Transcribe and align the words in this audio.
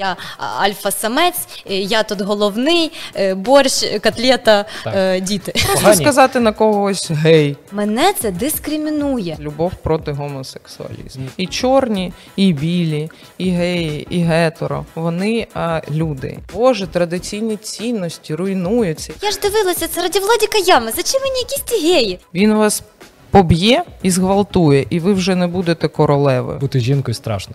Я 0.00 0.16
альфа-самець, 0.38 1.48
е, 1.70 1.74
я 1.74 2.02
тут 2.02 2.20
головний, 2.20 2.92
е, 3.14 3.34
борщ, 3.34 3.84
котлета, 4.02 4.64
е, 4.86 5.20
діти. 5.20 5.52
Просто 5.66 5.94
сказати 5.94 6.40
на 6.40 6.52
когось 6.52 7.10
гей. 7.10 7.56
Мене 7.72 8.12
це 8.12 8.30
дискримінує. 8.30 9.36
Любов 9.40 9.72
проти 9.74 10.12
гомосексуалізму. 10.12 11.24
І 11.36 11.46
чорні, 11.46 12.12
і 12.36 12.52
білі, 12.52 13.10
і 13.38 13.50
геї, 13.50 14.06
і 14.10 14.18
гетеро. 14.18 14.84
Вони 14.94 15.46
а, 15.54 15.80
люди. 15.90 16.38
Боже, 16.54 16.86
традиційні 16.86 17.56
цінності 17.56 18.34
руйнуються. 18.34 19.12
Я 19.22 19.30
ж 19.30 19.38
дивилася, 19.40 19.88
це 19.88 20.02
раді 20.02 20.18
Владіка 20.18 20.58
Ями. 20.58 20.92
Зачем 20.96 21.20
мені 21.22 21.38
якісь 21.38 21.60
ті 21.60 21.92
геї? 21.92 22.18
Він 22.34 22.54
вас 22.54 22.82
поб'є 23.30 23.82
і 24.02 24.10
зґвалтує, 24.10 24.86
і 24.90 25.00
ви 25.00 25.12
вже 25.12 25.34
не 25.34 25.46
будете 25.46 25.88
королевою. 25.88 26.58
Бути 26.58 26.80
жінкою 26.80 27.14
страшно. 27.14 27.54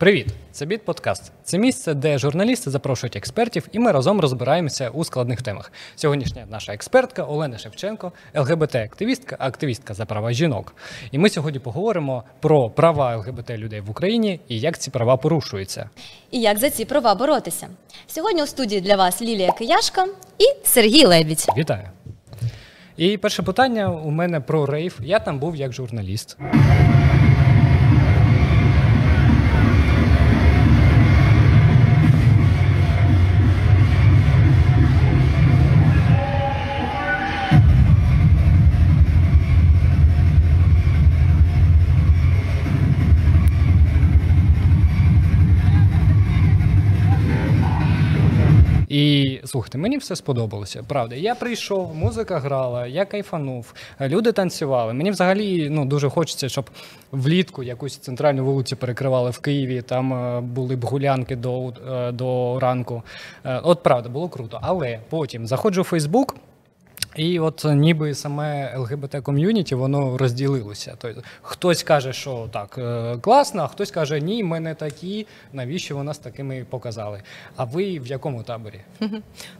Привіт! 0.00 0.26
Це 0.52 0.66
Біт 0.66 0.84
Подкаст. 0.84 1.32
Це 1.44 1.58
місце, 1.58 1.94
де 1.94 2.18
журналісти 2.18 2.70
запрошують 2.70 3.16
експертів, 3.16 3.68
і 3.72 3.78
ми 3.78 3.92
разом 3.92 4.20
розбираємося 4.20 4.90
у 4.90 5.04
складних 5.04 5.42
темах. 5.42 5.72
Сьогоднішня 5.96 6.46
наша 6.50 6.72
експертка 6.72 7.22
Олена 7.22 7.58
Шевченко, 7.58 8.12
ЛГБТ-активістка, 8.34 9.36
активістка 9.38 9.94
за 9.94 10.06
права 10.06 10.32
жінок. 10.32 10.74
І 11.10 11.18
ми 11.18 11.30
сьогодні 11.30 11.60
поговоримо 11.60 12.24
про 12.40 12.70
права 12.70 13.16
ЛГБТ 13.16 13.50
людей 13.50 13.80
в 13.80 13.90
Україні 13.90 14.40
і 14.48 14.60
як 14.60 14.78
ці 14.78 14.90
права 14.90 15.16
порушуються. 15.16 15.90
І 16.30 16.40
як 16.40 16.58
за 16.58 16.70
ці 16.70 16.84
права 16.84 17.14
боротися. 17.14 17.68
Сьогодні 18.06 18.42
у 18.42 18.46
студії 18.46 18.80
для 18.80 18.96
вас 18.96 19.22
Лілія 19.22 19.52
Кияшка 19.52 20.06
і 20.38 20.66
Сергій 20.66 21.04
Лебідь. 21.04 21.46
Вітаю! 21.56 21.88
І 22.96 23.16
перше 23.16 23.42
питання 23.42 23.90
у 23.90 24.10
мене 24.10 24.40
про 24.40 24.66
рейв. 24.66 24.98
Я 25.02 25.18
там 25.18 25.38
був 25.38 25.56
як 25.56 25.72
журналіст. 25.72 26.38
Слухайте, 49.50 49.78
мені 49.78 49.98
все 49.98 50.16
сподобалося. 50.16 50.82
Правда, 50.88 51.14
я 51.14 51.34
прийшов, 51.34 51.94
музика 51.94 52.38
грала, 52.38 52.86
я 52.86 53.04
кайфанув, 53.04 53.74
люди 54.00 54.32
танцювали. 54.32 54.92
Мені 54.92 55.10
взагалі 55.10 55.70
ну 55.70 55.84
дуже 55.84 56.10
хочеться, 56.10 56.48
щоб 56.48 56.70
влітку 57.12 57.62
якусь 57.62 57.96
центральну 57.96 58.44
вулицю 58.44 58.76
перекривали 58.76 59.30
в 59.30 59.38
Києві. 59.38 59.82
Там 59.82 60.12
е, 60.12 60.40
були 60.40 60.76
б 60.76 60.84
гулянки 60.84 61.36
до, 61.36 61.68
е, 61.68 62.12
до 62.12 62.58
ранку. 62.60 63.02
Е, 63.44 63.60
от 63.64 63.82
правда, 63.82 64.08
було 64.08 64.28
круто. 64.28 64.58
Але 64.62 65.00
потім 65.08 65.46
заходжу 65.46 65.82
в 65.82 65.84
Фейсбук. 65.84 66.36
І 67.16 67.40
от 67.40 67.64
ніби 67.64 68.14
саме 68.14 68.76
ЛГБТ 68.76 69.16
ком'юніті 69.16 69.74
воно 69.74 70.18
розділилося. 70.18 70.94
Тобто 70.98 71.22
хтось 71.42 71.82
каже, 71.82 72.12
що 72.12 72.48
так 72.52 72.78
е, 72.78 73.18
класно, 73.20 73.62
а 73.62 73.66
хтось 73.66 73.90
каже, 73.90 74.20
ні, 74.20 74.44
ми 74.44 74.60
не 74.60 74.74
такі. 74.74 75.26
Навіщо 75.52 75.96
ви 75.96 76.02
нас 76.02 76.18
такими 76.18 76.66
показали? 76.70 77.22
А 77.56 77.64
ви 77.64 77.98
в 77.98 78.06
якому 78.06 78.42
таборі? 78.42 78.80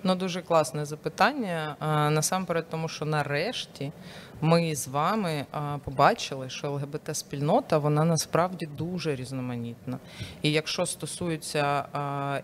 Ну 0.02 0.14
дуже 0.14 0.42
класне 0.42 0.84
запитання. 0.84 1.76
Насамперед, 2.10 2.64
тому 2.70 2.88
що 2.88 3.04
нарешті 3.04 3.92
ми 4.40 4.74
з 4.74 4.88
вами 4.88 5.44
побачили, 5.84 6.50
що 6.50 6.72
ЛГБТ-спільнота 6.72 7.78
вона 7.78 8.04
насправді 8.04 8.68
дуже 8.78 9.16
різноманітна. 9.16 9.98
І 10.42 10.52
якщо 10.52 10.86
стосується 10.86 11.84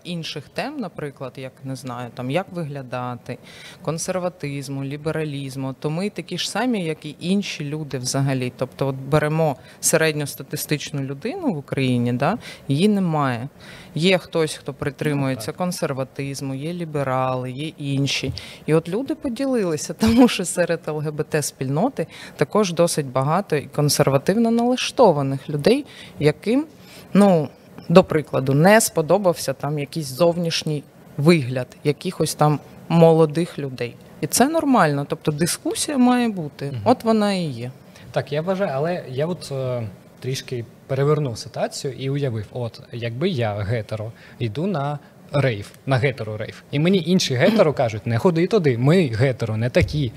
інших 0.03 0.49
тем, 0.49 0.79
наприклад, 0.79 1.33
як 1.35 1.51
не 1.63 1.75
знаю, 1.75 2.09
там 2.13 2.31
як 2.31 2.45
виглядати, 2.51 3.37
консерватизму, 3.81 4.83
лібералізму, 4.83 5.75
то 5.79 5.89
ми 5.89 6.09
такі 6.09 6.37
ж 6.37 6.49
самі, 6.49 6.85
як 6.85 7.05
і 7.05 7.15
інші 7.19 7.65
люди 7.65 7.97
взагалі. 7.97 8.53
Тобто, 8.57 8.87
от 8.87 8.95
беремо 8.95 9.55
середньостатистичну 9.79 11.01
людину 11.01 11.53
в 11.53 11.57
Україні, 11.57 12.13
да, 12.13 12.37
її 12.67 12.87
немає. 12.87 13.49
Є 13.95 14.17
хтось, 14.17 14.53
хто 14.53 14.73
притримується 14.73 15.51
консерватизму, 15.51 16.55
є 16.55 16.73
ліберали, 16.73 17.51
є 17.51 17.67
інші. 17.77 18.33
І 18.65 18.73
от 18.73 18.89
люди 18.89 19.15
поділилися, 19.15 19.93
тому 19.99 20.27
що 20.27 20.45
серед 20.45 20.79
ЛГБТ-спільноти 20.87 21.86
також 22.35 22.73
досить 22.73 23.05
багато 23.05 23.55
і 23.55 23.65
консервативно 23.65 24.51
налаштованих 24.51 25.49
людей, 25.49 25.85
яким, 26.19 26.65
ну, 27.13 27.49
до 27.89 28.03
прикладу, 28.03 28.53
не 28.53 28.81
сподобався 28.81 29.53
там 29.53 29.79
якийсь 29.79 30.07
зовнішній 30.07 30.83
вигляд 31.17 31.67
якихось 31.83 32.35
там 32.35 32.59
молодих 32.89 33.59
людей. 33.59 33.95
І 34.21 34.27
це 34.27 34.49
нормально. 34.49 35.05
Тобто 35.09 35.31
дискусія 35.31 35.97
має 35.97 36.29
бути. 36.29 36.73
От 36.83 37.03
вона 37.03 37.33
і 37.33 37.43
є. 37.43 37.71
Так, 38.11 38.31
я 38.31 38.41
вважаю, 38.41 38.71
але 38.73 39.03
я 39.09 39.25
от 39.25 39.51
е, 39.51 39.87
трішки 40.19 40.65
перевернув 40.87 41.37
ситуацію 41.37 41.93
і 41.93 42.09
уявив: 42.09 42.45
от 42.51 42.81
якби 42.91 43.29
я 43.29 43.53
гетеро 43.53 44.11
йду 44.39 44.67
на 44.67 44.99
рейв, 45.31 45.71
на 45.85 45.97
гетеро 45.97 46.37
рейв, 46.37 46.63
і 46.71 46.79
мені 46.79 47.03
інші 47.05 47.35
гетеро 47.35 47.73
кажуть, 47.73 48.07
не 48.07 48.17
ходи 48.17 48.47
туди, 48.47 48.77
ми 48.77 49.07
гетеро, 49.07 49.57
не 49.57 49.69
такі. 49.69 50.11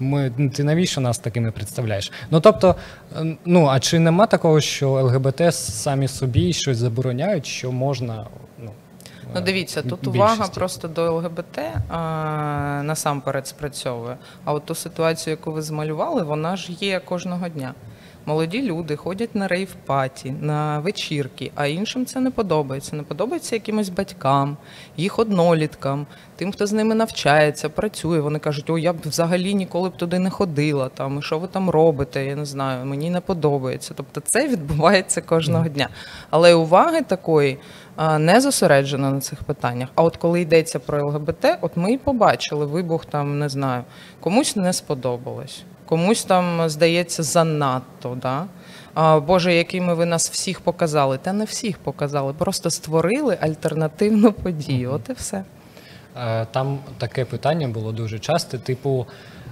Ми 0.00 0.30
ти 0.54 0.64
навіщо 0.64 1.00
нас 1.00 1.18
такими 1.18 1.50
представляєш? 1.50 2.12
Ну 2.30 2.40
тобто, 2.40 2.76
ну 3.44 3.66
а 3.66 3.80
чи 3.80 3.98
нема 3.98 4.26
такого, 4.26 4.60
що 4.60 4.90
ЛГБТ 4.90 5.54
самі 5.54 6.08
собі 6.08 6.52
щось 6.52 6.78
забороняють, 6.78 7.46
що 7.46 7.72
можна 7.72 8.26
ну. 8.58 8.70
Ну, 9.34 9.40
дивіться, 9.40 9.82
тут 9.82 9.90
більшості. 9.90 10.18
увага 10.18 10.48
просто 10.48 10.88
до 10.88 11.12
ЛГБТ 11.12 11.58
а, 11.88 12.80
насамперед 12.84 13.46
спрацьовує. 13.46 14.16
А 14.44 14.52
от 14.52 14.64
ту 14.64 14.74
ситуацію, 14.74 15.32
яку 15.32 15.52
ви 15.52 15.62
змалювали, 15.62 16.22
вона 16.22 16.56
ж 16.56 16.72
є 16.80 17.00
кожного 17.00 17.48
дня. 17.48 17.74
Молоді 18.28 18.62
люди 18.62 18.96
ходять 18.96 19.34
на 19.34 19.48
рейв-паті, 19.48 20.34
на 20.40 20.78
вечірки, 20.78 21.50
а 21.54 21.66
іншим 21.66 22.06
це 22.06 22.20
не 22.20 22.30
подобається. 22.30 22.96
Не 22.96 23.02
подобається 23.02 23.56
якимось 23.56 23.88
батькам, 23.88 24.56
їх 24.96 25.18
одноліткам, 25.18 26.06
тим, 26.36 26.52
хто 26.52 26.66
з 26.66 26.72
ними 26.72 26.94
навчається, 26.94 27.68
працює. 27.68 28.20
Вони 28.20 28.38
кажуть, 28.38 28.70
о, 28.70 28.78
я 28.78 28.92
б 28.92 28.96
взагалі 29.04 29.54
ніколи 29.54 29.88
б 29.88 29.96
туди 29.96 30.18
не 30.18 30.30
ходила. 30.30 30.88
Там 30.88 31.22
що 31.22 31.38
ви 31.38 31.48
там 31.48 31.70
робите? 31.70 32.26
Я 32.26 32.36
не 32.36 32.44
знаю, 32.44 32.86
мені 32.86 33.10
не 33.10 33.20
подобається. 33.20 33.94
Тобто 33.96 34.20
це 34.24 34.48
відбувається 34.48 35.20
кожного 35.20 35.68
дня. 35.68 35.88
Але 36.30 36.54
уваги 36.54 37.02
такої 37.02 37.58
не 38.18 38.40
зосереджено 38.40 39.10
на 39.10 39.20
цих 39.20 39.44
питаннях. 39.44 39.88
А 39.94 40.02
от 40.02 40.16
коли 40.16 40.40
йдеться 40.40 40.78
про 40.78 41.06
ЛГБТ, 41.06 41.58
от 41.60 41.76
ми 41.76 41.92
і 41.92 41.98
побачили 41.98 42.66
вибух 42.66 43.04
там, 43.04 43.38
не 43.38 43.48
знаю, 43.48 43.84
комусь 44.20 44.56
не 44.56 44.72
сподобалось 44.72 45.64
комусь 45.86 46.24
там 46.24 46.68
здається 46.68 47.22
занадто. 47.22 48.18
Да? 48.22 48.46
Боже, 49.20 49.54
якими 49.54 49.94
ви 49.94 50.06
нас 50.06 50.30
всіх 50.30 50.60
показали? 50.60 51.18
Та 51.18 51.32
не 51.32 51.44
всіх 51.44 51.78
показали, 51.78 52.32
просто 52.32 52.70
створили 52.70 53.38
альтернативну 53.40 54.32
подію. 54.32 54.92
От 54.92 55.08
і 55.08 55.12
все. 55.12 55.44
Е, 56.16 56.46
там 56.50 56.78
таке 56.98 57.24
питання 57.24 57.68
було 57.68 57.92
дуже 57.92 58.18
часто, 58.18 58.58
типу. 58.58 59.06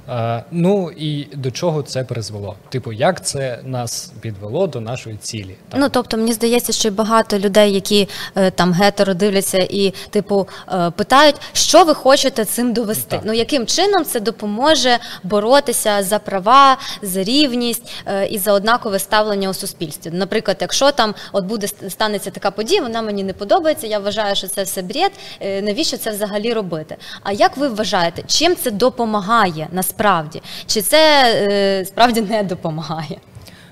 Е, 0.09 0.45
ну 0.51 0.91
і 0.91 1.25
до 1.35 1.51
чого 1.51 1.83
це 1.83 2.05
призвело? 2.05 2.57
Типу, 2.69 2.93
як 2.93 3.27
це 3.27 3.61
нас 3.65 4.13
підвело 4.21 4.67
до 4.67 4.81
нашої 4.81 5.17
цілі? 5.17 5.57
Так? 5.69 5.81
Ну 5.81 5.89
тобто, 5.89 6.17
мені 6.17 6.33
здається, 6.33 6.73
що 6.73 6.91
багато 6.91 7.39
людей, 7.39 7.73
які 7.73 8.09
е, 8.35 8.51
там 8.51 8.73
гетеро 8.73 9.15
дивляться 9.15 9.59
і, 9.59 9.95
типу, 10.11 10.49
е, 10.73 10.91
питають, 10.91 11.37
що 11.53 11.85
ви 11.85 11.95
хочете 11.95 12.45
цим 12.45 12.73
довести? 12.73 13.05
Так. 13.09 13.21
Ну 13.25 13.33
яким 13.33 13.67
чином 13.67 14.05
це 14.05 14.21
допоможе 14.21 14.99
боротися 15.23 16.03
за 16.03 16.19
права, 16.19 16.79
за 17.03 17.23
рівність 17.23 17.93
і 18.31 18.39
за 18.39 18.53
однакове 18.53 18.99
ставлення 18.99 19.49
у 19.51 19.55
суспільстві? 19.55 20.11
Наприклад, 20.15 20.57
якщо 20.61 20.93
там 20.93 21.15
от 21.33 21.45
буде 21.45 21.69
станеться 21.69 22.31
така 22.31 22.51
подія, 22.51 22.83
вона 22.83 23.03
мені 23.03 23.25
не 23.25 23.33
подобається. 23.33 23.87
Я 23.87 23.99
вважаю, 23.99 24.37
що 24.37 24.49
це 24.49 24.63
все 24.63 24.83
бред. 24.83 25.13
Навіщо 25.41 25.97
це 25.97 26.11
взагалі 26.11 26.53
робити? 26.53 26.97
А 27.23 27.33
як 27.33 27.57
ви 27.57 27.69
вважаєте, 27.69 28.23
чим 28.27 28.57
це 28.57 28.71
допомагає 28.71 29.69
насправді? 29.73 29.94
Насправді, 29.95 30.43
чи 30.67 30.83
це 30.83 31.25
е, 31.51 31.85
справді 31.85 32.21
не 32.21 32.43
допомагає? 32.43 33.17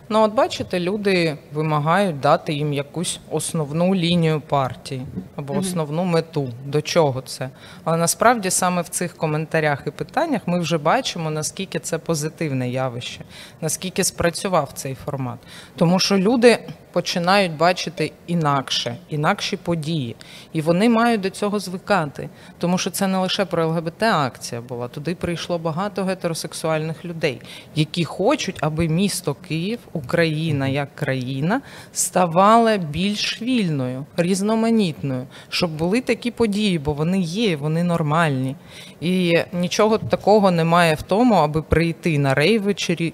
Ну, 0.09 0.23
от 0.23 0.35
бачите, 0.35 0.81
люди 0.81 1.37
вимагають 1.53 2.21
дати 2.21 2.53
їм 2.53 2.73
якусь 2.73 3.21
основну 3.31 3.95
лінію 3.95 4.41
партії 4.41 5.07
або 5.37 5.55
основну 5.55 6.05
мету. 6.05 6.49
До 6.67 6.83
чого 6.83 7.21
це? 7.21 7.51
Але 7.85 7.97
насправді 7.97 8.51
саме 8.51 8.83
в 8.83 8.89
цих 8.89 9.17
коментарях 9.17 9.83
і 9.87 9.91
питаннях 9.91 10.43
ми 10.47 10.61
вже 10.61 10.79
бачимо, 10.79 11.31
наскільки 11.31 11.79
це 11.79 11.99
позитивне 11.99 12.71
явище, 12.71 13.21
наскільки 13.61 14.05
спрацював 14.05 14.71
цей 14.75 14.95
формат. 14.95 15.39
Тому 15.77 15.99
що 15.99 16.19
люди 16.19 16.59
починають 16.93 17.57
бачити 17.57 18.13
інакше, 18.27 18.97
інакші 19.09 19.57
події. 19.57 20.17
І 20.53 20.61
вони 20.61 20.89
мають 20.89 21.21
до 21.21 21.31
цього 21.31 21.59
звикати. 21.59 22.29
Тому 22.59 22.79
що 22.79 22.91
це 22.91 23.07
не 23.07 23.19
лише 23.19 23.45
про 23.45 23.67
ЛГБТ 23.67 24.03
акція 24.03 24.61
була. 24.61 24.89
Туди 24.89 25.15
прийшло 25.15 25.59
багато 25.59 26.05
гетеросексуальних 26.05 27.05
людей, 27.05 27.41
які 27.75 28.05
хочуть, 28.05 28.57
аби 28.61 28.89
місто 28.89 29.37
Київ, 29.49 29.79
Україна 29.93 30.69
як 30.69 30.95
країна, 30.95 31.61
ставала 31.93 32.77
більш 32.77 33.43
вільною, 33.43 34.07
різноманітною, 34.17 35.27
щоб 35.49 35.71
були 35.71 36.01
такі 36.01 36.31
події, 36.31 36.79
бо 36.79 36.93
вони 36.93 37.21
є, 37.21 37.57
вони 37.57 37.85
нормальні. 37.85 38.57
І 39.01 39.39
нічого 39.53 39.99
такого 39.99 40.51
немає 40.51 40.95
в 40.95 41.03
тому, 41.03 41.35
аби 41.35 41.63
прийти 41.63 42.19
на 42.19 42.35
рейв 42.35 42.63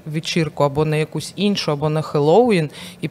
вечірку 0.06 0.64
або 0.64 0.84
на 0.84 0.96
якусь 0.96 1.32
іншу, 1.36 1.72
або 1.72 1.88
на 1.88 2.02
Хеллоуін 2.02 2.70
і 3.00 3.08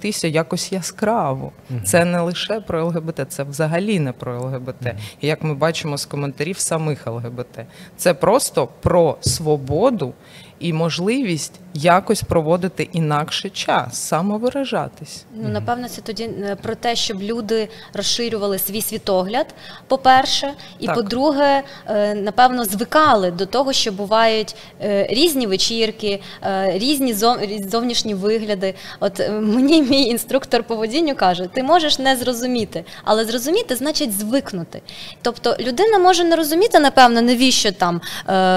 переодягтися 0.00 0.28
якось 0.28 0.72
яскраво. 0.72 1.52
Це 1.84 2.04
не 2.04 2.20
лише 2.20 2.60
про 2.60 2.86
ЛГБТ, 2.86 3.26
це 3.28 3.42
взагалі 3.42 4.00
не 4.00 4.12
про 4.12 4.40
ЛГБТ. 4.40 4.94
І 5.20 5.26
як 5.26 5.42
ми 5.42 5.54
бачимо 5.54 5.98
з 5.98 6.06
коментарів 6.06 6.58
самих 6.58 7.06
ЛГБТ, 7.06 7.66
це 7.96 8.14
просто 8.14 8.68
про 8.80 9.16
свободу 9.20 10.14
і 10.60 10.72
можливість 10.72 11.60
якось 11.74 12.22
проводити 12.22 12.88
інакше 12.92 13.50
час, 13.50 14.00
самовиражатись. 14.08 15.24
Ну, 15.34 15.48
напевно, 15.48 15.88
це 15.88 16.00
тоді 16.00 16.24
е, 16.24 16.56
про 16.62 16.74
те, 16.74 16.96
щоб 16.96 17.22
люди 17.22 17.68
розширювали 17.92 18.58
свій 18.58 18.82
світогляд, 18.82 19.46
по-перше, 19.86 20.52
і 20.78 20.86
Так. 20.86 20.94
по-друге, 20.94 21.62
е, 21.86 22.14
напевно, 22.14 22.64
звикали 22.64 23.30
до 23.30 23.46
того, 23.46 23.72
що 23.72 23.92
бувають 23.92 24.56
е, 24.82 25.06
різні 25.10 25.46
вечірки, 25.46 26.20
різні 26.66 27.14
зов- 27.14 27.68
зовнішні 27.70 28.14
вигляди. 28.14 28.74
От 29.00 29.18
мені 29.30 29.82
мій 29.90 30.02
інструктор 30.02 30.62
по 30.62 30.76
водінню 30.76 31.14
каже: 31.14 31.48
ти 31.52 31.62
можеш 31.62 31.98
не 31.98 32.16
зрозуміти, 32.16 32.84
але 33.04 33.24
зрозуміти 33.24 33.76
значить 33.76 34.12
звикнути. 34.12 34.82
Тобто 35.22 35.56
людина 35.60 35.98
може 35.98 36.24
не 36.24 36.36
розуміти, 36.36 36.78
напевно, 36.78 37.22
навіщо 37.22 37.72
там 37.72 38.00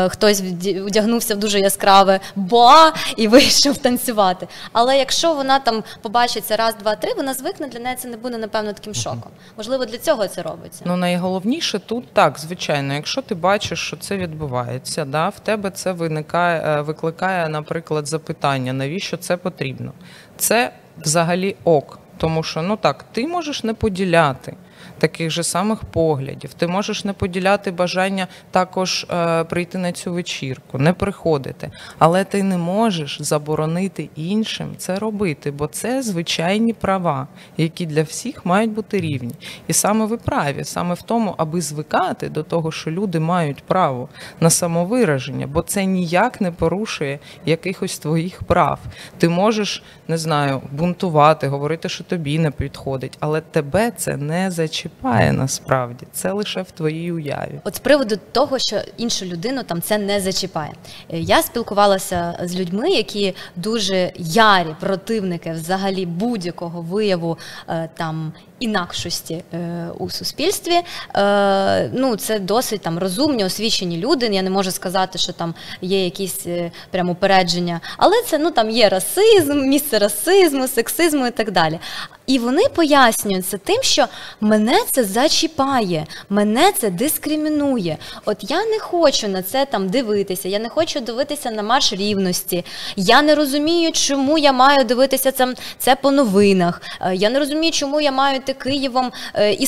хтось 0.10 0.42
вдягнувся 0.42 1.36
в 1.36 1.38
дуже 1.38 1.60
яскраве 1.60 2.20
боа 2.36 2.92
і 3.18 3.28
вийшов 3.28 3.78
танцювати. 3.78 4.48
Але 4.72 4.98
якщо 4.98 5.34
вона 5.34 5.60
там 5.60 5.84
побачиться 6.02 6.56
раз, 6.56 6.76
два, 6.76 6.96
три, 6.96 7.14
вона 7.18 7.34
звикне 7.34 7.68
для 7.68 7.80
неї 7.80 7.96
це 7.96 8.08
не 8.08 8.18
буде 8.18 8.38
напевно 8.38 8.74
таким 8.74 8.94
шоком. 8.94 9.32
Можливо, 9.58 9.86
для 9.86 9.98
цього 9.98 10.28
це 10.28 10.42
робиться. 10.42 10.84
Ну 10.86 10.96
найголовніше 10.96 11.80
тут 11.80 12.14
так, 12.14 12.40
звичайно, 12.40 12.94
якщо 12.94 13.22
ти 13.22 13.36
бачиш, 13.36 13.80
що 13.80 13.98
це 13.98 14.18
відбувається, 14.18 15.06
да, 15.06 15.30
в 15.30 15.40
тебе 15.40 15.72
це 15.72 15.92
виникає, 15.92 16.62
е, 16.62 16.82
викликає, 16.82 17.50
наприклад, 17.50 18.08
запитання, 18.08 18.74
навіщо 18.74 19.18
це 19.18 19.38
потрібно. 19.38 19.92
Це 20.38 20.74
взагалі 20.98 21.56
ок, 21.64 22.00
тому 22.18 22.44
що 22.44 22.62
ну 22.62 22.78
так, 22.78 23.06
ти 23.12 23.28
можеш 23.28 23.64
не 23.64 23.74
поділяти. 23.74 24.56
Таких 25.04 25.32
же 25.32 25.44
самих 25.44 25.84
поглядів, 25.84 26.54
ти 26.54 26.68
можеш 26.68 27.06
не 27.06 27.14
поділяти 27.14 27.72
бажання 27.72 28.28
також 28.52 29.06
е, 29.10 29.44
прийти 29.44 29.78
на 29.78 29.92
цю 29.92 30.14
вечірку, 30.14 30.78
не 30.78 30.94
приходити, 30.94 31.72
але 32.00 32.24
ти 32.24 32.44
не 32.44 32.58
можеш 32.58 33.22
заборонити 33.22 34.10
іншим 34.16 34.68
це 34.78 34.96
робити, 34.96 35.52
бо 35.52 35.68
це 35.68 36.04
звичайні 36.04 36.74
права, 36.74 37.28
які 37.58 37.86
для 37.86 38.04
всіх 38.04 38.46
мають 38.46 38.72
бути 38.72 39.00
рівні. 39.00 39.34
І 39.68 39.74
саме 39.74 40.06
ви 40.06 40.18
праві, 40.18 40.64
саме 40.64 40.94
в 40.94 41.02
тому, 41.02 41.36
аби 41.38 41.62
звикати 41.62 42.30
до 42.30 42.44
того, 42.44 42.72
що 42.72 42.92
люди 42.92 43.20
мають 43.20 43.64
право 43.64 44.10
на 44.40 44.50
самовираження, 44.50 45.48
бо 45.48 45.62
це 45.62 45.86
ніяк 45.86 46.42
не 46.42 46.52
порушує 46.52 47.20
якихось 47.46 48.00
твоїх 48.00 48.44
прав. 48.44 48.80
Ти 49.18 49.30
можеш, 49.30 49.84
не 50.08 50.18
знаю, 50.18 50.62
бунтувати, 50.72 51.48
говорити, 51.48 51.90
що 51.90 52.04
тобі 52.04 52.40
не 52.40 52.52
підходить, 52.52 53.18
але 53.20 53.42
тебе 53.42 53.92
це 53.92 54.18
не 54.18 54.52
зачіпає 54.52 54.93
насправді. 55.32 56.06
Це 56.12 56.32
лише 56.32 56.62
в 56.62 56.72
твоїй 56.72 57.12
уяві. 57.12 57.60
От 57.64 57.76
з 57.76 57.80
приводу 57.80 58.16
того, 58.32 58.60
що 58.60 58.82
іншу 58.98 59.26
людину 59.26 59.64
там 59.64 59.82
це 59.82 59.98
не 59.98 60.22
зачіпає. 60.22 60.74
Е, 61.10 61.20
Я 61.20 61.42
спілкувалася 61.42 62.40
з 62.44 62.56
людьми, 62.56 62.90
які 62.90 63.36
дуже 63.56 64.12
ярі 64.18 64.76
противники 64.80 65.52
взагалі 65.52 66.06
будь-якого 66.06 66.82
вияву 66.82 67.38
е, 67.70 67.90
там 67.94 68.34
інакшості 68.64 69.44
е, 69.54 69.88
у 70.00 70.10
суспільстві. 70.10 70.82
Е, 71.16 71.90
ну, 71.94 72.16
це 72.16 72.40
досить 72.40 72.82
там 72.82 73.00
розумні, 73.00 73.46
освічені 73.46 73.98
люди. 73.98 74.26
Я 74.26 74.42
не 74.42 74.50
можу 74.50 74.72
сказати, 74.72 75.18
що 75.20 75.34
там 75.34 75.54
є 75.82 76.04
якісь 76.04 76.48
е, 76.48 76.72
прямо 76.92 77.12
упередження, 77.12 77.82
але 77.98 78.22
це 78.28 78.38
ну 78.38 78.52
там 78.52 78.70
є 78.70 78.90
расизм, 78.90 79.60
місце 79.60 80.00
расизму, 80.00 80.68
сексизму 80.68 81.28
і 81.28 81.32
так 81.32 81.52
далі. 81.52 81.80
І 82.28 82.40
вони 82.40 82.64
пояснюють 82.76 83.48
це 83.48 83.58
тим, 83.58 83.84
що 83.84 84.06
мене 84.42 84.80
це 84.92 85.04
зачіпає, 85.04 86.06
мене 86.30 86.72
це 86.72 86.90
дискримінує. 86.90 87.98
От 88.26 88.38
я 88.52 88.66
не 88.66 88.80
хочу 88.80 89.28
на 89.28 89.42
це 89.42 89.66
там 89.66 89.90
дивитися, 89.90 90.50
я 90.50 90.60
не 90.60 90.70
хочу 90.70 91.00
дивитися 91.00 91.52
на 91.52 91.64
марш 91.64 91.94
рівності. 91.94 92.66
Я 92.96 93.22
не 93.22 93.36
розумію, 93.36 93.92
чому 93.92 94.38
я 94.38 94.52
маю 94.52 94.84
дивитися 94.84 95.32
це, 95.32 95.54
це 95.78 95.96
по 95.96 96.12
новинах. 96.12 96.82
Е, 97.02 97.16
Я 97.16 97.30
не 97.30 97.40
розумію, 97.40 97.72
чому 97.72 98.02
я 98.02 98.12
маю 98.12 98.36
йти 98.38 98.53
Києвом 98.54 99.12
е, 99.36 99.54
і 99.54 99.68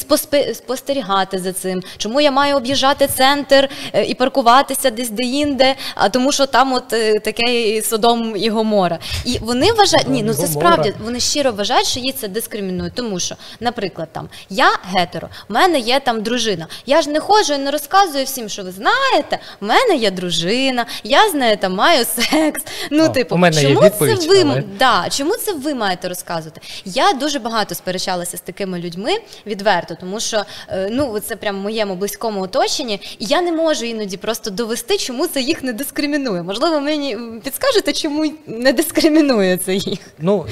спостерігати 0.53 1.39
за 1.39 1.53
цим. 1.53 1.81
Чому 1.97 2.21
я 2.21 2.31
маю 2.31 2.55
об'їжджати 2.55 3.07
центр 3.07 3.69
е, 3.93 4.03
і 4.05 4.13
паркуватися 4.13 4.89
десь 4.89 5.09
де-інде, 5.09 5.75
а 5.95 6.09
тому 6.09 6.31
що 6.31 6.45
там 6.45 6.73
от 6.73 6.93
е, 6.93 7.19
таке 7.19 7.81
Содом 7.81 8.35
і 8.37 8.49
Гомора. 8.49 8.99
І 9.25 9.37
вони 9.41 9.71
вважають, 9.71 10.09
ні, 10.09 10.23
ну 10.23 10.33
це 10.33 10.47
справді 10.47 10.93
вони 11.03 11.19
щиро 11.19 11.51
вважають, 11.51 11.87
що 11.87 11.99
їх 11.99 12.15
це 12.15 12.27
дискримінує. 12.27 12.91
Тому 12.95 13.19
що, 13.19 13.35
наприклад, 13.59 14.09
там 14.11 14.29
я 14.49 14.69
гетеро, 14.83 15.29
в 15.49 15.53
мене 15.53 15.79
є 15.79 15.99
там 15.99 16.23
дружина. 16.23 16.67
Я 16.85 17.01
ж 17.01 17.09
не 17.09 17.19
ходжу 17.19 17.53
і 17.53 17.57
не 17.57 17.71
розказую 17.71 18.25
всім, 18.25 18.49
що 18.49 18.63
ви 18.63 18.71
знаєте, 18.71 19.39
в 19.61 19.65
мене 19.65 19.95
є 19.95 20.11
дружина, 20.11 20.85
я 21.03 21.29
з 21.29 21.33
нею 21.33 21.57
там 21.57 21.73
маю 21.73 22.05
секс. 22.05 22.63
Ну, 22.91 23.05
О, 23.05 23.09
типу, 23.09 23.35
у 23.35 23.37
мене 23.37 23.61
є 23.61 23.67
чому 23.67 23.81
відповідь, 23.81 24.21
це 24.21 24.27
ви 24.27 24.41
але- 24.41 24.63
да, 24.79 25.05
чому 25.09 25.35
це 25.35 25.53
ви 25.53 25.73
маєте 25.73 26.09
розказувати? 26.09 26.61
Я 26.85 27.13
дуже 27.13 27.39
багато 27.39 27.75
сперечалася 27.75 28.37
з 28.37 28.41
такими 28.41 28.64
людьми 28.73 29.11
відверто, 29.45 29.95
тому 29.99 30.19
що 30.19 30.43
е, 30.69 30.89
ну 30.91 31.19
це 31.19 31.35
прямо 31.35 31.59
в 31.59 31.61
моєму 31.61 31.95
близькому 31.95 32.41
оточенні, 32.41 32.99
і 33.19 33.25
я 33.25 33.41
не 33.41 33.51
можу 33.51 33.85
іноді 33.85 34.17
просто 34.17 34.49
довести, 34.49 34.97
чому 34.97 35.27
це 35.27 35.41
їх 35.41 35.63
не 35.63 35.73
дискримінує. 35.73 36.43
Можливо, 36.43 36.81
мені 36.81 37.17
підскажете, 37.43 37.93
чому 37.93 38.33
не 38.47 38.73
дискримінує 38.73 39.57
це 39.57 39.75
їх. 39.75 39.99
Ну, 40.19 40.45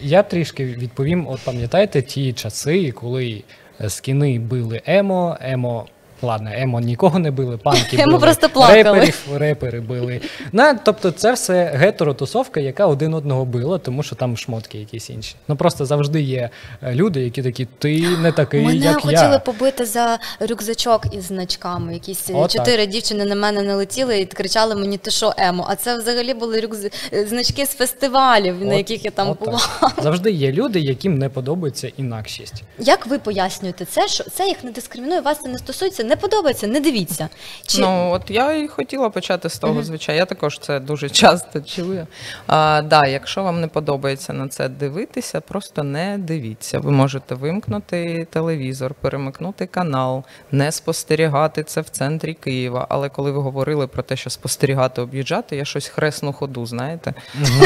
я 0.00 0.22
трішки 0.22 0.64
відповім. 0.64 1.28
От 1.28 1.40
пам'ятаєте 1.44 2.02
ті 2.02 2.32
часи, 2.32 2.92
коли 2.92 3.42
е, 3.80 3.90
скіни 3.90 4.38
били 4.38 4.82
емо, 4.86 5.36
емо. 5.40 5.86
Ладно, 6.24 6.50
емо 6.54 6.80
нікого 6.80 7.18
не 7.18 7.30
били, 7.30 7.56
панки 7.56 7.96
Емо 7.98 8.18
просто 8.18 8.48
плакали. 8.48 8.82
реперів, 8.82 9.22
репери 9.34 9.80
били. 9.80 10.20
На, 10.52 10.74
тобто 10.74 11.10
це 11.10 11.32
все 11.32 11.64
гетеротусовка, 11.74 12.60
яка 12.60 12.86
один 12.86 13.14
одного 13.14 13.44
била, 13.44 13.78
тому 13.78 14.02
що 14.02 14.16
там 14.16 14.36
шмотки 14.36 14.78
якісь 14.78 15.10
інші. 15.10 15.34
Ну 15.48 15.56
просто 15.56 15.86
завжди 15.86 16.22
є 16.22 16.50
е, 16.82 16.94
люди, 16.94 17.20
які 17.20 17.42
такі, 17.42 17.64
ти 17.78 18.00
не 18.22 18.32
такий, 18.32 18.64
Мене 18.64 18.76
як 18.76 18.94
хотіли 19.00 19.32
я. 19.32 19.38
побити 19.38 19.86
за 19.86 20.18
рюкзачок 20.40 21.14
із 21.14 21.24
значками. 21.24 21.94
Якісь 21.94 22.30
Отак. 22.34 22.50
чотири 22.50 22.86
дівчини 22.86 23.24
на 23.24 23.34
мене 23.34 23.62
налетіли 23.62 24.20
і 24.20 24.26
кричали 24.26 24.74
мені, 24.74 24.98
ти 24.98 25.10
що, 25.10 25.32
емо? 25.36 25.66
А 25.70 25.76
це 25.76 25.98
взагалі 25.98 26.34
були 26.34 26.60
рюкз... 26.60 26.78
е, 27.12 27.26
значки 27.26 27.66
з 27.66 27.70
фестивалів, 27.70 28.64
на 28.64 28.74
яких 28.74 29.04
я 29.04 29.10
там 29.10 29.28
от 29.30 29.38
так. 29.38 29.48
була. 29.48 29.60
Завжди 30.02 30.30
є 30.30 30.52
люди, 30.52 30.80
яким 30.80 31.18
не 31.18 31.28
подобається 31.28 31.90
інакшість. 31.96 32.62
Як 32.78 33.06
ви 33.06 33.18
пояснюєте 33.18 33.84
це, 33.84 34.08
що 34.08 34.24
це 34.24 34.48
їх 34.48 34.64
не 34.64 34.70
дискримінує, 34.70 35.20
вас 35.20 35.38
це 35.42 35.48
не 35.48 35.58
стосується, 35.58 36.04
не 36.04 36.13
подобається, 36.16 36.66
не 36.66 36.80
дивіться. 36.80 37.28
Чи 37.66 37.80
Ну 37.80 38.10
от 38.12 38.30
я 38.30 38.52
і 38.52 38.68
хотіла 38.68 39.10
почати 39.10 39.48
з 39.48 39.58
того, 39.58 39.82
звичайно. 39.82 40.18
Я 40.18 40.24
також 40.24 40.58
це 40.58 40.80
дуже 40.80 41.10
часто 41.20 41.60
чую. 41.60 42.06
А, 42.46 42.82
да, 42.82 43.06
якщо 43.06 43.42
вам 43.42 43.60
не 43.60 43.68
подобається 43.68 44.32
на 44.32 44.48
це 44.48 44.68
дивитися, 44.68 45.40
просто 45.40 45.82
не 45.82 46.18
дивіться. 46.18 46.78
Ви 46.78 46.90
можете 46.90 47.34
вимкнути 47.34 48.26
телевізор, 48.30 48.94
перемикнути 48.94 49.66
канал, 49.66 50.24
не 50.52 50.72
спостерігати 50.72 51.62
це 51.62 51.80
в 51.80 51.88
центрі 51.88 52.34
Києва. 52.34 52.86
Але 52.88 53.08
коли 53.08 53.30
ви 53.30 53.40
говорили 53.40 53.86
про 53.86 54.02
те, 54.02 54.16
що 54.16 54.30
спостерігати, 54.30 55.02
об'їжджати, 55.02 55.56
я 55.56 55.64
щось 55.64 55.86
хресну 55.86 56.32
ходу, 56.32 56.66
знаєте, 56.66 57.14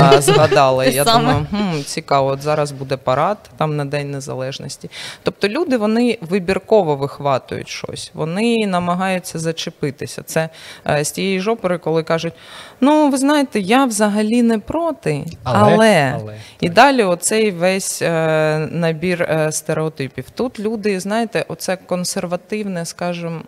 а, 0.02 0.20
згадала. 0.20 0.84
Я 0.84 1.04
саме. 1.04 1.18
думаю, 1.18 1.46
хм, 1.50 1.82
цікаво, 1.82 2.28
от 2.28 2.42
зараз 2.42 2.72
буде 2.72 2.96
парад 2.96 3.38
там 3.56 3.76
на 3.76 3.84
День 3.84 4.10
Незалежності. 4.10 4.90
Тобто 5.22 5.48
люди 5.48 5.76
вони 5.76 6.18
вибірково 6.20 6.96
вихватують 6.96 7.68
щось, 7.68 8.10
вони 8.14 8.27
намагаються 8.66 9.38
зачепитися. 9.38 10.22
Це 10.22 10.48
е, 10.86 11.04
з 11.04 11.12
тієї 11.12 11.40
ж 11.40 11.50
опери, 11.50 11.78
коли 11.78 12.02
кажуть: 12.02 12.32
ну 12.80 13.10
ви 13.10 13.16
знаєте, 13.16 13.60
я 13.60 13.84
взагалі 13.84 14.42
не 14.42 14.58
проти, 14.58 15.24
Але, 15.44 15.72
але, 15.74 16.14
але, 16.20 16.34
і 16.60 16.66
так. 16.66 16.74
далі 16.74 17.02
оцей 17.02 17.50
весь 17.50 18.02
е, 18.02 18.68
набір 18.72 19.22
е, 19.22 19.52
стереотипів. 19.52 20.30
Тут 20.30 20.60
люди, 20.60 21.00
знаєте, 21.00 21.44
оце 21.48 21.76
консервативне, 21.76 22.84
скажімо, 22.84 23.40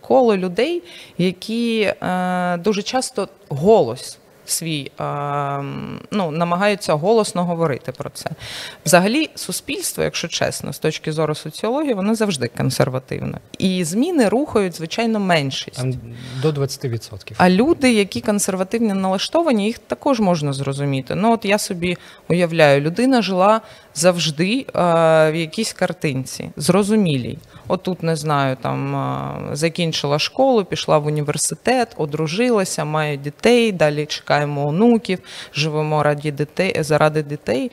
коло 0.00 0.36
людей, 0.36 0.82
які 1.18 1.92
дуже 2.58 2.82
часто 2.82 3.28
голос 3.48 4.18
свій, 4.46 4.90
ну, 6.10 6.30
намагаються 6.30 6.94
голосно 6.94 7.44
говорити 7.44 7.92
про 7.92 8.10
це. 8.10 8.30
Взагалі, 8.86 9.30
суспільство, 9.34 10.04
якщо 10.04 10.28
чесно, 10.28 10.72
з 10.72 10.78
точки 10.78 11.12
зору 11.12 11.34
соціології, 11.34 11.94
воно 11.94 12.14
завжди 12.14 12.48
консервативне. 12.48 13.38
І 13.58 13.84
зміни 13.84 14.28
рухають, 14.28 14.76
звичайно, 14.76 15.20
меншість. 15.20 15.84
До 16.42 16.50
20%. 16.50 17.32
А 17.36 17.50
люди, 17.50 17.92
які 17.92 18.20
консервативно 18.20 18.94
налаштовані, 18.94 19.66
їх 19.66 19.78
також 19.78 20.20
можна 20.20 20.52
зрозуміти. 20.52 21.14
Ну, 21.14 21.32
от 21.32 21.44
я 21.44 21.58
собі 21.58 21.96
уявляю, 22.28 22.80
людина 22.80 23.22
жила 23.22 23.60
завжди 23.94 24.66
в 24.74 25.32
якійсь 25.34 25.72
картинці, 25.72 26.50
зрозумілій. 26.56 27.38
Отут 27.68 28.02
не 28.02 28.16
знаю, 28.16 28.56
там 28.62 28.96
закінчила 29.52 30.18
школу, 30.18 30.64
пішла 30.64 30.98
в 30.98 31.06
університет, 31.06 31.88
одружилася, 31.96 32.84
має 32.84 33.16
дітей. 33.16 33.72
Далі 33.72 34.06
чекаємо 34.06 34.68
онуків, 34.68 35.18
живемо 35.54 36.02
раді 36.02 36.30
дітей 36.30 36.76
заради 36.80 37.22
дітей. 37.22 37.70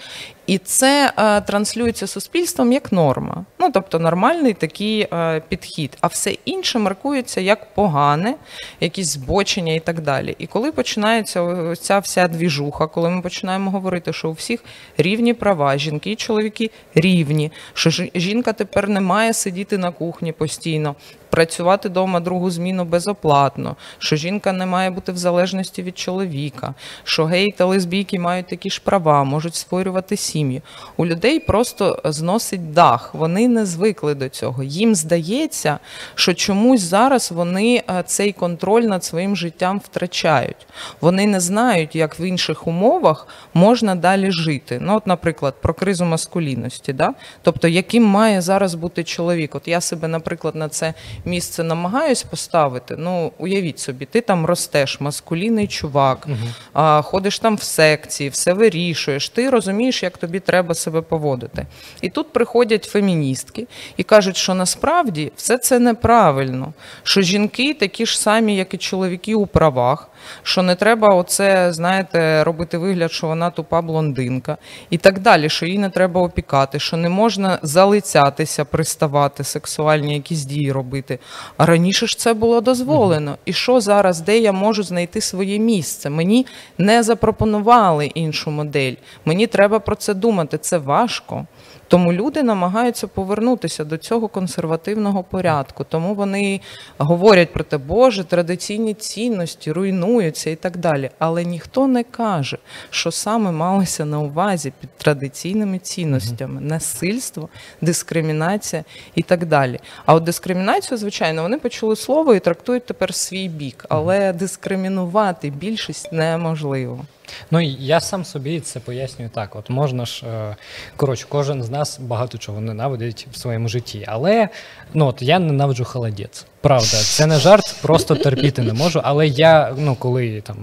І 0.49 0.57
це 0.57 1.13
е, 1.17 1.41
транслюється 1.41 2.07
суспільством 2.07 2.71
як 2.71 2.91
норма. 2.91 3.45
Ну 3.59 3.71
тобто 3.73 3.99
нормальний 3.99 4.53
такий 4.53 5.01
е, 5.01 5.41
підхід. 5.49 5.97
А 6.01 6.07
все 6.07 6.37
інше 6.45 6.79
маркується 6.79 7.41
як 7.41 7.73
погане, 7.73 8.35
якісь 8.79 9.07
збочення 9.07 9.73
і 9.73 9.79
так 9.79 10.01
далі. 10.01 10.35
І 10.39 10.47
коли 10.47 10.71
починається 10.71 11.75
ця 11.75 11.99
вся 11.99 12.27
двіжуха, 12.27 12.87
коли 12.87 13.09
ми 13.09 13.21
починаємо 13.21 13.71
говорити, 13.71 14.13
що 14.13 14.29
у 14.29 14.31
всіх 14.31 14.63
рівні 14.97 15.33
права, 15.33 15.77
жінки 15.77 16.11
і 16.11 16.15
чоловіки 16.15 16.71
рівні, 16.95 17.51
що 17.73 17.89
жінка 18.15 18.53
тепер 18.53 18.89
не 18.89 19.01
має 19.01 19.33
сидіти 19.33 19.77
на 19.77 19.91
кухні 19.91 20.31
постійно. 20.31 20.95
Працювати 21.29 21.89
вдома 21.89 22.19
другу 22.19 22.51
зміну 22.51 22.86
безоплатно, 22.86 23.75
що 23.98 24.15
жінка 24.15 24.51
не 24.53 24.65
має 24.65 24.89
бути 24.89 25.12
в 25.12 25.17
залежності 25.17 25.83
від 25.83 25.98
чоловіка, 25.98 26.74
що 27.03 27.25
геї 27.25 27.53
та 27.57 27.65
лесбійки 27.65 28.19
мають 28.19 28.48
такі 28.48 28.69
ж 28.69 28.81
права, 28.83 29.24
можуть 29.24 29.55
створювати 29.55 30.17
сім'ї. 30.17 30.62
У 30.98 31.05
людей 31.05 31.39
просто 31.39 32.01
зносить 32.05 32.74
дах. 32.74 33.13
Вони 33.13 33.48
не 33.48 33.65
звикли 33.65 34.15
до 34.15 34.29
цього. 34.29 34.63
Їм 34.63 34.95
здається, 34.95 35.79
що 36.15 36.33
чомусь 36.33 36.81
зараз 36.81 37.31
вони 37.31 37.83
е, 37.89 38.03
цей 38.05 38.33
контроль 38.33 38.81
над 38.81 39.03
своїм 39.03 39.36
життям 39.36 39.81
втрачають. 39.86 40.67
Вони 41.01 41.27
не 41.27 41.39
знають, 41.39 41.95
як 41.95 42.19
в 42.19 42.21
інших 42.21 42.67
умовах 42.67 43.27
можна 43.53 43.95
далі 43.95 44.31
жити. 44.31 44.79
Ну, 44.81 44.95
от, 44.95 45.07
наприклад, 45.07 45.55
про 45.62 45.74
кризу 45.74 46.05
маскулінності. 46.05 46.93
Да? 46.93 47.13
Тобто, 47.41 47.67
яким 47.67 48.03
має 48.03 48.41
зараз 48.41 48.75
бути 48.75 49.03
чоловік? 49.03 49.55
От 49.55 49.67
я 49.67 49.81
себе, 49.81 50.07
наприклад, 50.07 50.55
на 50.55 50.69
це 50.69 50.93
місце 51.25 51.63
намагаюсь 51.63 52.23
поставити. 52.23 52.95
Ну, 52.97 53.31
уявіть 53.38 53.79
собі, 53.79 54.05
ти 54.05 54.21
там 54.21 54.45
ростеш, 54.45 55.01
маскулінний 55.01 55.67
чувак, 55.67 56.27
а, 56.73 57.01
ходиш 57.01 57.39
там 57.39 57.55
в 57.55 57.63
секції, 57.63 58.29
все 58.29 58.53
вирішуєш, 58.53 59.29
ти 59.29 59.49
розумієш, 59.49 60.03
як 60.03 60.17
тобі 60.17 60.39
треба 60.39 60.75
себе 60.75 61.01
поводити. 61.01 61.65
І 62.01 62.09
тут 62.09 62.33
приходять 62.33 62.83
феміністки 62.83 63.67
і 63.97 64.03
кажуть, 64.03 64.38
що 64.38 64.53
насправді 64.53 65.31
все 65.35 65.57
це 65.57 65.79
неправильно, 65.79 66.73
що 67.03 67.21
жінки 67.21 67.73
такі 67.73 68.05
ж 68.05 68.19
самі, 68.19 68.55
як 68.55 68.73
і 68.73 68.77
чоловіки 68.77 69.35
у 69.35 69.47
правах, 69.47 70.09
що 70.43 70.61
не 70.61 70.75
треба 70.75 71.07
оце, 71.07 71.73
знаєте, 71.73 72.43
робити 72.43 72.77
вигляд, 72.77 73.11
що 73.11 73.27
вона 73.27 73.49
тупа 73.49 73.81
блондинка, 73.81 74.57
і 74.89 74.97
так 74.97 75.19
далі, 75.19 75.49
що 75.49 75.65
їй 75.65 75.77
не 75.77 75.89
треба 75.89 76.21
опікати, 76.21 76.79
що 76.79 76.97
не 76.97 77.09
можна 77.09 77.59
залицятися, 77.61 78.65
приставати, 78.65 79.43
сексуальні 79.43 80.13
якісь 80.13 80.45
дії 80.45 80.71
робити. 80.71 81.08
А 81.57 81.65
раніше 81.65 82.07
ж 82.07 82.17
це 82.17 82.33
було 82.33 82.61
дозволено. 82.61 83.37
І 83.45 83.53
що 83.53 83.81
зараз, 83.81 84.21
де 84.21 84.39
я 84.39 84.51
можу 84.51 84.83
знайти 84.83 85.21
своє 85.21 85.59
місце? 85.59 86.09
Мені 86.09 86.45
не 86.77 87.03
запропонували 87.03 88.05
іншу 88.05 88.51
модель. 88.51 88.93
Мені 89.25 89.47
треба 89.47 89.79
про 89.79 89.95
це 89.95 90.13
думати. 90.13 90.57
Це 90.57 90.77
важко. 90.77 91.45
Тому 91.89 92.13
люди 92.13 92.43
намагаються 92.43 93.08
повернутися 93.08 93.86
до 93.86 93.98
цього 93.98 94.27
консервативного 94.27 95.24
порядку. 95.24 95.84
Тому 95.89 96.13
вони 96.13 96.62
говорять 96.98 97.53
про 97.53 97.63
те, 97.63 97.77
Боже, 97.77 98.24
традиційні 98.24 98.93
цінності 98.93 99.72
руйнуються 99.72 100.50
і 100.50 100.55
так 100.55 100.77
далі. 100.77 101.10
Але 101.19 101.46
ніхто 101.46 101.88
не 101.88 102.03
каже, 102.03 102.58
що 102.89 103.12
саме 103.12 103.51
малося 103.51 104.05
на 104.05 104.19
увазі 104.19 104.74
під 104.81 104.89
традиційними 104.89 105.79
цінностями: 105.79 106.62
насильство, 106.62 107.50
дискримінація 107.81 108.84
і 109.15 109.24
так 109.24 109.46
далі. 109.46 109.79
А 110.05 110.13
от 110.13 110.24
дискримінацію, 110.24 110.98
звичайно, 110.98 111.41
вони 111.41 111.58
почули 111.58 111.96
слово 111.96 112.36
і 112.36 112.39
трактують 112.39 112.86
тепер 112.86 113.13
свій 113.13 113.48
бік, 113.48 113.86
але 113.89 114.34
дискримінувати 114.34 115.50
більшість 115.50 116.12
неможливо. 116.12 117.05
Ну 117.51 117.62
я 117.62 118.00
сам 118.00 118.25
собі 118.25 118.59
це 118.59 118.79
пояснюю 118.79 119.29
так. 119.33 119.55
От 119.55 119.69
можна 119.69 120.05
ж, 120.05 120.25
е, 120.25 120.55
коротше, 120.95 121.25
кожен 121.29 121.63
з 121.63 121.69
нас 121.69 122.00
багато 122.00 122.38
чого 122.38 122.62
ненавидить 122.62 123.27
в 123.31 123.38
своєму 123.38 123.67
житті. 123.67 124.05
Але 124.07 124.50
ну 124.93 125.07
от 125.07 125.21
я 125.21 125.39
ненавиджу 125.39 125.83
холодець. 125.83 126.45
Правда, 126.61 126.87
це 126.87 127.25
не 127.25 127.39
жарт, 127.39 127.75
просто 127.81 128.15
терпіти 128.15 128.61
не 128.61 128.73
можу. 128.73 129.01
Але 129.03 129.27
я, 129.27 129.73
ну 129.77 129.95
коли 129.95 130.41
там 130.41 130.57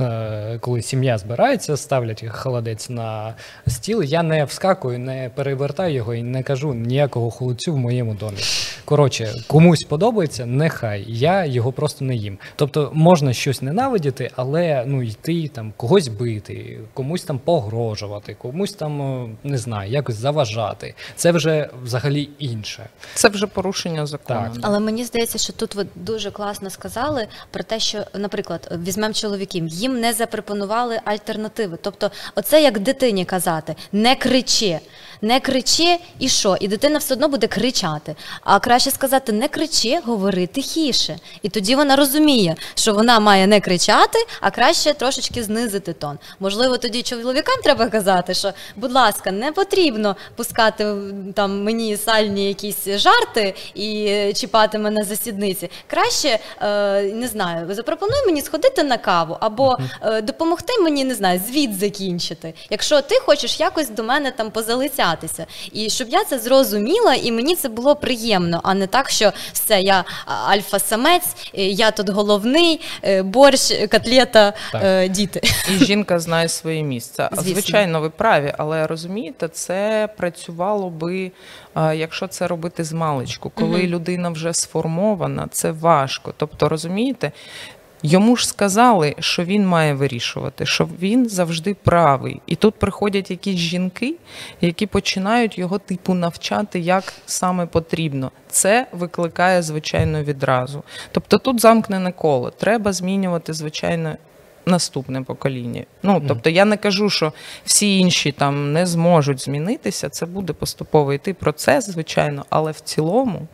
е, 0.00 0.58
коли 0.60 0.82
сім'я 0.82 1.18
збирається, 1.18 1.76
ставлять 1.76 2.24
холодець 2.28 2.90
на 2.90 3.34
стіл, 3.66 4.02
я 4.02 4.22
не 4.22 4.44
вскакую, 4.44 4.98
не 4.98 5.30
перевертаю 5.34 5.94
його 5.94 6.14
і 6.14 6.22
не 6.22 6.42
кажу 6.42 6.74
ніякого 6.74 7.30
холодцю 7.30 7.72
в 7.72 7.76
моєму 7.76 8.14
домі. 8.14 8.38
Коротше, 8.84 9.34
комусь 9.46 9.84
подобається, 9.84 10.46
нехай 10.46 11.04
я 11.08 11.44
його 11.44 11.72
просто 11.72 12.04
не 12.04 12.14
їм. 12.14 12.38
Тобто 12.56 12.90
можна 12.94 13.32
щось 13.32 13.62
ненавидіти, 13.62 14.30
але 14.36 14.84
ну 14.86 15.02
йти 15.02 15.48
там 15.48 15.72
когось 15.76 16.08
бити, 16.08 16.78
комусь 16.94 17.24
там 17.24 17.38
погрожувати, 17.38 18.34
комусь 18.34 18.72
там 18.72 19.02
е, 19.24 19.28
не 19.44 19.58
знаю, 19.58 19.90
якось 19.90 20.14
заважати. 20.14 20.94
Це 21.16 21.32
вже 21.32 21.68
взагалі 21.84 22.28
інше. 22.38 22.88
Це 23.14 23.28
вже 23.28 23.46
порушення 23.46 24.06
закону. 24.06 24.50
Так. 24.54 24.62
Але 24.62 24.80
мені 24.80 25.04
здається, 25.04 25.31
що 25.38 25.52
тут 25.52 25.74
ви 25.74 25.86
дуже 25.94 26.30
класно 26.30 26.70
сказали 26.70 27.28
про 27.50 27.62
те, 27.62 27.80
що, 27.80 28.04
наприклад, 28.14 28.78
візьмемо 28.84 29.14
чоловіків, 29.14 29.68
їм 29.68 30.00
не 30.00 30.12
запропонували 30.12 31.00
альтернативи. 31.04 31.78
Тобто, 31.82 32.10
оце 32.34 32.62
як 32.62 32.78
дитині 32.78 33.24
казати: 33.24 33.76
не 33.92 34.16
кричи, 34.16 34.80
не 35.22 35.40
кричи 35.40 35.98
і 36.18 36.28
що? 36.28 36.56
І 36.60 36.68
дитина 36.68 36.98
все 36.98 37.14
одно 37.14 37.28
буде 37.28 37.46
кричати. 37.46 38.16
А 38.42 38.60
краще 38.60 38.90
сказати 38.90 39.32
не 39.32 39.48
кричи, 39.48 40.00
говори 40.04 40.46
тихіше. 40.46 41.18
І 41.42 41.48
тоді 41.48 41.74
вона 41.76 41.96
розуміє, 41.96 42.56
що 42.74 42.94
вона 42.94 43.20
має 43.20 43.46
не 43.46 43.60
кричати, 43.60 44.18
а 44.40 44.50
краще 44.50 44.94
трошечки 44.94 45.42
знизити 45.42 45.92
тон. 45.92 46.18
Можливо, 46.40 46.78
тоді 46.78 47.02
чоловікам 47.02 47.56
треба 47.64 47.88
казати, 47.88 48.34
що, 48.34 48.52
будь 48.76 48.92
ласка, 48.92 49.30
не 49.30 49.52
потрібно 49.52 50.16
пускати 50.36 50.96
там 51.34 51.62
мені 51.64 51.96
сальні 51.96 52.48
якісь 52.48 52.88
жарти 52.88 53.54
і 53.74 54.06
е, 54.08 54.32
чіпати 54.32 54.78
мене 54.78 55.04
за 55.04 55.16
сідниці. 55.16 55.70
Краще 55.86 56.38
е, 56.60 57.02
не 57.02 57.28
знаю, 57.28 57.74
запропонуй 57.74 58.26
мені 58.26 58.42
сходити 58.42 58.82
на 58.82 58.98
каву 58.98 59.36
або 59.40 59.78
е, 60.02 60.22
допомогти 60.22 60.78
мені, 60.80 61.04
не 61.04 61.14
знаю, 61.14 61.40
звіт 61.48 61.78
закінчити. 61.78 62.54
Якщо 62.70 63.02
ти 63.02 63.14
хочеш 63.14 63.60
якось 63.60 63.90
до 63.90 64.02
мене 64.02 64.30
там 64.30 64.50
позалицятися, 65.16 65.46
і 65.72 65.90
щоб 65.90 66.08
я 66.08 66.24
це 66.24 66.38
зрозуміла, 66.38 67.14
і 67.14 67.32
мені 67.32 67.56
це 67.56 67.68
було 67.68 67.96
приємно, 67.96 68.60
а 68.64 68.74
не 68.74 68.86
так, 68.86 69.10
що 69.10 69.32
все, 69.52 69.80
я 69.80 70.04
альфа-самець, 70.48 71.36
е, 71.54 71.66
я 71.66 71.90
тут 71.90 72.08
головний, 72.08 72.80
е, 73.02 73.22
борщ, 73.22 73.88
котлета, 73.90 74.52
Так. 74.72 74.82
е, 74.84 75.08
діти. 75.08 75.40
І 75.70 75.84
жінка 75.84 76.18
знає 76.18 76.48
своє 76.48 76.82
місце. 76.82 77.28
Звісно. 77.32 77.52
Звичайно, 77.52 78.00
ви 78.00 78.10
праві, 78.10 78.54
але 78.58 78.86
розумієте, 78.86 79.48
це 79.48 80.08
працювало 80.16 80.90
би, 80.90 81.32
якщо 81.76 82.26
це 82.26 82.46
робити 82.46 82.84
з 82.84 82.92
маличку. 82.92 83.50
Коли 83.50 83.78
Мгм. 83.78 83.88
людина 83.88 84.30
вже 84.30 84.52
сформована, 84.52 85.48
це 85.50 85.70
важко. 85.70 86.34
Тобто, 86.36 86.68
розумієте, 86.68 87.32
йому 88.02 88.36
ж 88.36 88.48
сказали, 88.48 89.14
що 89.18 89.44
він 89.44 89.66
має 89.66 89.94
вирішувати, 89.94 90.66
що 90.66 90.88
він 91.00 91.28
завжди 91.28 91.74
правий. 91.74 92.40
І 92.46 92.56
тут 92.56 92.74
приходять 92.74 93.30
якісь 93.30 93.56
жінки, 93.56 94.14
які 94.60 94.86
починають 94.86 95.58
його 95.58 95.78
типу 95.78 96.14
навчати, 96.14 96.80
як 96.80 97.12
саме 97.26 97.66
потрібно. 97.66 98.30
Це 98.48 98.86
викликає 98.92 99.62
звичайно 99.62 100.22
відразу. 100.22 100.82
Тобто 101.12 101.38
тут 101.38 101.60
замкнене 101.60 102.12
коло. 102.12 102.50
Треба 102.50 102.92
змінювати, 102.92 103.52
звичайно, 103.52 104.16
наступне 104.66 105.22
покоління. 105.22 105.84
Ну 106.02 106.22
тобто 106.28 106.50
я 106.50 106.64
не 106.64 106.76
кажу, 106.76 107.10
що 107.10 107.32
всі 107.64 107.98
інші 107.98 108.32
там 108.32 108.72
не 108.72 108.86
зможуть 108.86 109.44
змінитися. 109.44 110.08
Це 110.08 110.26
буде 110.26 110.52
поступово 110.52 111.12
йти 111.12 111.34
процес, 111.34 111.90
звичайно, 111.90 112.44
але 112.50 112.70
в 112.70 112.80
цілому 112.80 113.48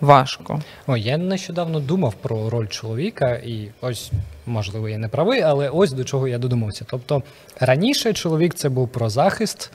важко. 0.00 0.60
Ой, 0.86 1.02
я 1.02 1.16
нещодавно 1.18 1.80
думав 1.80 2.14
про 2.14 2.50
роль 2.50 2.66
чоловіка, 2.66 3.34
і 3.34 3.68
ось, 3.80 4.10
можливо, 4.46 4.88
я 4.88 4.98
не 4.98 5.08
правий, 5.08 5.40
але 5.40 5.68
ось 5.68 5.92
до 5.92 6.04
чого 6.04 6.28
я 6.28 6.38
додумався. 6.38 6.84
Тобто 6.90 7.22
раніше 7.60 8.12
чоловік 8.12 8.54
це 8.54 8.68
був 8.68 8.88
про 8.88 9.10
захист 9.10 9.70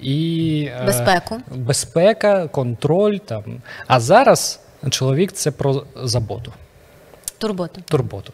і 0.00 0.68
е, 0.80 0.84
Безпеку. 0.86 1.40
безпека, 1.54 2.48
контроль 2.48 3.16
там. 3.16 3.42
А 3.86 4.00
зараз 4.00 4.60
чоловік 4.90 5.32
це 5.32 5.50
про 5.50 5.84
заботу, 6.02 6.52
Турботу. 7.38 7.80
турботу. 7.88 8.32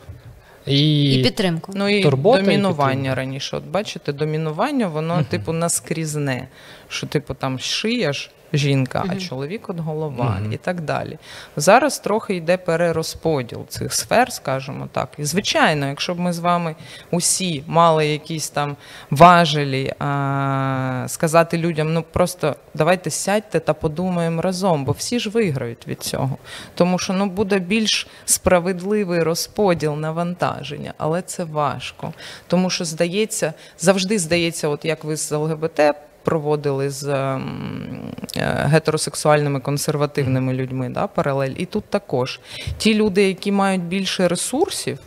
і, 0.66 1.12
І 1.14 1.22
підтримку. 1.22 1.72
Ну 1.74 1.88
і 1.88 2.02
Турбота 2.02 2.42
домінування 2.42 2.94
підтримка. 2.94 3.14
раніше. 3.14 3.56
От 3.56 3.64
бачите, 3.64 4.12
домінування, 4.12 4.86
воно, 4.86 5.22
типу, 5.30 5.52
наскрізне. 5.52 6.48
Що, 6.88 7.06
типу, 7.06 7.34
там 7.34 7.58
шия 7.58 8.12
жінка, 8.54 9.04
а 9.08 9.16
чоловік 9.16 9.68
от 9.68 9.78
голова 9.78 10.38
Мгм. 10.40 10.52
і 10.52 10.56
так 10.56 10.80
далі. 10.80 11.18
Зараз 11.56 11.98
трохи 11.98 12.34
йде 12.34 12.56
перерозподіл 12.56 13.66
цих 13.68 13.94
сфер, 13.94 14.32
скажімо 14.32 14.88
так. 14.92 15.08
І 15.18 15.24
звичайно, 15.24 15.86
якщо 15.86 16.14
б 16.14 16.18
ми 16.18 16.32
з 16.32 16.38
вами 16.38 16.74
усі 17.10 17.64
мали 17.66 18.06
якісь 18.06 18.48
там 18.50 18.76
важелі 19.10 19.92
а, 19.98 21.04
сказати 21.08 21.58
людям, 21.58 21.94
ну 21.94 22.04
просто 22.12 22.56
давайте 22.74 23.10
сядьте 23.10 23.60
та 23.60 23.74
подумаємо 23.74 24.42
разом, 24.42 24.84
бо 24.84 24.92
всі 24.92 25.18
ж 25.18 25.30
виграють 25.30 25.88
від 25.88 26.02
цього. 26.02 26.38
Тому 26.74 26.98
що 26.98 27.12
ну 27.12 27.26
буде 27.26 27.58
більш 27.58 28.06
справедливий 28.24 29.22
розподіл 29.22 29.94
навантаження, 29.94 30.94
але 30.98 31.22
це 31.22 31.44
важко. 31.44 32.12
Тому 32.46 32.70
що 32.70 32.84
здається, 32.84 33.52
завжди 33.78 34.18
здається, 34.18 34.68
от 34.68 34.84
як 34.84 35.04
ви 35.04 35.16
з 35.16 35.32
ЛГБТ. 35.32 35.80
Проводили 36.24 36.90
з 36.90 37.08
ем, 37.08 38.12
е, 38.36 38.66
гетеросексуальними 38.66 39.60
консервативними 39.60 40.52
людьми 40.52 40.88
да, 40.88 41.06
паралель. 41.06 41.54
І 41.56 41.66
тут 41.66 41.84
також 41.84 42.40
ті 42.78 42.94
люди, 42.94 43.28
які 43.28 43.52
мають 43.52 43.82
більше 43.82 44.28
ресурсів, 44.28 44.98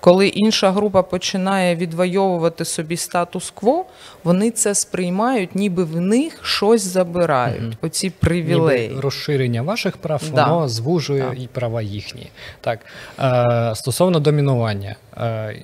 коли 0.00 0.28
інша 0.28 0.70
група 0.70 1.02
починає 1.02 1.76
відвоювати 1.76 2.64
собі 2.64 2.96
статус-кво, 2.96 3.84
вони 4.24 4.50
це 4.50 4.74
сприймають, 4.74 5.54
ніби 5.54 5.84
в 5.84 6.00
них 6.00 6.40
щось 6.42 6.82
забирають. 6.82 7.62
Мгм. 7.62 7.72
Оці 7.82 8.10
привілеї. 8.10 8.88
Ніби 8.88 9.00
розширення 9.00 9.62
ваших 9.62 9.96
прав, 9.96 10.22
Да. 10.34 10.46
воно 10.46 10.68
звужує 10.68 11.22
Так. 11.22 11.38
і 11.42 11.46
права 11.46 11.82
їхні. 11.82 12.30
Так. 12.60 12.78
Е, 13.20 13.72
стосовно 13.74 14.20
домінування, 14.20 14.96
е, 15.16 15.56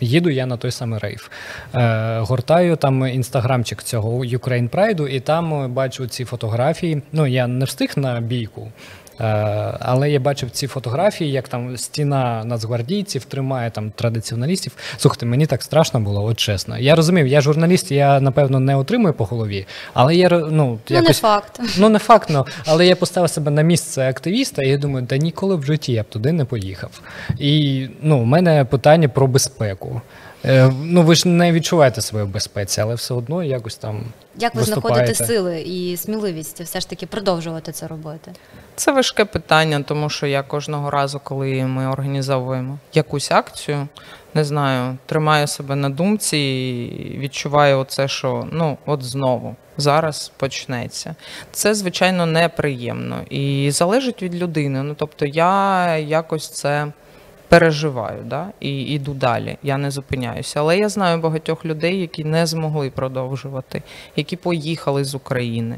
їду 0.00 0.30
я 0.30 0.46
на 0.46 0.56
той 0.56 0.70
самий 0.70 0.98
рейв. 0.98 1.30
Е, 1.74 2.18
гортаю 2.18 2.76
там 2.76 3.06
інстаграмчик 3.06 3.82
цього 3.82 4.18
Ukraine 4.18 4.68
Pride, 4.70 5.08
і 5.08 5.20
там 5.20 5.64
е, 5.64 5.68
бачу 5.68 6.06
ці 6.06 6.24
фотографії. 6.24 7.02
Ну, 7.12 7.26
я 7.26 7.46
не 7.46 7.64
встиг 7.64 7.92
на 7.96 8.20
бійку. 8.20 8.68
Е, 9.20 9.24
Але 9.80 10.10
я 10.10 10.20
бачив 10.20 10.50
ці 10.50 10.66
фотографії, 10.66 11.30
як 11.30 11.48
там 11.48 11.76
стіна 11.76 12.44
нацгвардійців 12.44 13.24
тримає 13.24 13.70
там 13.70 13.90
традиціоналістів. 13.90 14.72
Слухайте, 14.96 15.26
мені 15.26 15.46
так 15.46 15.62
страшно 15.62 16.00
було, 16.00 16.24
от 16.24 16.36
чесно. 16.36 16.78
Я 16.78 16.94
розумів, 16.94 17.26
я 17.26 17.40
журналіст, 17.40 17.92
я 17.92 18.20
напевно 18.20 18.60
не 18.60 18.76
отримую 18.76 19.14
по 19.14 19.24
голові, 19.24 19.66
але 19.94 20.16
я 20.16 20.28
ро- 20.28 20.48
ну, 20.50 20.78
Ну, 20.90 21.00
не 21.00 21.12
факт. 21.12 21.60
Ну, 21.78 21.88
не 21.88 21.98
факт, 21.98 22.28
ну, 22.30 22.46
але 22.66 22.86
я 22.86 22.96
поставив 22.96 23.30
себе 23.30 23.50
на 23.50 23.62
місце 23.62 24.08
активіста, 24.08 24.62
і 24.62 24.68
я 24.68 24.78
думаю, 24.78 25.06
та 25.06 25.16
ніколи 25.16 25.56
в 25.56 25.64
житті 25.64 25.92
я 25.92 26.02
б 26.02 26.06
туди 26.08 26.32
не 26.32 26.44
поїхав. 26.44 27.00
І 27.38 27.86
ну, 28.02 28.18
у 28.18 28.24
мене 28.24 28.64
питання 28.64 29.08
про 29.08 29.26
безпеку. 29.26 30.00
Е, 30.44 30.72
ну, 30.82 31.02
ви 31.02 31.14
ж 31.14 31.28
не 31.28 31.52
відчуваєте 31.52 32.00
себе 32.00 32.22
в 32.22 32.28
безпеці, 32.28 32.80
але 32.80 32.94
все 32.94 33.14
одно 33.14 33.44
якось 33.44 33.76
там. 33.76 34.04
Як 34.38 34.54
ви 34.54 34.60
виступаєте. 34.60 35.14
знаходите 35.14 35.34
сили 35.34 35.60
і 35.60 35.96
сміливість 35.96 36.60
все 36.60 36.80
ж 36.80 36.88
таки 36.88 37.06
продовжувати 37.06 37.72
це 37.72 37.86
робити? 37.86 38.32
Це 38.76 38.92
важке 39.10 39.24
питання, 39.24 39.82
тому 39.82 40.10
що 40.10 40.26
я 40.26 40.42
кожного 40.42 40.90
разу, 40.90 41.20
коли 41.24 41.64
ми 41.64 41.86
організовуємо 41.86 42.78
якусь 42.94 43.30
акцію, 43.30 43.88
не 44.34 44.44
знаю, 44.44 44.98
тримаю 45.06 45.46
себе 45.46 45.76
на 45.76 45.88
думці 45.88 46.36
і 46.36 47.18
відчуваю 47.18 47.78
оце, 47.78 48.08
що 48.08 48.48
ну 48.52 48.78
от 48.86 49.02
знову 49.02 49.56
зараз 49.76 50.32
почнеться. 50.36 51.14
Це 51.52 51.74
звичайно 51.74 52.26
неприємно 52.26 53.20
і 53.30 53.70
залежить 53.70 54.22
від 54.22 54.34
людини. 54.34 54.82
Ну 54.82 54.94
тобто 54.98 55.26
я 55.26 55.96
якось 55.96 56.48
це. 56.48 56.86
Переживаю, 57.50 58.22
да, 58.24 58.46
і 58.60 58.82
йду 58.82 59.14
далі. 59.14 59.56
Я 59.62 59.76
не 59.76 59.90
зупиняюся. 59.90 60.60
Але 60.60 60.78
я 60.78 60.88
знаю 60.88 61.18
багатьох 61.18 61.64
людей, 61.64 62.00
які 62.00 62.24
не 62.24 62.46
змогли 62.46 62.90
продовжувати, 62.90 63.82
які 64.16 64.36
поїхали 64.36 65.04
з 65.04 65.14
України, 65.14 65.76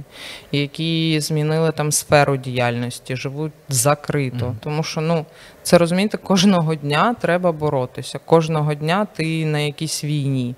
які 0.52 1.20
змінили 1.20 1.72
там 1.72 1.92
сферу 1.92 2.36
діяльності, 2.36 3.16
живуть 3.16 3.52
закрито. 3.68 4.46
Мгм. 4.46 4.56
Тому 4.60 4.82
що 4.82 5.00
ну 5.00 5.26
це 5.62 5.78
розумієте, 5.78 6.16
кожного 6.16 6.74
дня 6.74 7.14
треба 7.20 7.52
боротися. 7.52 8.18
Кожного 8.18 8.74
дня 8.74 9.06
ти 9.16 9.46
на 9.46 9.58
якійсь 9.58 10.04
війні. 10.04 10.54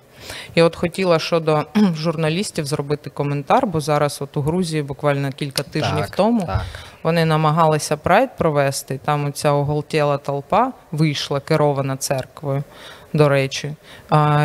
І 0.54 0.62
от 0.62 0.76
хотіла 0.76 1.18
щодо 1.18 1.64
журналістів 1.96 2.66
зробити 2.66 3.10
коментар, 3.10 3.66
бо 3.66 3.80
зараз, 3.80 4.18
от 4.22 4.36
у 4.36 4.40
Грузії, 4.40 4.82
буквально 4.82 5.32
кілька 5.32 5.62
тижнів 5.62 6.00
Так, 6.00 6.16
тому, 6.16 6.40
Так. 6.46 6.62
Вони 7.04 7.24
намагалися 7.24 7.96
прайд 7.96 8.36
провести. 8.36 9.00
Там 9.04 9.32
ця 9.32 9.52
оголтіла 9.52 10.18
толпа 10.18 10.72
вийшла, 10.92 11.40
керована 11.40 11.96
церквою, 11.96 12.64
до 13.12 13.28
речі, 13.28 13.74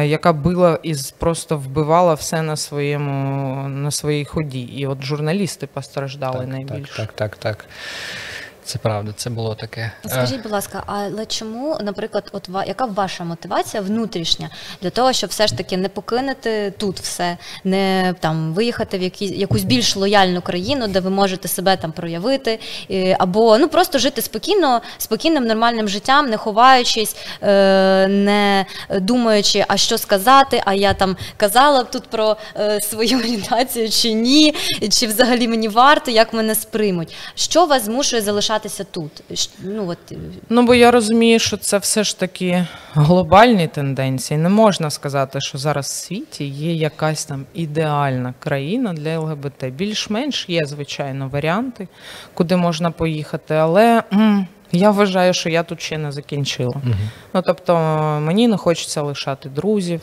яка 0.04 0.34
била 0.34 0.80
і 0.84 0.96
просто 1.18 1.58
вбивала 1.58 2.14
все 2.14 2.42
на 2.42 2.56
своєму 2.56 3.68
на 3.70 3.92
своїй 3.92 4.26
ході. 4.26 4.62
І 4.62 4.88
от 4.88 5.04
журналісти 5.04 5.68
постраждали 5.68 6.40
Так, 6.40 6.48
найбільше. 6.48 6.98
так, 6.98 7.12
так, 7.14 7.38
так, 7.38 7.58
так. 7.58 7.66
Це 8.70 8.80
правда, 8.80 9.12
це 9.16 9.30
було 9.30 9.56
таке. 9.56 9.92
Скажіть, 10.06 10.44
будь 10.44 10.52
ласка, 10.52 10.84
але 10.86 11.26
чому, 11.26 11.78
наприклад, 11.82 12.30
от 12.32 12.50
яка 12.68 12.86
ваша 12.86 13.24
мотивація 13.24 13.84
внутрішня 13.84 14.50
для 14.82 14.90
того, 14.90 15.14
щоб 15.14 15.30
все 15.30 15.48
ж 15.48 15.58
таки 15.58 15.78
не 15.78 15.90
покинути 15.90 16.74
тут 16.78 17.00
все, 17.00 17.38
не 17.64 18.16
там 18.20 18.54
виїхати 18.54 18.98
в 18.98 19.02
якісь 19.02 19.32
якусь 19.32 19.64
більш 19.64 19.96
лояльну 19.96 20.42
країну, 20.42 20.88
де 20.88 21.00
ви 21.00 21.10
можете 21.10 21.48
себе 21.48 21.78
там 21.78 21.92
проявити, 21.92 22.60
або 23.20 23.58
ну 23.58 23.70
просто 23.70 24.00
жити 24.00 24.22
спокійно, 24.22 24.82
спокійним 24.98 25.44
нормальним 25.46 25.88
життям, 25.88 26.30
не 26.30 26.38
ховаючись, 26.38 27.16
е, 27.42 28.08
не 28.08 28.66
думаючи, 28.90 29.66
а 29.68 29.78
що 29.78 29.98
сказати, 29.98 30.64
а 30.66 30.74
я 30.74 30.94
там 30.94 31.18
казала 31.38 31.84
тут 31.84 32.04
про 32.04 32.38
е, 32.56 32.82
свою 32.82 33.20
орієнтацію 33.20 33.90
чи 33.90 34.14
ні, 34.14 34.56
чи 34.92 35.08
взагалі 35.08 35.48
мені 35.48 35.68
варто, 35.68 36.12
як 36.12 36.34
мене 36.34 36.56
сприймуть. 36.56 37.16
Що 37.36 37.66
вас 37.66 37.86
змушує 37.86 38.22
залишатися 38.60 38.84
тут? 38.84 39.24
Ну 39.64 39.88
от 39.88 40.12
е, 40.12 40.16
Ну, 40.50 40.66
бо 40.66 40.76
я 40.76 40.92
розумію, 40.92 41.40
що 41.40 41.58
це 41.58 41.78
все 41.78 42.04
ж 42.04 42.20
таки 42.20 42.66
глобальні 42.94 43.68
тенденції. 43.68 44.38
Не 44.38 44.50
можна 44.50 44.90
сказати, 44.90 45.42
що 45.42 45.58
зараз 45.58 45.86
в 45.86 45.90
світі 45.90 46.46
є 46.46 46.74
якась 46.74 47.26
там 47.26 47.46
ідеальна 47.54 48.34
країна 48.40 48.94
для 48.94 49.20
ЛГБТ. 49.20 49.66
Більш-менш 49.66 50.50
є, 50.50 50.66
звичайно, 50.66 51.28
варіанти, 51.28 51.88
куди 52.34 52.56
можна 52.56 52.92
поїхати, 52.92 53.54
але 53.56 54.04
я 54.72 54.92
вважаю, 54.92 55.34
що 55.34 55.50
я 55.50 55.64
тут 55.64 55.82
ще 55.82 55.98
не 55.98 56.12
закінчила. 56.12 56.76
Мгм. 56.84 56.96
Ну, 57.34 57.42
тобто, 57.46 57.76
мені 58.22 58.48
не 58.48 58.58
хочеться 58.58 59.02
лишати 59.02 59.50
друзів. 59.50 60.02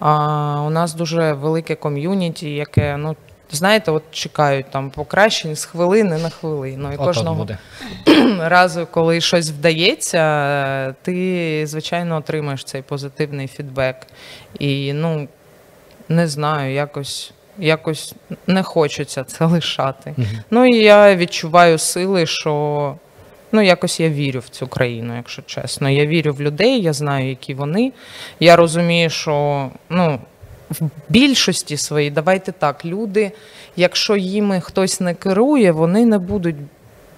А, 0.00 0.62
у 0.66 0.70
нас 0.70 0.94
дуже 0.94 1.32
велике 1.32 1.74
ком'юніті, 1.74 2.50
яке, 2.50 2.96
ну, 2.96 3.16
знаєте, 3.56 3.90
от 3.90 4.02
чекають 4.10 4.70
там 4.70 4.90
покращень 4.90 5.56
з 5.56 5.64
хвилини 5.64 6.18
на 6.18 6.30
хвилину. 6.30 6.92
І 6.92 6.94
От-от 6.94 7.06
кожного 7.06 7.34
буде. 7.34 7.58
разу, 8.38 8.88
коли 8.90 9.20
щось 9.20 9.50
вдається, 9.50 10.94
ти, 11.02 11.66
звичайно, 11.66 12.16
отримаєш 12.16 12.64
цей 12.64 12.82
позитивний 12.82 13.48
фідбек. 13.48 13.96
І 14.58 14.92
ну, 14.92 15.28
не 16.08 16.28
знаю, 16.28 16.74
якось, 16.74 17.32
якось 17.58 18.14
не 18.46 18.62
хочеться 18.62 19.24
це 19.24 19.44
лишати. 19.44 20.14
Мгм. 20.16 20.28
Ну 20.50 20.66
і 20.66 20.76
я 20.76 21.16
відчуваю 21.16 21.78
сили, 21.78 22.26
що 22.26 22.94
ну, 23.52 23.62
якось 23.62 24.00
я 24.00 24.08
вірю 24.08 24.40
в 24.40 24.48
цю 24.48 24.66
країну, 24.66 25.16
якщо 25.16 25.42
чесно. 25.42 25.90
Я 25.90 26.06
вірю 26.06 26.32
в 26.32 26.40
людей, 26.40 26.82
я 26.82 26.92
знаю, 26.92 27.28
які 27.28 27.54
вони. 27.54 27.92
Я 28.40 28.56
розумію, 28.56 29.10
що 29.10 29.68
ну, 29.88 30.20
в 30.70 30.90
більшості 31.08 31.76
своїй, 31.76 32.10
давайте 32.10 32.52
так, 32.52 32.84
люди, 32.84 33.32
якщо 33.76 34.16
їми 34.16 34.60
хтось 34.60 35.00
не 35.00 35.14
керує, 35.14 35.72
вони 35.72 36.06
не 36.06 36.18
будуть 36.18 36.56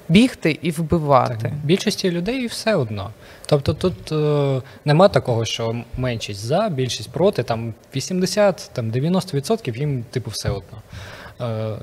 бігти 0.08 0.58
і 0.62 0.70
вбивати. 0.70 1.36
Так, 1.42 1.52
більшості 1.64 2.10
людей 2.10 2.46
все 2.46 2.74
одно. 2.74 3.10
Тобто 3.46 3.74
тут 3.74 4.12
е, 4.12 4.62
нема 4.84 5.08
такого, 5.08 5.44
що 5.44 5.76
меншість 5.96 6.40
за, 6.40 6.68
більшість 6.68 7.10
проти, 7.10 7.42
там 7.42 7.74
80, 7.96 8.70
там 8.72 8.90
90% 8.90 9.78
їм 9.78 10.04
типу 10.10 10.30
все 10.30 10.50
одно. 10.50 10.82
Е, 11.40 11.76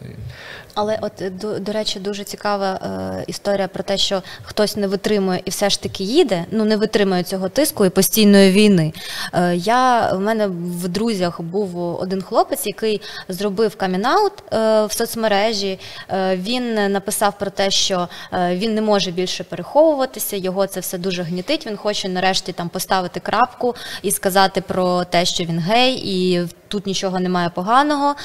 Але 0.73 0.97
от 1.01 1.21
е, 1.21 1.29
до, 1.29 1.59
до 1.59 1.71
речі, 1.71 1.99
дуже 1.99 2.23
цікава 2.23 2.73
е, 2.73 3.23
історія 3.27 3.67
про 3.67 3.83
те, 3.83 3.97
що 3.97 4.23
хтось 4.43 4.75
не 4.75 4.87
витримує 4.87 5.41
і 5.45 5.49
все 5.49 5.69
ж 5.69 5.81
таки 5.81 6.03
їде, 6.03 6.45
ну 6.51 6.65
не 6.65 6.77
витримує 6.77 7.23
цього 7.23 7.49
тиску 7.49 7.85
і 7.85 7.89
постійної 7.89 8.51
війни. 8.51 8.93
Е, 9.33 9.55
я 9.55 10.13
в 10.13 10.19
мене 10.19 10.47
в 10.47 10.87
друзях 10.87 11.41
був 11.41 11.99
один 12.01 12.21
хлопець, 12.21 12.65
який 12.65 13.01
зробив 13.29 13.75
камінаут 13.75 14.33
е, 14.53 14.85
в 14.85 14.91
соцмережі. 14.91 15.79
Е, 16.09 16.35
він 16.35 16.91
написав 16.91 17.37
про 17.37 17.49
те, 17.49 17.71
що 17.71 18.07
е, 18.33 18.55
він 18.55 18.75
не 18.75 18.81
може 18.81 19.11
більше 19.11 19.43
переховуватися, 19.43 20.35
його 20.35 20.67
це 20.67 20.79
все 20.79 20.97
дуже 20.97 21.23
гнітить. 21.23 21.67
Він 21.67 21.77
хоче 21.77 22.09
нарешті 22.09 22.53
там 22.53 22.69
поставити 22.69 23.19
крапку 23.19 23.75
і 24.01 24.11
сказати 24.11 24.61
про 24.61 25.03
те, 25.03 25.25
що 25.25 25.43
він 25.43 25.59
гей, 25.59 25.93
і 25.93 26.47
тут 26.67 26.85
нічого 26.85 27.19
немає 27.19 27.49
поганого. 27.49 28.15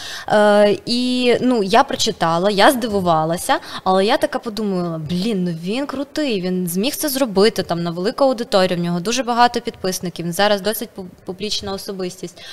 І 0.86 1.34
ну 1.40 1.62
я 1.62 1.84
прочитала, 1.84 2.33
я 2.50 2.70
здивувалася, 2.70 3.58
але 3.84 4.06
я 4.06 4.16
така 4.16 4.38
подумала: 4.38 4.98
блін, 4.98 5.44
ну 5.44 5.50
він 5.50 5.86
крутий, 5.86 6.40
він 6.40 6.66
зміг 6.66 6.96
це 6.96 7.08
зробити 7.08 7.62
там 7.62 7.82
на 7.82 7.90
велику 7.90 8.24
аудиторію. 8.24 8.78
В 8.78 8.82
нього 8.82 9.00
дуже 9.00 9.22
багато 9.22 9.60
підписників. 9.60 10.26
Він 10.26 10.32
зараз 10.32 10.60
досить 10.60 10.88
публічна 11.24 11.72
особистість. 11.72 12.44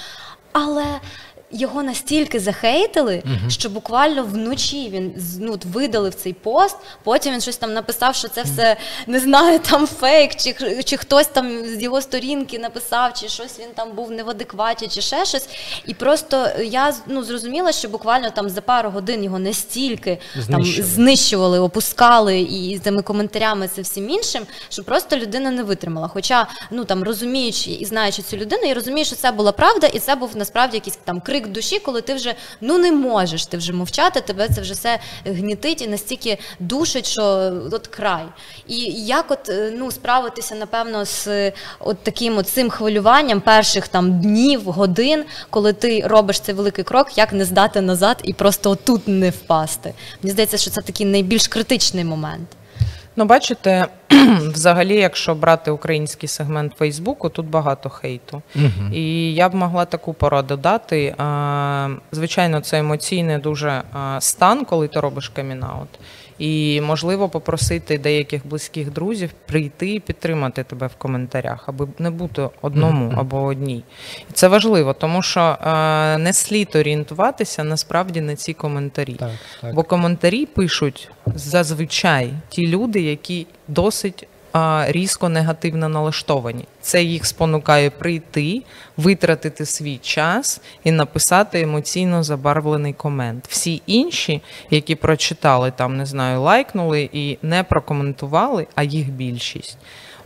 Але 0.54 0.86
його 1.52 1.84
настільки 1.84 2.40
захейтили, 2.40 3.24
uh 3.26 3.50
що 3.50 3.70
буквально 3.70 4.24
вночі 4.24 4.90
він 4.90 5.14
ну, 5.40 5.60
видалив 5.74 6.14
цей 6.14 6.34
пост. 6.34 6.78
Потім 7.04 7.34
він 7.34 7.42
щось 7.42 7.58
там 7.58 7.74
написав, 7.74 8.16
що 8.16 8.28
це 8.28 8.44
все 8.44 8.78
не 9.08 9.20
знаю, 9.20 9.60
там 9.60 9.88
фейк, 9.88 10.36
чи 10.36 10.56
чи 10.84 10.98
хтось 10.98 11.28
там 11.28 11.66
з 11.66 11.82
його 11.82 12.02
сторінки 12.02 12.60
написав, 12.60 13.14
чи 13.14 13.28
щось 13.28 13.60
він 13.60 13.68
там 13.76 13.92
був 13.92 14.12
не 14.12 14.24
в 14.24 14.30
адекваті, 14.30 14.88
чи 14.88 15.02
ще 15.02 15.26
щось. 15.26 15.50
І 15.86 15.94
просто 15.94 16.48
я 16.64 16.94
ну, 17.08 17.24
зрозуміла, 17.24 17.72
що 17.72 17.90
буквально 17.90 18.30
там 18.30 18.50
за 18.50 18.62
пару 18.62 18.90
годин 18.90 19.24
його 19.24 19.40
настільки 19.40 20.18
там 20.50 20.66
знищували, 20.66 21.60
опускали 21.60 22.40
і 22.40 22.80
цими 22.80 23.02
коментарями 23.02 23.68
це 23.68 23.82
всім 23.82 24.10
іншим, 24.10 24.44
що 24.70 24.84
просто 24.84 25.18
людина 25.18 25.52
не 25.52 25.64
витримала. 25.64 26.08
Хоча 26.08 26.48
ну 26.72 26.86
там 26.86 27.04
розуміючи 27.04 27.72
і 27.72 27.86
знаючи 27.86 28.22
цю 28.22 28.38
людину, 28.38 28.64
я 28.64 28.74
розумію, 28.74 29.06
що 29.06 29.16
це 29.16 29.32
була 29.32 29.52
правда, 29.52 29.88
і 29.88 30.00
це 30.00 30.16
був 30.16 30.36
насправді 30.36 30.78
якийсь 30.78 31.00
там 31.04 31.22
крик 31.22 31.41
крик 31.42 31.54
душі, 31.54 31.80
коли 31.80 32.02
ти 32.02 32.14
вже 32.14 32.36
ну 32.62 32.78
не 32.78 32.92
можеш 32.92 33.46
ти 33.46 33.58
вже 33.58 33.74
мовчати, 33.74 34.22
тебе 34.22 34.48
це 34.56 34.62
вже 34.62 34.74
все 34.74 35.00
гнітить 35.26 35.82
і 35.82 35.88
настільки 35.88 36.38
душить, 36.60 37.06
що 37.06 37.24
от 37.72 37.88
край. 37.88 38.26
І 38.68 38.76
як 39.06 39.32
от 39.32 39.50
е, 39.50 39.74
ну 39.78 39.92
справитися, 39.92 40.56
напевно, 40.56 41.06
з 41.06 41.52
от 41.80 41.98
таким 42.04 42.38
от 42.38 42.48
цим 42.48 42.70
хвилюванням 42.70 43.42
перших 43.42 43.88
там 43.88 44.20
днів, 44.20 44.64
годин, 44.64 45.26
коли 45.50 45.74
ти 45.74 46.02
робиш 46.08 46.40
цей 46.40 46.56
великий 46.56 46.84
крок, 46.84 47.18
як 47.18 47.34
не 47.34 47.46
здати 47.46 47.82
назад 47.82 48.22
і 48.24 48.34
просто 48.34 48.70
отут 48.72 49.08
не 49.08 49.30
впасти. 49.30 49.94
Мені 50.24 50.32
здається, 50.32 50.58
що 50.58 50.70
це 50.70 50.82
такий 50.82 51.06
найбільш 51.06 51.48
критичний 51.48 52.04
момент. 52.04 52.48
Ну, 53.16 53.26
бачите, 53.26 53.88
взагалі, 54.54 54.96
якщо 54.96 55.36
брати 55.36 55.72
український 55.72 56.30
сегмент 56.30 56.74
Фейсбуку, 56.78 57.30
тут 57.30 57.46
багато 57.46 57.90
хейту. 57.90 58.42
Угу. 58.56 58.94
І 58.94 59.34
я 59.34 59.50
б 59.50 59.56
могла 59.56 59.86
таку 59.86 60.14
пораду 60.14 60.58
дати. 60.58 61.16
Звичайно, 62.12 62.62
це 62.62 62.80
емоційний 62.80 63.38
дуже 63.38 63.84
стан, 64.20 64.66
коли 64.66 64.88
ти 64.88 65.00
робиш 65.00 65.30
камінаут. 65.30 65.90
І 66.42 66.82
можливо 66.82 67.30
попросити 67.30 67.98
деяких 67.98 68.48
близьких 68.48 68.92
друзів 68.92 69.30
прийти 69.46 69.94
і 69.94 70.00
підтримати 70.00 70.64
тебе 70.64 70.88
в 70.88 70.96
коментарях, 70.96 71.64
аби 71.70 71.88
не 72.00 72.10
бути 72.10 72.50
одному 72.62 73.14
або 73.18 73.42
одній. 73.42 73.84
І 74.30 74.34
це 74.34 74.48
важливо, 74.48 74.94
тому 74.94 75.22
що 75.22 75.42
е, 75.42 76.18
не 76.18 76.34
слід 76.34 76.76
орієнтуватися 76.76 77.64
насправді 77.64 78.22
на 78.22 78.36
ці 78.36 78.54
коментарі. 78.54 79.14
Так, 79.14 79.32
так. 79.62 79.76
Бо 79.76 79.84
коментарі 79.84 80.46
пишуть 80.46 81.12
зазвичай 81.36 82.34
ті 82.50 82.68
люди, 82.68 83.02
які 83.02 83.48
досить 83.68 84.28
різко 84.88 85.30
негативно 85.30 85.90
налаштовані. 85.90 86.66
Це 86.82 87.04
їх 87.04 87.26
спонукає 87.26 87.90
прийти, 87.90 88.62
витратити 88.98 89.66
свій 89.66 89.98
час 89.98 90.62
і 90.84 90.92
написати 90.92 91.62
емоційно 91.62 92.24
забарвлений 92.24 92.94
комент. 92.94 93.46
Всі 93.48 93.82
інші, 93.86 94.42
які 94.70 94.96
прочитали 94.96 95.72
там, 95.76 95.98
не 95.98 96.06
знаю, 96.06 96.42
лайкнули 96.42 97.10
і 97.14 97.38
не 97.42 97.64
прокоментували, 97.64 98.68
а 98.76 98.84
їх 98.84 99.10
більшість. 99.10 99.78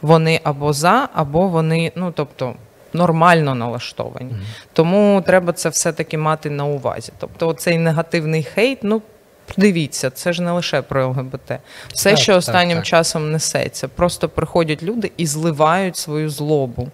Вони 0.02 0.40
або 0.44 0.74
за, 0.74 1.10
або 1.14 1.48
вони, 1.48 1.92
ну 1.96 2.14
тобто. 2.16 2.56
Нормально 2.94 3.56
налаштовані, 3.56 4.32
mm-hmm. 4.32 4.68
тому 4.74 5.24
треба 5.26 5.54
це 5.54 5.70
все-таки 5.70 6.18
мати 6.18 6.50
на 6.50 6.66
увазі. 6.66 7.12
Тобто, 7.18 7.54
цей 7.54 7.78
негативний 7.78 8.44
хейт, 8.44 8.80
ну 8.84 9.02
Дивіться, 9.58 10.10
це 10.10 10.34
ж 10.34 10.42
не 10.42 10.52
лише 10.52 10.82
про 10.82 11.08
ЛГБТ. 11.08 11.52
Все, 11.94 12.10
так, 12.10 12.20
що 12.20 12.36
останнім 12.36 12.78
так, 12.78 12.86
часом 12.86 13.32
несеться. 13.32 13.88
Просто 13.88 14.30
приходять 14.30 14.84
люди 14.84 15.12
і 15.18 15.26
зливають 15.26 15.98
свою 15.98 16.30
злобу. 16.30 16.88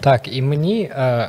Так, 0.00 0.36
і 0.36 0.42
мені 0.42 0.82
е, 0.82 1.28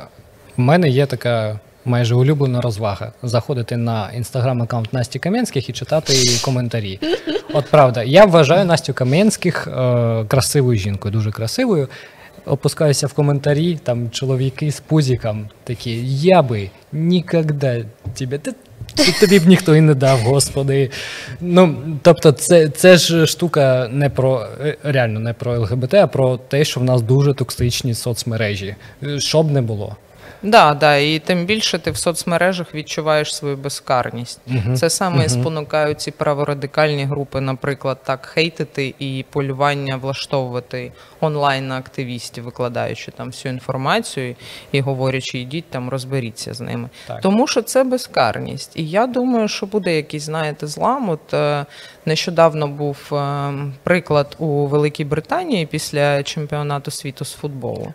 в 0.56 0.60
мене 0.60 0.88
є 0.88 1.06
така 1.06 1.60
майже 1.84 2.14
улюблена 2.14 2.60
розвага 2.60 3.12
заходити 3.22 3.76
на 3.76 4.10
інстаграм-аккаунт 4.16 4.88
Насті 4.92 5.18
Кам'янських 5.18 5.68
і 5.68 5.72
читати 5.72 6.12
її 6.14 6.38
коментарі. 6.38 7.00
От 7.52 7.70
правда, 7.70 8.02
я 8.02 8.24
вважаю 8.24 8.64
Настю 8.64 8.94
Кам'янських 8.94 9.66
е, 9.66 10.24
красивою 10.28 10.78
жінкою, 10.78 11.12
дуже 11.12 11.30
красивою. 11.30 11.88
Опускаюся 12.46 13.06
в 13.06 13.12
коментарі, 13.12 13.78
там 13.82 14.10
чоловіки 14.10 14.70
з 14.70 14.80
пузіком 14.80 15.48
такі, 15.64 16.06
я 16.16 16.42
би 16.42 16.70
ніколи 16.92 17.44
тебе. 18.14 18.38
Тобі 19.20 19.38
б 19.38 19.46
ніхто 19.46 19.76
і 19.76 19.80
не 19.80 19.94
дав, 19.94 20.18
господи. 20.18 20.90
Ну, 21.40 21.76
Тобто, 22.02 22.32
це 22.32 22.68
це 22.68 22.96
ж 22.96 23.26
штука 23.26 23.88
не 23.92 24.10
про 24.10 24.46
реально 24.82 25.20
не 25.20 25.32
про 25.32 25.60
ЛГБТ, 25.60 25.94
а 25.94 26.06
про 26.06 26.36
те, 26.36 26.64
що 26.64 26.80
в 26.80 26.84
нас 26.84 27.02
дуже 27.02 27.34
токсичні 27.34 27.94
соцмережі. 27.94 28.74
Що 29.18 29.42
б 29.42 29.50
не 29.50 29.62
було. 29.62 29.96
Да, 30.42 30.74
да, 30.74 30.96
і 30.96 31.18
тим 31.18 31.44
більше 31.44 31.78
ти 31.78 31.90
в 31.90 31.96
соцмережах 31.96 32.74
відчуваєш 32.74 33.34
свою 33.36 33.56
безкарність. 33.56 34.40
Uh-huh. 34.48 34.76
Це 34.76 34.90
саме 34.90 35.24
uh-huh. 35.24 35.28
спонукають 35.28 36.00
ці 36.00 36.10
праворадикальні 36.10 37.04
групи, 37.04 37.40
наприклад, 37.40 37.98
так 38.04 38.26
хейтити 38.26 38.94
і 38.98 39.24
полювання 39.30 39.96
влаштовувати 39.96 40.92
онлайн 41.20 41.68
на 41.68 41.78
активістів, 41.78 42.44
викладаючи 42.44 43.10
там 43.10 43.26
всю 43.26 43.52
інформацію 43.52 44.36
і 44.72 44.80
говорячи, 44.80 45.38
йдіть 45.38 45.70
там, 45.70 45.88
розберіться 45.88 46.54
з 46.54 46.60
ними. 46.60 46.88
Так. 47.06 47.20
Тому 47.20 47.46
що 47.46 47.62
це 47.62 47.84
безкарність. 47.84 48.76
І 48.76 48.88
я 48.88 49.06
думаю, 49.06 49.48
що 49.48 49.66
буде 49.66 49.96
якийсь, 49.96 50.22
знаєте, 50.22 50.66
злам. 50.66 51.08
От 51.08 51.34
е, 51.34 51.66
нещодавно 52.06 52.68
був 52.68 53.14
е, 53.14 53.52
приклад 53.82 54.36
у 54.38 54.66
Великій 54.66 55.04
Британії 55.04 55.66
після 55.66 56.22
чемпіонату 56.22 56.90
світу 56.90 57.24
з 57.24 57.32
футболу 57.32 57.94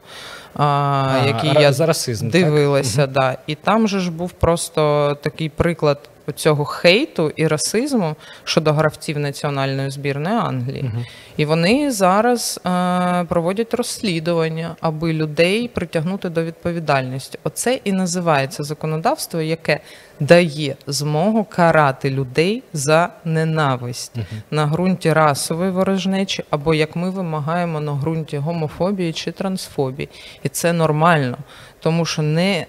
а, 0.57 1.23
який 1.25 1.53
я 1.61 1.73
за 1.73 1.85
расизм, 1.85 2.29
дивилася. 2.29 2.97
Так? 2.97 3.11
Да. 3.11 3.37
І 3.47 3.55
там 3.55 3.87
же 3.87 3.99
ж 3.99 4.11
був 4.11 4.31
просто 4.31 5.17
такий 5.21 5.49
приклад 5.49 6.09
цього 6.31 6.65
хейту 6.65 7.31
і 7.35 7.47
расизму 7.47 8.15
щодо 8.43 8.73
гравців 8.73 9.19
національної 9.19 9.89
збірної 9.89 10.35
Англії. 10.35 10.91
Угу. 10.93 11.03
І 11.37 11.45
вони 11.45 11.91
зараз 11.91 12.59
е, 12.65 13.23
проводять 13.23 13.73
розслідування, 13.73 14.75
аби 14.81 15.13
людей 15.13 15.67
притягнути 15.67 16.29
до 16.29 16.43
відповідальності. 16.43 17.39
Оце 17.43 17.79
і 17.83 17.91
називається 17.91 18.63
законодавство, 18.63 19.41
яке 19.41 19.79
дає 20.19 20.75
змогу 20.87 21.43
карати 21.43 22.09
людей 22.09 22.63
за 22.73 23.09
ненависть 23.25 24.11
угу. 24.15 24.25
на 24.51 24.65
ґрунті 24.65 25.13
расової 25.13 25.71
ворожнечі, 25.71 26.43
або 26.49 26.73
як 26.73 26.95
ми 26.95 27.09
вимагаємо 27.09 27.79
на 27.79 27.93
ґрунті 27.93 28.37
гомофобії 28.37 29.13
чи 29.13 29.31
трансфобії. 29.31 30.09
І 30.43 30.49
це 30.49 30.73
нормально, 30.73 31.37
тому 31.79 32.05
що 32.05 32.21
не 32.21 32.65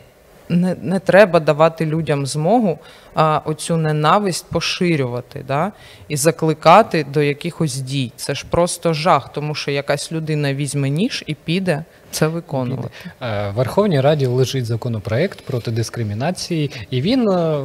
не 0.48 0.76
не 0.82 0.98
треба 0.98 1.40
давати 1.40 1.86
людям 1.86 2.26
змогу 2.26 2.78
а, 3.14 3.40
оцю 3.44 3.76
ненависть 3.76 4.46
поширювати 4.50 5.44
да? 5.48 5.72
і 6.08 6.16
закликати 6.16 7.06
до 7.12 7.22
якихось 7.22 7.76
дій. 7.76 8.12
Це 8.16 8.34
ж 8.34 8.44
просто 8.50 8.92
жах, 8.92 9.32
тому 9.32 9.54
що 9.54 9.70
якась 9.70 10.12
людина 10.12 10.54
візьме 10.54 10.90
ніж 10.90 11.24
і 11.26 11.34
піде 11.34 11.84
це 12.10 12.28
виконувати. 12.28 12.90
Е, 13.22 13.50
в 13.50 13.54
Верховній 13.54 14.00
Раді 14.00 14.26
лежить 14.26 14.66
законопроект 14.66 15.40
проти 15.40 15.70
дискримінації, 15.70 16.70
і 16.90 17.00
він 17.00 17.30
е, 17.30 17.60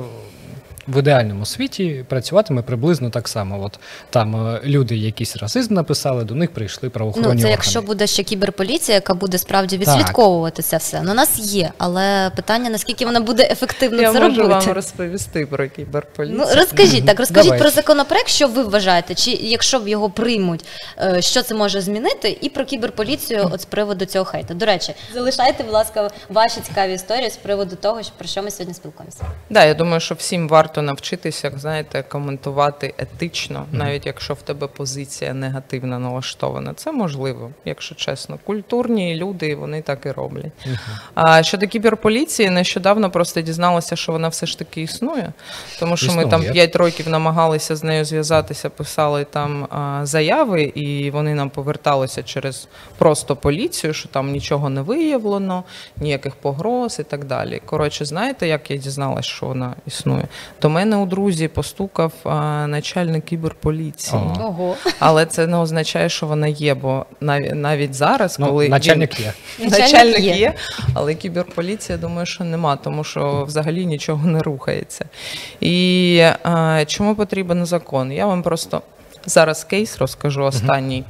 в 0.88 1.00
ідеальному 1.00 1.46
світі 1.46 2.06
працюватиме 2.10 2.62
приблизно 2.62 3.10
так 3.10 3.28
само. 3.28 3.64
От 3.64 3.80
там 4.10 4.48
е, 4.48 4.62
люди 4.66 4.96
якийсь 4.98 5.38
расизм 5.38 5.74
написали, 5.74 6.24
до 6.24 6.36
них 6.36 6.52
прийшли 6.52 6.90
правоохоронні 6.90 7.28
Ну, 7.28 7.34
це 7.34 7.40
органи. 7.40 7.52
якщо 7.52 7.82
буде 7.82 8.08
ще 8.08 8.24
кіберполіція, 8.24 8.96
яка 8.96 9.14
буде 9.14 9.38
справді 9.38 9.78
відслідковувати 9.78 10.56
так. 10.56 10.66
це 10.66 10.78
все. 10.78 11.02
Ну, 11.04 11.14
нас 11.14 11.40
є, 11.40 11.72
але 11.78 12.32
питання 12.36 12.70
наскільки 12.70 13.06
вона 13.06 13.20
буде 13.20 13.48
ефективно 13.52 14.02
Я 14.02 14.14
це 14.14 14.20
можу 14.20 14.42
робити. 14.42 14.66
вам 14.66 14.76
розповісти 14.76 15.46
про 15.46 15.68
кіберполіцію. 15.70 16.38
Ну 16.40 16.56
розкажіть 16.56 17.06
так, 17.06 17.20
розкажіть 17.20 17.44
Давай. 17.46 17.60
про 17.60 17.70
законопроект, 17.70 18.28
що 18.30 18.48
ви 18.48 18.64
вважаєте, 18.64 19.16
чи 19.16 19.32
якщо 19.32 19.80
б 19.80 19.88
його 19.88 20.10
приймуть, 20.10 20.66
е, 21.02 21.22
що 21.22 21.42
це 21.44 21.56
може 21.56 21.82
змінити, 21.82 22.38
і 22.42 22.50
про 22.50 22.66
кіберполіцію 22.66 23.50
от 23.54 23.62
з 23.62 23.66
приводу 23.66 24.06
цього 24.06 24.26
хейту. 24.26 24.54
До 24.54 24.66
речі, 24.66 24.94
залишайте, 25.14 25.64
будь 25.64 25.74
ласка, 25.74 26.10
ваші 26.30 26.62
цікаві 26.62 26.94
історії 26.94 27.30
з 27.30 27.38
приводу 27.38 27.76
того, 27.76 28.02
про 28.18 28.28
що 28.28 28.44
ми 28.44 28.52
сьогодні 28.52 28.74
спілкуємося. 28.74 29.24
Да, 29.50 29.66
я 29.66 29.74
думаю, 29.74 30.00
що 30.00 30.16
всім 30.16 30.48
варто 30.50 30.73
варто 30.74 30.82
навчитися, 30.82 31.48
як 31.48 31.60
знаєте, 31.60 32.04
коментувати 32.10 32.94
етично, 32.98 33.66
навіть 33.72 34.06
якщо 34.06 34.34
в 34.34 34.42
тебе 34.42 34.68
позиція 34.68 35.34
негативно 35.34 36.00
налаштована. 36.00 36.74
Це 36.74 36.92
можливо, 36.92 37.52
якщо 37.66 37.96
чесно. 37.96 38.40
Культурні 38.44 39.16
люди 39.16 39.56
вони 39.56 39.82
так 39.82 40.06
і 40.06 40.12
роблять. 40.12 40.52
А 41.16 41.44
щодо 41.44 41.68
кіберполіції, 41.68 42.50
нещодавно 42.50 43.10
просто 43.10 43.42
дізналася, 43.42 43.96
що 43.96 44.12
вона 44.12 44.28
все 44.28 44.46
ж 44.46 44.60
таки 44.60 44.82
існує, 44.82 45.34
тому 45.80 45.98
що 45.98 46.14
ми 46.14 46.26
там 46.26 46.42
Існує. 46.42 46.54
5 46.54 46.76
років 46.76 47.10
намагалися 47.10 47.76
з 47.76 47.84
нею 47.84 48.06
зв'язатися, 48.06 48.70
писали 48.70 49.24
там 49.24 49.68
заяви, 50.04 50.64
і 50.64 51.12
вони 51.12 51.36
нам 51.36 51.50
поверталися 51.50 52.24
через 52.24 52.68
просто 52.98 53.36
поліцію, 53.36 53.94
що 53.94 54.10
там 54.10 54.32
нічого 54.32 54.70
не 54.70 54.82
виявлено, 54.82 55.64
ніяких 55.98 56.36
погроз 56.36 57.00
і 57.00 57.04
так 57.04 57.26
далі. 57.26 57.62
Коротше, 57.66 58.06
знаєте, 58.06 58.48
як 58.48 58.72
я 58.72 58.78
дізналась, 58.78 59.26
що 59.26 59.46
вона 59.46 59.76
існує? 59.88 60.28
До 60.64 60.70
мене 60.70 60.98
у 60.98 61.06
друзі 61.06 61.48
постукав 61.48 62.14
а, 62.24 62.68
начальник 62.68 63.26
кіберполіції. 63.26 64.22
Ого. 64.40 64.76
Але 65.00 65.26
це 65.26 65.48
не 65.48 65.58
означає, 65.58 66.10
що 66.10 66.28
вона 66.28 66.48
є, 66.48 66.74
бо 66.74 67.06
навіть, 67.22 67.56
навіть 67.56 67.94
зараз, 67.94 68.40
Ну, 68.40 68.48
коли 68.48 68.70
начальник 68.70 69.20
він... 69.20 69.26
є. 69.26 69.70
Начальник 69.70 70.20
є, 70.20 70.54
але 70.94 71.16
кіберполіція, 71.16 71.98
думаю, 71.98 72.26
що 72.26 72.44
нема, 72.44 72.76
тому 72.76 73.04
що 73.04 73.44
взагалі 73.48 73.86
нічого 73.86 74.28
не 74.28 74.40
рухається. 74.40 75.06
І 75.60 76.16
е, 76.46 76.86
чому 76.88 77.16
потрібен 77.16 77.66
закон? 77.66 78.12
Я 78.12 78.26
вам 78.26 78.44
просто 78.44 78.82
зараз 79.26 79.64
кейс 79.64 79.98
розкажу 79.98 80.44
останній. 80.44 81.04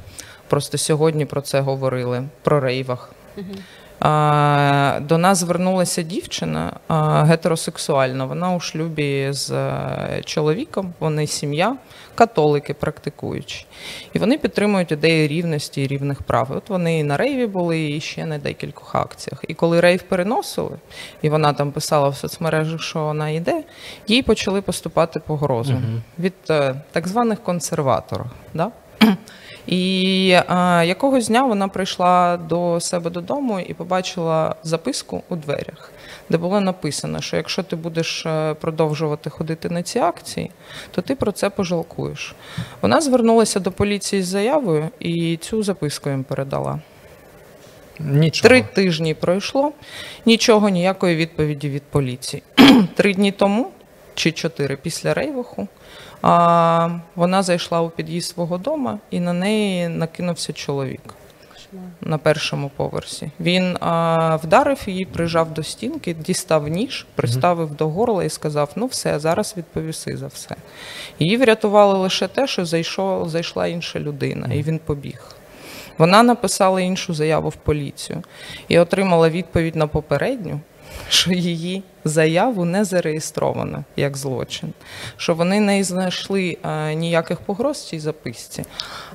Просто 0.48 0.78
сьогодні 0.78 1.24
про 1.26 1.40
це 1.40 1.60
говорили, 1.60 2.22
про 2.42 2.60
рейвах. 2.60 3.10
До 5.00 5.18
нас 5.18 5.38
звернулася 5.38 6.02
дівчина 6.02 6.72
гетеросексуальна. 7.28 8.24
Вона 8.24 8.54
у 8.54 8.60
шлюбі 8.60 9.28
з 9.30 9.50
е, 9.50 10.22
чоловіком, 10.24 10.94
вони 11.00 11.26
сім'я, 11.26 11.76
католики 12.14 12.74
практикуючі. 12.74 13.66
І 14.12 14.18
вони 14.18 14.38
підтримують 14.38 14.92
ідеї 14.92 15.28
рівності 15.28 15.82
і 15.82 15.86
рівних 15.86 16.22
прав. 16.22 16.48
От 16.50 16.70
вони 16.70 16.98
і 16.98 17.02
на 17.02 17.16
рейві 17.16 17.46
були, 17.46 17.90
і 17.90 18.00
ще 18.00 18.26
на 18.26 18.38
декількох 18.38 18.94
акціях. 18.94 19.44
І 19.48 19.54
коли 19.54 19.80
рейв 19.80 20.02
переносили, 20.02 20.76
і 21.22 21.28
вона 21.28 21.52
там 21.52 21.72
писала 21.72 22.08
в 22.08 22.16
соцмережах, 22.16 22.82
що 22.82 23.04
вона 23.04 23.30
йде, 23.30 23.64
їй 24.08 24.22
почали 24.22 24.62
поступати 24.62 25.20
погрози 25.20 25.76
від 26.18 26.34
е, 26.50 26.74
так 26.92 27.08
званих 27.08 27.42
консерваторів. 27.42 28.26
Да? 28.54 28.70
І 29.66 30.36
а, 30.48 30.84
якогось 30.86 31.28
дня 31.28 31.44
вона 31.44 31.68
прийшла 31.68 32.36
до 32.36 32.80
себе 32.80 33.10
додому 33.10 33.60
і 33.60 33.74
побачила 33.74 34.54
записку 34.62 35.22
у 35.28 35.36
дверях, 35.36 35.92
де 36.30 36.38
було 36.38 36.60
написано, 36.60 37.20
що 37.20 37.36
якщо 37.36 37.62
ти 37.62 37.76
будеш 37.76 38.26
е, 38.26 38.54
продовжувати 38.54 39.30
ходити 39.30 39.68
на 39.68 39.82
ці 39.82 39.98
акції, 39.98 40.50
то 40.90 41.02
ти 41.02 41.14
про 41.14 41.32
це 41.32 41.50
пожалкуєш. 41.50 42.34
Вона 42.82 43.00
звернулася 43.00 43.60
до 43.60 43.72
поліції 43.72 44.22
з 44.22 44.26
заявою 44.26 44.88
і 45.00 45.36
цю 45.36 45.62
записку 45.62 46.10
їм 46.10 46.24
передала. 46.24 46.80
Нічого. 48.00 48.48
Три 48.48 48.62
тижні 48.62 49.14
пройшло, 49.14 49.72
нічого, 50.26 50.68
ніякої 50.68 51.16
відповіді 51.16 51.68
від 51.68 51.82
поліції. 51.82 52.42
Три 52.94 53.14
дні 53.14 53.32
тому 53.32 53.70
чи 54.14 54.32
чотири 54.32 54.76
після 54.76 55.14
рейвуху 55.14 55.68
а, 56.26 56.88
вона 57.16 57.42
зайшла 57.42 57.80
у 57.80 57.90
під'їзд 57.90 58.28
свого 58.28 58.58
дому 58.58 58.98
і 59.10 59.20
на 59.20 59.32
неї 59.32 59.88
накинувся 59.88 60.52
чоловік 60.52 61.14
на 62.00 62.18
першому 62.18 62.70
поверсі. 62.76 63.30
Він 63.40 63.76
а, 63.80 64.36
вдарив 64.36 64.80
її, 64.86 65.04
прижав 65.04 65.54
до 65.54 65.62
стінки, 65.62 66.14
дістав 66.14 66.68
ніж, 66.68 67.06
приставив 67.14 67.74
до 67.74 67.88
горла 67.88 68.24
і 68.24 68.28
сказав: 68.28 68.70
Ну, 68.76 68.86
все, 68.86 69.18
зараз 69.18 69.54
відповіси 69.56 70.16
за 70.16 70.26
все. 70.26 70.56
Її 71.18 71.36
врятувало 71.36 71.98
лише 71.98 72.28
те, 72.28 72.46
що 72.46 72.64
зайшов, 72.64 73.28
зайшла 73.28 73.66
інша 73.66 74.00
людина, 74.00 74.54
і 74.54 74.62
він 74.62 74.78
побіг. 74.78 75.36
Вона 75.98 76.22
написала 76.22 76.80
іншу 76.80 77.14
заяву 77.14 77.48
в 77.48 77.56
поліцію 77.56 78.22
і 78.68 78.78
отримала 78.78 79.28
відповідь 79.28 79.76
на 79.76 79.86
попередню, 79.86 80.60
що 81.08 81.32
її 81.32 81.82
заяву 82.04 82.64
не 82.64 82.84
зареєстровано 82.84 83.84
як 83.96 84.16
злочин, 84.16 84.72
що 85.16 85.34
вони 85.34 85.60
не 85.60 85.84
знайшли 85.84 86.56
е, 86.64 86.94
ніяких 86.94 87.40
погроз 87.40 87.76
в 87.76 87.88
цій 87.88 88.00
записці, 88.00 88.64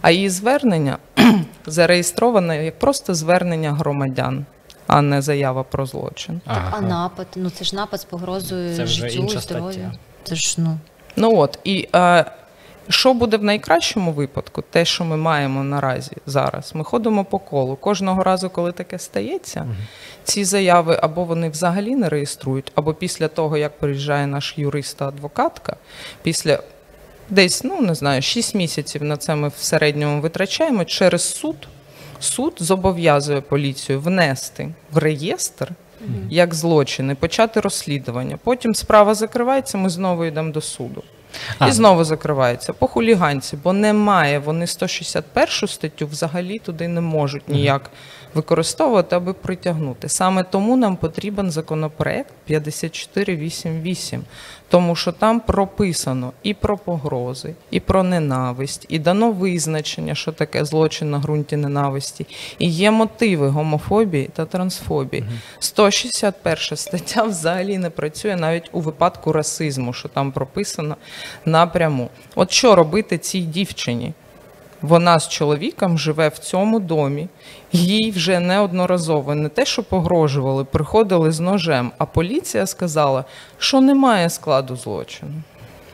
а 0.01 0.11
її 0.11 0.29
звернення 0.29 0.97
зареєстровано 1.65 2.53
як 2.53 2.79
просто 2.79 3.15
звернення 3.15 3.73
громадян, 3.73 4.45
а 4.87 5.01
не 5.01 5.21
заява 5.21 5.63
про 5.63 5.85
злочин. 5.85 6.41
Ага. 6.45 6.73
А 6.77 6.81
напад, 6.81 7.27
ну 7.35 7.49
це 7.49 7.65
ж 7.65 7.75
напад 7.75 8.01
з 8.01 8.05
погрозою 8.05 8.75
Це 8.75 8.83
вже 8.83 8.95
життю, 8.95 9.21
інша 9.21 9.39
здоров'ю. 9.39 9.71
стаття. 9.73 9.91
Це 10.23 10.35
ж 10.35 10.55
ну. 10.57 10.77
Ну 11.15 11.37
от 11.37 11.59
і 11.63 11.87
е, 11.95 12.25
що 12.89 13.13
буде 13.13 13.37
в 13.37 13.43
найкращому 13.43 14.11
випадку, 14.11 14.63
те, 14.69 14.85
що 14.85 15.03
ми 15.03 15.17
маємо 15.17 15.63
наразі 15.63 16.11
зараз, 16.25 16.71
ми 16.75 16.83
ходимо 16.83 17.25
по 17.25 17.39
колу. 17.39 17.75
Кожного 17.75 18.23
разу, 18.23 18.49
коли 18.49 18.71
таке 18.71 18.99
стається, 18.99 19.67
ці 20.23 20.43
заяви 20.43 20.99
або 21.01 21.23
вони 21.23 21.49
взагалі 21.49 21.95
не 21.95 22.09
реєструють, 22.09 22.71
або 22.75 22.93
після 22.93 23.27
того, 23.27 23.57
як 23.57 23.79
приїжджає 23.79 24.27
наш 24.27 24.53
юрист 24.57 24.97
та 24.97 25.07
адвокатка, 25.07 25.75
після 26.23 26.59
десь, 27.29 27.63
ну 27.63 27.81
не 27.81 27.95
знаю, 27.95 28.21
6 28.21 28.55
місяців 28.55 29.03
на 29.03 29.17
це 29.17 29.35
ми 29.35 29.47
в 29.47 29.57
середньому 29.57 30.21
витрачаємо 30.21 30.85
через 30.85 31.33
суд. 31.33 31.55
Суд 32.19 32.53
зобов'язує 32.59 33.41
поліцію 33.41 33.99
внести 33.99 34.69
в 34.91 34.97
реєстр 34.97 35.71
як 36.29 36.55
злочини, 36.55 37.15
почати 37.15 37.59
розслідування. 37.59 38.39
Потім 38.43 38.75
справа 38.75 39.13
закривається, 39.13 39.77
ми 39.77 39.89
знову 39.89 40.25
йдемо 40.25 40.51
до 40.51 40.61
суду. 40.61 41.03
А. 41.59 41.67
І 41.67 41.71
знову 41.71 42.03
закривається 42.03 42.73
по 42.73 42.87
хуліганці, 42.87 43.57
бо 43.63 43.73
немає. 43.73 44.39
Вони 44.39 44.67
161 44.67 45.47
статтю 45.67 46.07
взагалі 46.07 46.59
туди 46.59 46.87
не 46.87 47.01
можуть 47.01 47.49
ніяк 47.49 47.91
використовувати, 48.33 49.15
аби 49.15 49.33
притягнути. 49.33 50.09
Саме 50.09 50.43
тому 50.43 50.77
нам 50.77 50.95
потрібен 50.95 51.51
законопроект 51.51 52.33
5488, 52.45 54.23
тому 54.69 54.95
що 54.95 55.11
там 55.11 55.39
прописано 55.39 56.33
і 56.43 56.53
про 56.53 56.77
погрози, 56.77 57.53
і 57.71 57.79
про 57.79 58.03
ненависть, 58.03 58.85
і 58.89 58.99
дано 58.99 59.31
визначення, 59.31 60.15
що 60.15 60.31
таке 60.31 60.65
злочин 60.65 61.11
на 61.11 61.19
ґрунті 61.19 61.57
ненависті, 61.57 62.25
і 62.59 62.69
є 62.69 62.91
мотиви 62.91 63.49
гомофобії 63.49 64.29
та 64.33 64.45
трансфобії. 64.45 65.23
161 65.59 66.77
стаття 66.77 67.23
взагалі 67.23 67.77
не 67.77 67.89
працює 67.89 68.35
навіть 68.35 68.69
у 68.71 68.81
випадку 68.81 69.31
расизму, 69.33 69.93
що 69.93 70.09
там 70.09 70.31
прописано 70.31 70.95
напряму. 71.45 72.09
От 72.35 72.51
що 72.51 72.75
робити 72.75 73.17
цій 73.17 73.39
дівчині? 73.39 74.13
Вона 74.81 75.19
з 75.19 75.27
чоловіком 75.29 75.97
живе 75.97 76.27
в 76.27 76.37
цьому 76.37 76.79
домі, 76.79 77.27
їй 77.71 78.11
вже 78.11 78.39
неодноразово 78.39 79.35
не 79.35 79.49
те, 79.49 79.65
що 79.65 79.83
погрожували, 79.83 80.63
приходили 80.65 81.31
з 81.31 81.39
ножем, 81.39 81.91
а 81.97 82.05
поліція 82.05 82.65
сказала, 82.67 83.25
що 83.57 83.81
немає 83.81 84.29
складу 84.29 84.75
злочину. 84.75 85.31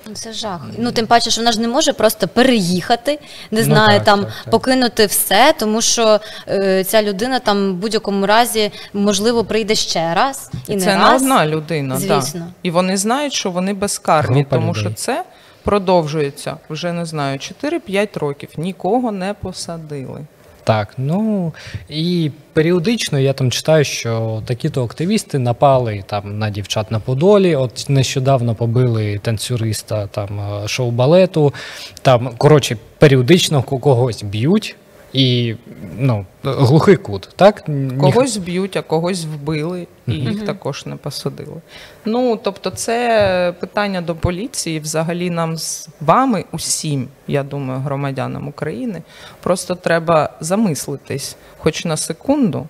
Ну, 0.08 0.13
Це 0.15 0.34
жах. 0.34 0.62
Ну 0.78 0.91
тим 0.91 1.08
паче, 1.08 1.30
що 1.32 1.41
вона 1.41 1.52
ж 1.52 1.62
не 1.62 1.67
може 1.67 1.93
просто 1.93 2.28
переїхати, 2.28 3.19
не 3.52 3.65
Ну, 3.67 3.76
так, 3.76 4.04
там 4.04 4.19
так, 4.19 4.30
так. 4.43 4.52
покинути 4.52 5.06
все, 5.06 5.54
тому 5.60 5.82
що 5.82 6.19
е, 6.48 6.84
ця 6.84 7.04
людина 7.04 7.39
там 7.39 7.71
в 7.71 7.74
будь-якому 7.74 8.26
разі 8.26 8.71
можливо 8.93 9.43
прийде 9.43 9.76
ще 9.76 10.13
раз 10.13 10.52
і 10.67 10.76
це 10.78 10.86
не 10.86 10.95
не 10.95 11.02
раз. 11.04 11.21
одна 11.21 11.45
людина, 11.48 11.98
Звісно. 11.98 12.39
Да. 12.39 12.45
і 12.63 12.71
вони 12.71 12.98
знають, 12.98 13.34
що 13.34 13.52
вони 13.52 13.74
безкарні, 13.74 14.36
Група 14.41 14.56
тому 14.56 14.69
людей. 14.71 14.82
що 14.84 14.93
це 14.93 15.24
продовжується 15.65 16.58
вже 16.69 16.93
не 16.93 17.06
знаю 17.06 17.38
4-5 17.38 18.19
років. 18.19 18.49
Нікого 18.58 19.12
не 19.12 19.34
посадили. 19.34 20.25
Так, 20.63 20.93
ну 20.97 21.54
і 21.89 22.32
періодично 22.54 23.19
я 23.19 23.34
там 23.34 23.51
читаю, 23.51 23.84
що 23.84 24.41
такі-то 24.45 24.84
активісти 24.84 25.39
напали 25.39 26.04
там 26.08 26.39
на 26.39 26.49
дівчат 26.49 26.91
на 26.91 26.99
Подолі. 26.99 27.56
От 27.56 27.86
нещодавно 27.89 28.56
побили 28.56 29.19
танцюриста 29.23 30.08
там 30.08 30.39
е, 30.39 30.67
шоу-балету. 30.67 31.54
Там, 32.01 32.32
коротше, 32.38 32.78
періодично 32.97 33.63
когось 33.63 34.23
б'ють. 34.23 34.75
І 35.15 35.56
ну, 35.99 36.25
глухий 36.43 36.95
кут, 36.95 37.30
так? 37.36 37.67
Ніх- 37.67 37.99
Когось 38.01 38.38
б'ють, 38.38 38.78
а 38.78 38.82
когось 38.82 39.25
вбили, 39.25 39.88
і 40.08 40.12
їх 40.13 40.45
також 40.45 40.86
не 40.86 40.95
посадили. 40.95 41.62
Ну 42.06 42.39
тобто, 42.43 42.69
це 42.69 43.54
питання 43.60 44.01
до 44.01 44.15
поліції. 44.15 44.80
Взагалі, 44.80 45.30
нам 45.30 45.58
з 45.58 45.89
вами, 46.01 46.45
усім, 46.51 47.08
я 47.28 47.43
думаю, 47.43 47.80
громадянам 47.80 48.47
України, 48.47 49.01
просто 49.43 49.75
треба 49.75 50.30
замислитись, 50.39 51.36
хоч 51.58 51.86
на 51.86 51.97
секунду. 51.97 52.67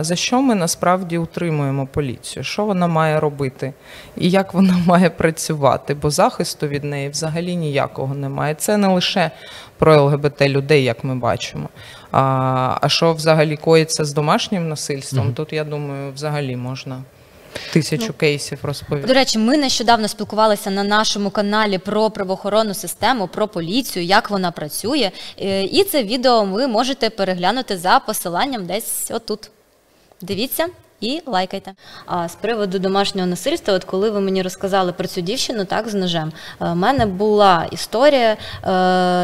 За 0.00 0.12
що 0.14 0.42
ми 0.42 0.54
насправді 0.54 1.18
утримуємо 1.18 1.86
поліцію? 1.86 2.44
Що 2.44 2.64
вона 2.64 2.86
має 2.86 3.20
робити 3.20 3.72
і 4.16 4.30
як 4.30 4.54
вона 4.54 4.74
має 4.86 5.10
працювати? 5.10 5.94
Бо 5.94 6.10
захисту 6.10 6.68
від 6.68 6.84
неї 6.84 7.08
взагалі 7.08 7.56
ніякого 7.56 8.14
немає. 8.14 8.54
Це 8.54 8.76
не 8.76 8.88
лише 8.88 9.30
про 9.78 10.02
ЛГБТ 10.02 10.42
людей, 10.42 10.84
як 10.84 11.04
ми 11.04 11.14
бачимо. 11.14 11.68
А, 12.12 12.78
а 12.80 12.88
що 12.88 13.12
взагалі 13.12 13.56
коїться 13.56 14.04
з 14.04 14.12
домашнім 14.12 14.68
насильством? 14.68 15.34
Тут 15.34 15.52
я 15.52 15.64
думаю, 15.64 16.12
взагалі 16.12 16.56
можна 16.56 17.02
тисячу 17.72 18.12
кейсів 18.12 18.58
розповів. 18.62 19.06
До 19.06 19.14
речі, 19.14 19.38
ми 19.38 19.56
нещодавно 19.56 20.08
спілкувалися 20.08 20.70
на 20.70 20.84
нашому 20.84 21.30
каналі 21.30 21.78
про 21.78 22.10
правоохоронну 22.10 22.74
систему, 22.74 23.28
про 23.28 23.48
поліцію, 23.48 24.04
як 24.04 24.30
вона 24.30 24.50
працює. 24.50 25.10
Е, 25.40 25.62
І 25.64 25.84
це 25.84 26.02
відео 26.02 26.44
ви 26.44 26.66
можете 26.66 27.10
переглянути 27.10 27.78
за 27.78 27.98
посиланням 27.98 28.66
десь 28.66 29.10
отут. 29.10 29.50
Дивіться. 30.20 30.66
І 31.00 31.22
лайкайте. 31.26 31.72
А 32.06 32.28
з 32.28 32.34
приводу 32.34 32.78
домашнього 32.78 33.26
насильства, 33.26 33.74
от 33.74 33.84
коли 33.84 34.10
ви 34.10 34.20
мені 34.20 34.42
розказали 34.42 34.92
про 34.92 35.06
цю 35.06 35.20
дівчину, 35.20 35.64
так 35.64 35.88
з 35.88 35.94
ножем, 35.94 36.32
у 36.60 36.74
мене 36.74 37.06
була 37.06 37.66
історія 37.70 38.30
е, 38.32 38.36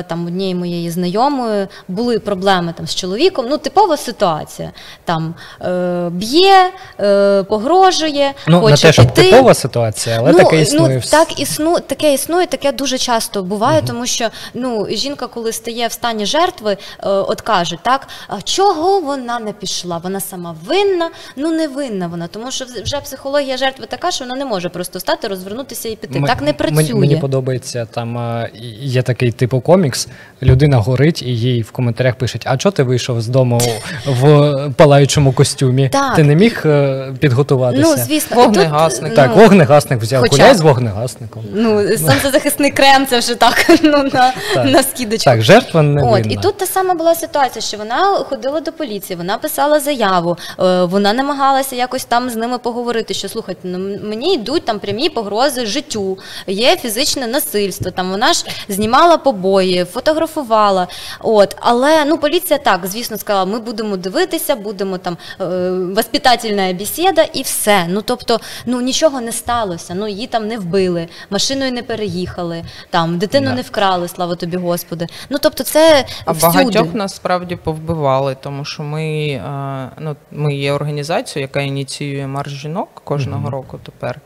там 0.03 0.27
однієї 0.27 0.55
моєї 0.55 0.91
знайомої, 0.91 1.67
були 1.89 2.19
проблеми 2.19 2.75
там 2.77 2.87
з 2.87 2.95
чоловіком. 2.95 3.47
Ну, 3.49 3.59
типова 3.59 3.97
ситуація. 3.97 4.73
Там 5.05 5.35
е, 5.61 6.09
б'є, 6.11 6.71
е, 7.01 7.43
погрожує, 7.43 8.33
Ну, 8.47 8.61
хоче 8.61 8.71
не 8.73 8.77
те, 8.77 8.93
щоб 8.93 9.07
піти. 9.07 9.31
типова 9.31 9.55
ситуація, 9.55 10.17
але 10.19 10.33
ну, 10.33 10.39
таке 10.39 10.61
існує. 10.61 10.95
Ну, 11.05 11.11
так 11.11 11.41
існу, 11.41 11.81
таке 11.81 12.15
існує, 12.15 12.47
таке 12.47 12.73
дуже 12.73 12.99
часто 12.99 13.43
буває, 13.43 13.83
тому 13.87 14.07
що 14.07 14.29
ну, 14.55 14.87
жінка, 14.91 15.27
коли 15.27 15.53
стає 15.53 15.87
в 15.87 15.93
стані 15.93 16.27
жертви, 16.27 16.73
е, 16.73 17.09
от 17.09 17.41
каже, 17.41 17.79
так, 17.83 18.09
чого 18.45 19.01
вона 19.01 19.39
не 19.39 19.53
пішла? 19.53 19.99
Вона 19.99 20.21
сама 20.21 20.57
винна, 20.67 21.11
ну 21.37 21.53
не 21.53 21.62
винна 21.69 22.07
вона, 22.07 22.27
тому 22.27 22.51
що 22.51 22.65
вже 22.85 22.97
психологія 23.01 23.57
жертви 23.57 23.87
така, 23.87 24.11
що 24.11 24.25
вона 24.25 24.37
не 24.37 24.45
може 24.45 24.69
просто 24.69 25.01
стати, 25.01 25.29
розвернутися 25.29 25.89
і 25.89 25.97
піти. 25.97 26.19
М- 26.19 26.25
так 26.25 26.43
не 26.43 26.53
працює. 26.53 26.95
Мені, 26.95 27.17
подобається 27.17 27.87
там 27.91 28.39
є 28.81 29.03
такий 29.03 29.33
типу 29.33 29.61
комікс. 29.61 30.09
Людина 30.43 30.77
горить 30.79 31.23
і 31.23 31.27
їй 31.37 31.63
в 31.63 31.71
коментарях 31.71 32.15
пишуть: 32.15 32.43
А 32.47 32.57
чого 32.57 32.73
ти 32.73 32.83
вийшов 32.83 33.21
з 33.23 33.29
дому 33.29 33.61
в 34.07 34.53
палаючому 34.77 35.33
костюмі? 35.33 35.89
Так. 35.89 36.17
Ти 36.17 36.23
не 36.25 36.35
міг 36.35 36.63
е, 36.65 37.13
підготуватися? 37.21 37.83
Ну, 37.83 37.97
звісно, 37.97 38.43
і 38.43 38.47
тут, 38.47 38.57
Вогнегасник. 38.57 39.15
Так, 39.15 39.31
ну, 39.37 39.43
вогнегасник 39.43 40.01
взяв. 40.03 40.21
хоча- 40.21 40.43
Гуляй 40.43 40.55
з 40.55 40.61
вогнегасником. 40.61 41.45
Ну, 41.55 41.89
сонцезахисний 41.99 42.71
крем, 42.71 43.07
це 43.07 43.19
вже 43.19 43.35
так, 43.35 43.67
ну, 43.83 44.03
на, 44.03 44.33
Так. 44.55 44.67
на 44.71 44.83
скидочку. 44.83 45.25
Так, 45.25 45.43
жертва 45.43 45.83
не 45.83 46.03
От, 46.03 46.11
винна. 46.13 46.33
і 46.33 46.37
тут 46.37 46.57
та 46.59 46.67
сама 46.67 46.95
була 46.95 47.15
ситуація, 47.15 47.63
що 47.63 47.77
вона 47.77 48.05
ходила 48.15 48.61
до 48.61 48.73
поліції, 48.73 49.17
вона 49.17 49.39
писала 49.39 49.81
заяву, 49.81 50.37
е, 50.61 50.85
вона 50.85 51.13
намагалася 51.13 51.52
якось 51.73 52.05
там 52.05 52.31
з 52.31 52.37
ними 52.37 52.59
поговорити, 52.59 53.15
що 53.15 53.29
слухайте, 53.29 53.61
ну, 53.69 53.99
мені 54.09 54.35
йдуть 54.35 54.65
там 54.65 54.79
прямі 54.79 55.09
погрози 55.09 55.67
життю, 55.67 56.19
є 56.47 56.77
фізичне 56.77 57.27
насильство. 57.27 57.91
Там 57.91 58.11
вона 58.11 58.33
ж 58.33 58.45
знімала 58.69 59.17
побої, 59.17 59.85
фотографувала. 59.85 60.89
От, 61.21 61.57
але 61.61 62.05
ну 62.05 62.19
поліція 62.19 62.59
так, 62.59 62.87
звісно, 62.87 63.19
сказала, 63.19 63.45
ми 63.45 63.59
будемо 63.59 63.97
дивитися, 63.97 64.57
будемо 64.57 64.99
там 64.99 65.17
е, 65.41 65.45
воспитательна 65.71 66.73
бесіда 66.73 67.23
і 67.23 67.43
все. 67.43 67.87
Ну 67.89 68.03
тобто, 68.03 68.41
ну 68.67 68.81
нічого 68.81 69.21
не 69.21 69.33
сталося. 69.33 69.95
Ну 69.95 70.09
її 70.09 70.27
там 70.27 70.47
не 70.49 70.59
вбили, 70.59 71.09
машиною 71.31 71.73
не 71.73 71.83
переїхали, 71.83 72.65
там 72.91 73.19
дитину 73.19 73.47
Да. 73.49 73.55
не 73.55 73.63
вкрали, 73.63 74.09
слава 74.09 74.35
тобі, 74.37 74.57
Господи. 74.57 75.07
Ну 75.31 75.39
тобто, 75.43 75.65
це 75.65 76.05
А 76.25 76.33
всюди. 76.33 76.47
багатьох 76.59 76.95
насправді 76.95 77.57
повбивали, 77.57 78.37
тому 78.43 78.65
що 78.65 78.83
ми, 78.83 79.05
е, 79.29 79.91
ну, 79.99 80.17
ми 80.31 80.55
є 80.55 80.73
організацією, 80.73 81.42
яка 81.43 81.61
ініціює 81.61 82.27
марш 82.27 82.51
жінок 82.51 82.89
кожного 83.05 83.51
року 83.51 83.81
тепер. 83.83 84.21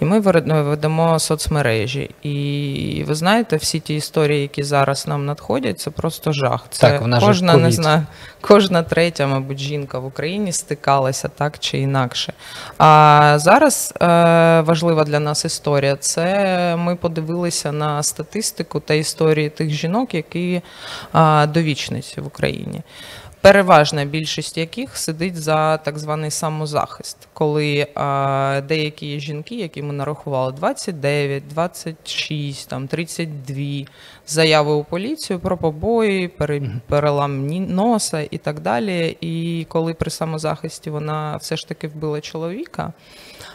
І 0.00 0.04
ми 0.04 0.20
вер- 0.20 0.62
ведемо 0.62 1.18
соцмережі. 1.18 2.10
І 2.22 3.04
ви 3.06 3.14
знаєте, 3.14 3.56
всі 3.56 3.80
ті 3.80 3.94
історії, 3.96 4.42
які 4.42 4.62
зараз 4.62 5.06
нам 5.06 5.26
надходять, 5.26 5.80
це 5.80 5.90
просто 5.90 6.32
жах. 6.32 6.64
Це 6.70 6.90
Так, 6.90 7.02
в 7.02 7.06
нас 7.06 7.20
же 7.20 7.26
кожна, 7.26 7.56
не 7.56 7.72
знаю, 7.72 8.06
кожна 8.40 8.82
третя, 8.82 9.26
мабуть, 9.26 9.58
жінка 9.58 9.98
в 9.98 10.06
Україні 10.06 10.52
стикалася 10.52 11.28
так 11.28 11.58
чи 11.58 11.78
інакше. 11.78 12.32
А 12.78 13.34
зараз 13.38 13.94
е, 14.02 14.06
важлива 14.60 15.04
для 15.04 15.20
нас 15.20 15.44
історія. 15.44 15.96
Це 15.96 16.76
ми 16.76 16.96
подивилися 16.96 17.72
на 17.72 18.02
статистику 18.02 18.80
та 18.80 18.94
історії 18.94 19.48
тих 19.48 19.70
жінок, 19.70 20.14
які 20.14 20.62
а, 21.12 21.46
довічниці 21.46 22.20
в 22.20 22.26
Україні. 22.26 22.80
Переважна 23.42 24.04
більшість 24.04 24.58
яких 24.58 24.96
сидить 24.96 25.36
за 25.36 25.76
так 25.76 25.98
званий 25.98 26.30
самозахист, 26.30 27.28
коли 27.32 27.76
е, 27.96 28.60
деякі 28.60 29.20
жінки, 29.20 29.54
які 29.54 29.82
ми 29.82 29.92
нарахували 29.92 30.52
29, 30.52 31.48
26, 31.48 32.68
там 32.68 32.88
32 32.88 33.86
заяви 34.26 34.72
у 34.72 34.84
поліцію 34.84 35.38
про 35.38 35.56
побої, 35.56 36.28
пере, 36.28 36.62
перелам 36.86 37.46
носа 37.46 38.28
і 38.30 38.38
так 38.38 38.60
далі. 38.60 39.16
І 39.20 39.66
коли 39.68 39.94
при 39.94 40.10
самозахисті 40.10 40.90
вона 40.90 41.36
все 41.36 41.56
ж 41.56 41.68
таки 41.68 41.88
вбила 41.88 42.20
чоловіка. 42.20 42.92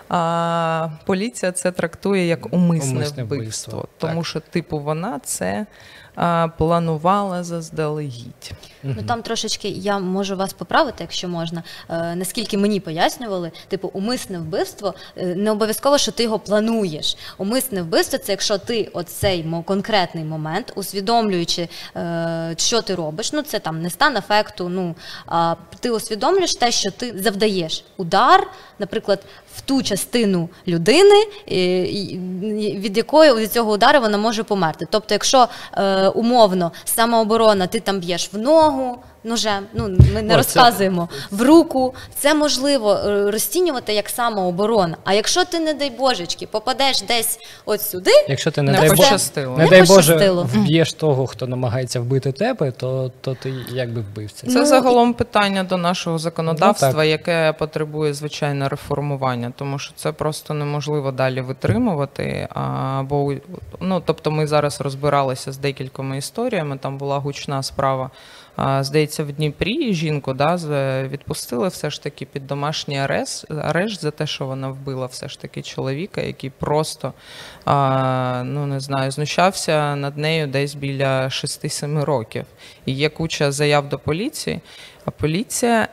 А 0.10 0.90
поліція 1.06 1.52
це 1.52 1.72
трактує 1.72 2.28
як 2.28 2.54
умисне, 2.54 2.92
Умисне 2.92 3.24
вбивство, 3.24 3.78
вбивство, 3.78 3.88
тому 3.98 4.24
що, 4.24 4.40
типу, 4.40 4.80
вона 4.80 5.20
це 5.24 5.66
а, 6.18 6.48
планувала 6.58 7.44
заздалегідь. 7.44 8.52
Ну 8.84 9.04
там 9.08 9.22
трошечки 9.22 9.68
я 9.70 10.00
можу 10.00 10.36
вас 10.36 10.54
поправити, 10.54 10.98
якщо 11.04 11.28
можна. 11.28 11.64
Е, 11.90 12.16
наскільки 12.16 12.58
мені 12.58 12.80
пояснювали, 12.80 13.52
типу, 13.68 13.88
умисне 13.94 14.40
вбивство 14.40 14.94
е, 15.18 15.36
не 15.36 15.52
обов'язково, 15.52 15.98
що 15.98 16.12
ти 16.12 16.24
його 16.24 16.40
плануєш. 16.40 17.18
Умисне 17.38 17.82
вбивство 17.82 18.20
це 18.20 18.32
якщо 18.32 18.58
ти 18.58 18.90
оцей 18.94 19.44
мо- 19.44 19.64
конкретний 19.64 20.24
момент, 20.24 20.74
усвідомлюючи, 20.76 21.70
е, 21.96 22.56
що 22.58 22.82
ти 22.82 22.96
робиш. 22.96 23.34
Ну 23.34 23.42
це 23.42 23.60
там 23.60 23.82
не 23.82 23.90
стан 23.90 24.18
ефекту. 24.18 24.70
Ну 24.70 24.96
а 25.26 25.56
ти 25.80 25.90
усвідомлюєш 25.92 26.56
те, 26.56 26.72
що 26.72 26.92
ти 26.92 27.20
завдаєш 27.20 27.84
удар, 27.98 28.48
наприклад, 28.80 29.26
в 29.58 29.62
ту 29.62 29.84
частину 29.84 30.50
людини, 30.68 31.26
від 32.80 32.98
якої 32.98 33.34
від 33.34 33.52
цього 33.52 33.72
удару 33.72 34.00
вона 34.00 34.18
може 34.18 34.44
померти. 34.44 34.88
Тобто, 34.90 35.14
якщо 35.14 35.48
е, 35.74 36.08
умовно 36.08 36.72
самооборона, 36.86 37.68
ти 37.68 37.80
там 37.80 38.00
б'єш 38.00 38.30
в 38.34 38.38
ногу. 38.38 38.98
Ножем, 39.24 39.66
ну 39.74 39.90
ми 40.14 40.22
не 40.22 40.28
О, 40.28 40.30
це- 40.30 40.38
розказуємо 40.38 41.10
в 41.32 41.42
руку. 41.42 41.94
Це 42.16 42.34
можливо 42.34 42.94
е, 42.94 43.32
розцінювати 43.32 43.94
як 43.94 44.10
самооборона. 44.10 44.98
А 45.04 45.14
якщо 45.14 45.46
ти, 45.46 45.60
не 45.60 45.74
дай 45.74 45.90
божечки, 45.90 46.48
попадеш 46.48 47.02
десь 47.02 47.40
от 47.66 47.82
сюди, 47.82 48.12
Якщо 48.28 48.52
ти 48.52 48.62
не, 48.62 48.72
Не 48.72 48.80
дай, 48.80 48.90
Бо... 48.90 48.96
пощастило. 48.96 49.58
не 49.58 49.64
Не 49.64 49.70
дай 49.70 49.84
Боже 49.84 50.32
вб'єш 50.32 50.94
того, 50.94 51.28
хто 51.28 51.48
намагається 51.48 52.00
вбити 52.00 52.32
тебе, 52.32 52.72
то, 52.72 53.12
то 53.22 53.36
ти 53.36 53.54
якби 53.70 54.02
вбивця. 54.02 54.48
Це 54.48 54.60
Ну, 54.60 54.66
загалом 54.66 55.14
питання 55.14 55.64
до 55.64 55.78
нашого 55.78 56.18
законодавства, 56.18 56.94
Ну, 56.96 57.04
яке 57.04 57.54
потребує 57.60 58.14
звичайно 58.14 58.70
реформування, 58.70 59.54
тому 59.58 59.80
що 59.80 59.94
це 59.96 60.12
просто 60.12 60.54
неможливо 60.54 61.12
далі 61.12 61.42
витримувати. 61.42 62.48
А, 62.54 63.04
бо 63.10 63.34
ну, 63.80 64.02
тобто, 64.06 64.32
ми 64.32 64.48
зараз 64.48 64.82
розбиралися 64.82 65.52
з 65.52 65.58
декількома 65.58 66.16
історіями. 66.16 66.78
Там 66.78 66.98
була 66.98 67.18
гучна 67.18 67.64
справа. 67.64 68.10
Здається, 68.80 69.24
в 69.24 69.32
Дніпрі 69.32 69.94
жінку 69.94 70.34
да, 70.34 70.56
відпустили 71.08 71.68
все 71.68 71.90
ж 71.90 72.04
таки 72.04 72.26
під 72.26 72.48
домашній 72.48 73.00
арест, 73.00 73.52
арешт 73.52 74.02
за 74.02 74.12
те, 74.12 74.28
що 74.28 74.46
вона 74.46 74.70
вбила 74.70 75.06
все 75.06 75.30
ж 75.30 75.42
таки 75.42 75.62
чоловіка, 75.62 76.22
який 76.22 76.50
просто 76.50 77.14
ну 78.44 78.66
не 78.66 78.80
знаю, 78.80 79.12
знущався 79.12 79.96
над 79.96 80.18
нею 80.18 80.48
десь 80.48 80.76
біля 80.76 81.26
6-7 81.26 82.04
років. 82.04 82.46
І 82.86 82.92
є 82.94 83.10
куча 83.10 83.52
заяв 83.52 83.90
до 83.90 84.00
поліції, 84.00 84.60
а 85.06 85.12
поліція 85.12 85.88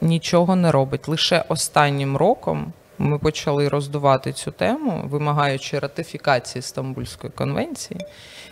нічого 0.00 0.56
не 0.56 0.72
робить. 0.72 1.08
Лише 1.08 1.44
останнім 1.48 2.16
роком 2.16 2.72
ми 2.98 3.18
почали 3.18 3.68
роздувати 3.68 4.32
цю 4.32 4.50
тему, 4.50 5.02
вимагаючи 5.04 5.78
ратифікації 5.78 6.62
Стамбульської 6.62 7.32
конвенції. 7.36 8.00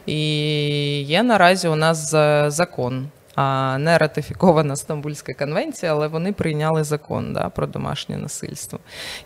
І 0.07 0.21
є 1.03 1.23
наразі 1.23 1.69
у 1.69 1.75
нас 1.77 2.11
за- 2.11 2.51
закон. 2.51 3.09
Не 3.79 3.99
ратифікована 3.99 4.77
Стамбульська 4.77 5.35
конвенція, 5.35 5.93
але 5.93 6.09
вони 6.09 6.33
прийняли 6.33 6.85
закон 6.85 7.33
да, 7.33 7.49
про 7.49 7.67
домашнє 7.67 8.17
насильство. 8.17 8.79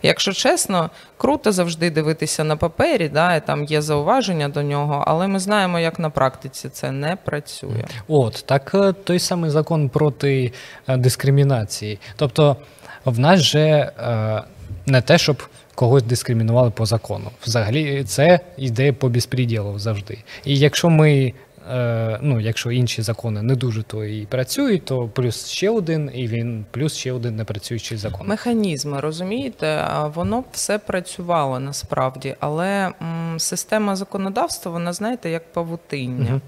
Якщо 0.03 0.33
чесно, 0.33 0.89
круто 1.17 1.51
завжди 1.51 1.89
дивитися 1.89 2.43
на 2.43 2.55
папері, 2.55 3.09
да, 3.09 3.35
і 3.35 3.45
там 3.45 3.63
є 3.63 3.81
зауваження 3.81 4.49
до 4.49 4.63
нього, 4.63 5.03
але 5.07 5.27
ми 5.27 5.39
знаємо, 5.39 5.79
як 5.79 5.99
на 5.99 6.09
практиці 6.09 6.69
це 6.69 6.91
не 6.91 7.15
працює. 7.15 7.85
От 8.07 8.43
так 8.47 8.71
е, 8.73 8.93
той 8.93 9.19
самий 9.19 9.49
закон 9.49 9.89
проти 9.89 10.53
е, 10.87 10.97
дискримінації. 10.97 11.99
Тобто, 12.15 12.57
в 13.05 13.19
нас 13.19 13.39
же 13.39 13.59
е, 13.59 14.43
не 14.85 15.01
те, 15.01 15.17
щоб 15.17 15.43
когось 15.75 16.03
дискримінували 16.03 16.71
по 16.71 16.85
закону. 16.85 17.31
Взагалі, 17.43 18.03
це 18.03 18.39
йде 18.57 18.93
по 18.93 19.09
безпреділу 19.09 19.79
завжди. 19.79 20.17
І 20.45 20.57
якщо 20.57 20.89
ми 20.89 21.33
е, 21.71 22.19
ну, 22.21 22.39
якщо 22.39 22.71
інші 22.71 23.01
закони 23.01 23.41
не 23.41 23.55
дуже 23.55 23.83
то 23.83 24.05
і 24.05 24.25
працюють, 24.25 24.85
то 24.85 25.07
плюс 25.07 25.47
ще 25.47 25.69
один, 25.69 26.11
і 26.13 26.27
він 26.27 26.65
плюс 26.71 26.95
ще 26.95 27.11
один 27.11 27.35
непрацюючий 27.35 27.97
закон. 27.97 28.27
Механізми, 28.27 28.99
розумієте, 28.99 29.87
воно 30.15 30.43
все 30.51 30.79
працювало 30.79 31.59
насправді, 31.59 32.35
але 32.39 32.91
м, 33.01 33.39
система 33.39 33.95
законодавства, 33.95 34.71
вона 34.71 34.93
знаєте, 34.93 35.29
як 35.29 35.53
павутиння. 35.53 36.31
Угу. 36.31 36.41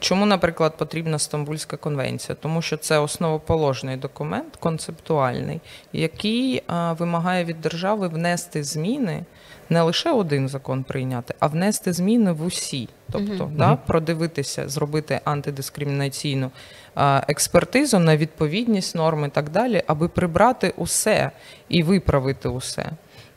Чому, 0.00 0.26
наприклад, 0.26 0.76
потрібна 0.76 1.18
Стамбульська 1.18 1.76
конвенція? 1.76 2.36
Тому 2.40 2.62
що 2.62 2.76
це 2.76 2.98
основоположний 2.98 3.96
документ, 3.96 4.56
концептуальний, 4.56 5.60
який 5.92 6.62
а, 6.66 6.92
вимагає 6.92 7.44
від 7.44 7.60
держави 7.60 8.08
внести 8.08 8.64
зміни 8.64 9.24
не 9.70 9.82
лише 9.82 10.10
один 10.10 10.48
закон 10.48 10.84
прийняти, 10.84 11.34
а 11.38 11.46
внести 11.46 11.92
зміни 11.92 12.32
в 12.32 12.42
усі. 12.42 12.88
Тобто, 13.12 13.44
uh-huh. 13.44 13.56
да, 13.56 13.76
продивитися, 13.76 14.68
зробити 14.68 15.20
антидискримінаційну 15.24 16.50
а, 16.94 17.22
експертизу 17.28 17.98
на 17.98 18.16
відповідність 18.16 18.94
норми 18.94 19.26
і 19.26 19.30
так 19.30 19.50
далі, 19.50 19.82
аби 19.86 20.08
прибрати 20.08 20.74
усе 20.76 21.30
і 21.68 21.82
виправити 21.82 22.48
усе. 22.48 22.90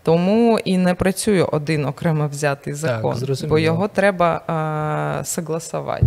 Тому 0.03 0.59
і 0.65 0.77
не 0.77 0.93
працює 0.93 1.43
один 1.43 1.85
окремо 1.85 2.27
взятий 2.27 2.73
закон, 2.73 3.19
так, 3.19 3.49
бо 3.49 3.59
його 3.59 3.87
треба 3.87 4.41
а, 4.47 5.23
согласувати 5.25 6.05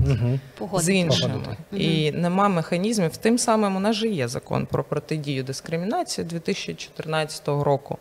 угу. 0.61 0.81
з 0.81 0.89
іншими. 0.89 1.35
Угу. 1.35 1.81
І 1.81 2.13
нема 2.13 2.49
механізмів. 2.49 3.17
Тим 3.17 3.39
самим 3.39 3.77
у 3.77 3.81
нас 3.81 3.97
же 3.97 4.09
є 4.09 4.29
закон 4.29 4.67
про 4.67 4.85
протидію 4.85 5.43
дискримінації 5.43 6.25
2014 6.27 7.49
року. 7.49 7.99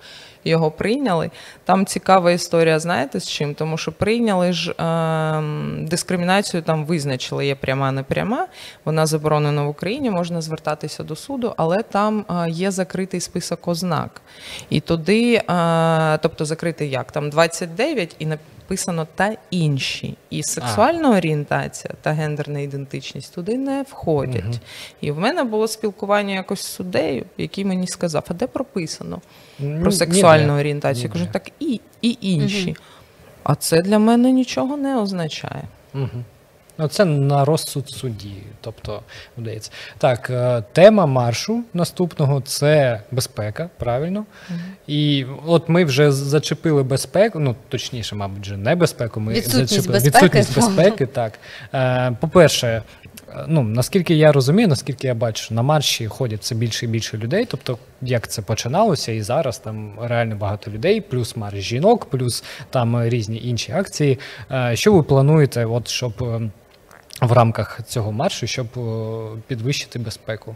Його 0.48 0.72
прийняли. 0.72 1.32
Там 1.64 1.86
цікава 1.86 2.32
історія, 2.32 2.80
знаєте 2.80 3.20
з 3.20 3.30
чим? 3.30 3.54
Тому 3.56 3.78
що 3.78 3.92
прийняли 3.92 4.54
ж 4.54 4.72
е, 4.72 5.44
дискримінацію, 5.82 6.64
там 6.64 6.86
визначили, 6.86 7.46
є 7.46 7.56
пряма, 7.56 7.92
не 7.92 8.04
пряма. 8.04 8.48
Вона 8.86 9.06
заборонена 9.06 9.64
в 9.64 9.70
Україні, 9.70 10.10
можна 10.10 10.42
звертатися 10.42 11.04
до 11.04 11.16
суду, 11.16 11.54
але 11.58 11.84
там 11.84 12.26
е, 12.30 12.50
є 12.50 12.72
закритий 12.72 13.20
список 13.20 13.68
ознак. 13.68 14.22
І 14.70 14.80
туди. 14.80 15.34
Е, 15.50 15.85
тобто 16.22 16.46
закрити 16.46 16.86
як? 16.86 17.12
Там 17.12 17.30
29 17.30 18.16
і 18.20 18.26
написано 18.26 19.08
та 19.16 19.36
інші. 19.52 20.18
І 20.30 20.44
сексуальна 20.44 21.10
а. 21.10 21.18
орієнтація 21.18 21.94
та 22.02 22.12
гендерна 22.12 22.60
ідентичність 22.60 23.36
туди 23.36 23.58
не 23.58 23.82
входять. 23.82 24.44
Угу. 24.46 24.60
І 25.02 25.12
в 25.12 25.20
мене 25.20 25.44
було 25.44 25.68
спілкування 25.68 26.34
якось 26.34 26.62
з 26.62 26.68
суддею, 26.68 27.26
який 27.38 27.66
мені 27.66 27.88
сказав, 27.88 28.26
а 28.28 28.34
де 28.34 28.48
прописано 28.48 29.22
про 29.82 29.92
сексуальну 29.92 30.54
ні, 30.54 30.60
орієнтацію? 30.60 31.04
Ні, 31.04 31.10
Я 31.14 31.14
кажу, 31.14 31.28
так 31.32 31.52
і 31.60 31.82
і 32.02 32.18
інші. 32.22 32.70
Угу. 32.70 32.78
А 33.44 33.56
це 33.56 33.82
для 33.82 34.00
мене 34.00 34.32
нічого 34.32 34.78
не 34.78 34.98
означає. 34.98 35.64
Угу. 35.94 36.24
Ну, 36.78 36.88
це 36.88 37.06
на 37.06 37.46
розсуд 37.46 37.90
судді. 37.90 38.34
Тобто, 38.62 39.02
вдається. 39.38 39.72
Так, 39.98 40.30
е, 40.30 40.64
тема 40.74 41.06
маршу 41.06 41.64
наступного 41.74 42.42
це 42.42 43.02
безпека, 43.12 43.70
правильно. 43.78 44.20
Mm-hmm. 44.20 44.58
І 44.88 45.26
от 45.46 45.70
ми 45.70 45.86
вже 45.86 46.12
зачепили 46.12 46.84
безпеку, 46.84 47.40
ну 47.40 47.56
точніше, 47.70 48.16
мабуть, 48.16 48.42
вже 48.42 48.58
не 48.58 48.76
безпеку. 48.76 49.20
Ми 49.20 49.34
відсутність 49.34 49.70
зачепили 49.70 49.94
безпеки. 49.94 50.40
відсутність 50.40 50.56
безпеки. 50.56 51.06
Так 51.06 51.40
е, 51.74 52.18
по-перше, 52.22 52.84
ну 53.48 53.64
наскільки 53.64 54.16
я 54.16 54.32
розумію, 54.32 54.68
наскільки 54.68 55.08
я 55.08 55.14
бачу, 55.14 55.54
на 55.54 55.62
марші 55.62 56.08
ходять 56.08 56.42
все 56.42 56.56
більше 56.56 56.86
і 56.86 56.90
більше 56.90 57.18
людей. 57.18 57.46
Тобто, 57.46 57.78
як 58.02 58.28
це 58.28 58.42
починалося, 58.42 59.12
і 59.12 59.22
зараз 59.22 59.60
там 59.60 59.92
реально 60.02 60.36
багато 60.36 60.72
людей, 60.72 61.02
плюс 61.02 61.36
марш 61.36 61.58
жінок, 61.58 62.06
плюс 62.06 62.44
там 62.70 63.04
різні 63.04 63.42
інші 63.44 63.72
акції. 63.72 64.20
Е, 64.52 64.72
що 64.76 64.94
ви 64.94 65.04
плануєте, 65.04 65.66
от 65.66 65.88
щоб 65.88 66.14
в 67.22 67.32
рамках 67.32 67.80
цього 67.88 68.12
маршу, 68.12 68.48
щоб 68.48 68.68
підвищити 69.48 70.00
безпеку? 70.00 70.56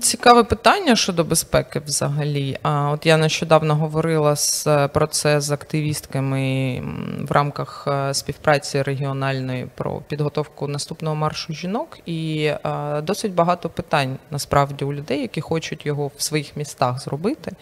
Цікаве 0.00 0.44
питання 0.44 0.96
щодо 0.96 1.24
безпеки 1.24 1.82
взагалі. 1.86 2.58
А 2.62 2.90
от 2.90 3.06
я 3.06 3.16
нещодавно 3.16 3.74
говорила 3.74 4.36
з, 4.36 4.66
про 4.88 5.06
це 5.06 5.40
з 5.40 5.50
активістками 5.50 6.82
в 7.28 7.32
рамках 7.32 7.84
е, 7.88 8.14
співпраці 8.14 8.82
регіональної 8.82 9.66
про 9.74 10.00
підготовку 10.08 10.68
наступного 10.68 11.16
маршу 11.16 11.52
жінок, 11.52 11.98
і 12.06 12.44
е, 12.44 13.00
досить 13.02 13.34
багато 13.34 13.68
питань 13.68 14.18
насправді 14.30 14.84
у 14.84 14.92
людей, 14.92 15.20
які 15.20 15.40
хочуть 15.40 15.86
його 15.86 16.10
в 16.16 16.22
своїх 16.22 16.56
містах 16.56 17.00
зробити. 17.00 17.52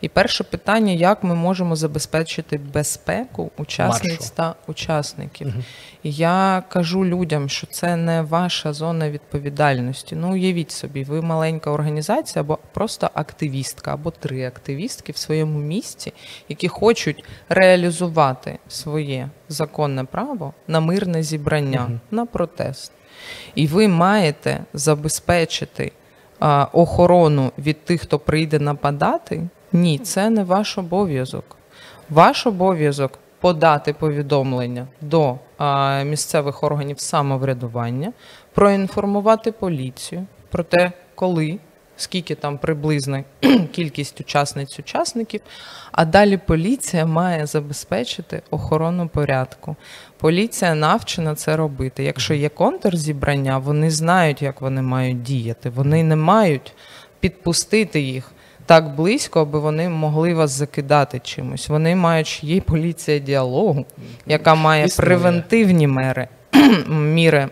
І 0.00 0.08
перше 0.08 0.44
питання: 0.44 0.92
як 0.92 1.24
ми 1.24 1.34
можемо 1.34 1.76
забезпечити 1.76 2.58
безпеку 2.58 3.50
учасниць 3.56 4.20
маршу. 4.20 4.32
та 4.34 4.54
учасників? 4.66 5.46
Угу. 5.46 5.64
Я 6.02 6.62
кажу 6.68 7.04
людям, 7.04 7.48
що 7.48 7.66
це 7.66 7.96
не 7.96 8.22
ваша 8.22 8.72
зона 8.72 9.10
відповідальності. 9.10 10.16
Ну, 10.16 10.32
уявіть 10.32 10.70
собі, 10.70 11.04
ви 11.04 11.22
маленька 11.22 11.70
організація, 11.70 12.40
або 12.40 12.58
просто 12.72 13.10
активістка, 13.14 13.94
або 13.94 14.10
три 14.10 14.46
активістки 14.46 15.12
в 15.12 15.16
своєму 15.16 15.58
місті, 15.58 16.12
які 16.48 16.68
хочуть 16.68 17.24
реалізувати 17.48 18.58
своє 18.68 19.28
законне 19.48 20.04
право 20.04 20.54
на 20.68 20.80
мирне 20.80 21.22
зібрання, 21.22 21.84
угу. 21.88 21.98
на 22.10 22.26
протест. 22.26 22.92
І 23.54 23.66
ви 23.66 23.88
маєте 23.88 24.64
забезпечити 24.74 25.92
а, 26.40 26.66
охорону 26.72 27.52
від 27.58 27.84
тих, 27.84 28.00
хто 28.00 28.18
прийде 28.18 28.58
нападати. 28.58 29.48
Ні, 29.72 29.98
це 29.98 30.30
не 30.30 30.44
ваш 30.44 30.78
обов'язок. 30.78 31.56
Ваш 32.10 32.46
обов'язок 32.46 33.18
подати 33.40 33.92
повідомлення 33.92 34.86
до 35.00 35.36
місцевих 36.04 36.62
органів 36.62 37.00
самоврядування, 37.00 38.12
проінформувати 38.54 39.52
поліцію 39.52 40.26
про 40.50 40.62
те, 40.62 40.92
коли, 41.14 41.58
скільки 41.96 42.34
там 42.34 42.58
приблизна 42.58 43.24
кількість 43.72 44.20
учасниць 44.20 44.78
учасників. 44.78 45.40
А 45.92 46.04
далі 46.04 46.36
поліція 46.36 47.06
має 47.06 47.46
забезпечити 47.46 48.42
охорону 48.50 49.08
порядку. 49.08 49.76
Поліція 50.18 50.74
навчена 50.74 51.34
це 51.34 51.56
робити. 51.56 52.04
Якщо 52.04 52.34
є 52.34 52.48
контрзібрання, 52.48 53.58
вони 53.58 53.90
знають, 53.90 54.42
як 54.42 54.60
вони 54.60 54.82
мають 54.82 55.22
діяти. 55.22 55.70
Вони 55.70 56.02
не 56.02 56.16
мають 56.16 56.72
підпустити 57.20 58.00
їх 58.00 58.32
так 58.68 58.94
близько, 58.94 59.40
аби 59.40 59.58
вони 59.58 59.88
могли 59.88 60.34
вас 60.34 60.50
закидати 60.50 61.20
чимось. 61.24 61.68
Вони 61.68 61.96
мають 61.96 62.44
є 62.44 62.60
поліція 62.60 63.18
діалогу, 63.18 63.86
яка 64.26 64.54
має 64.54 64.84
Існує. 64.84 65.06
превентивні 65.06 65.86
мери. 65.86 66.28
Міри 66.88 67.48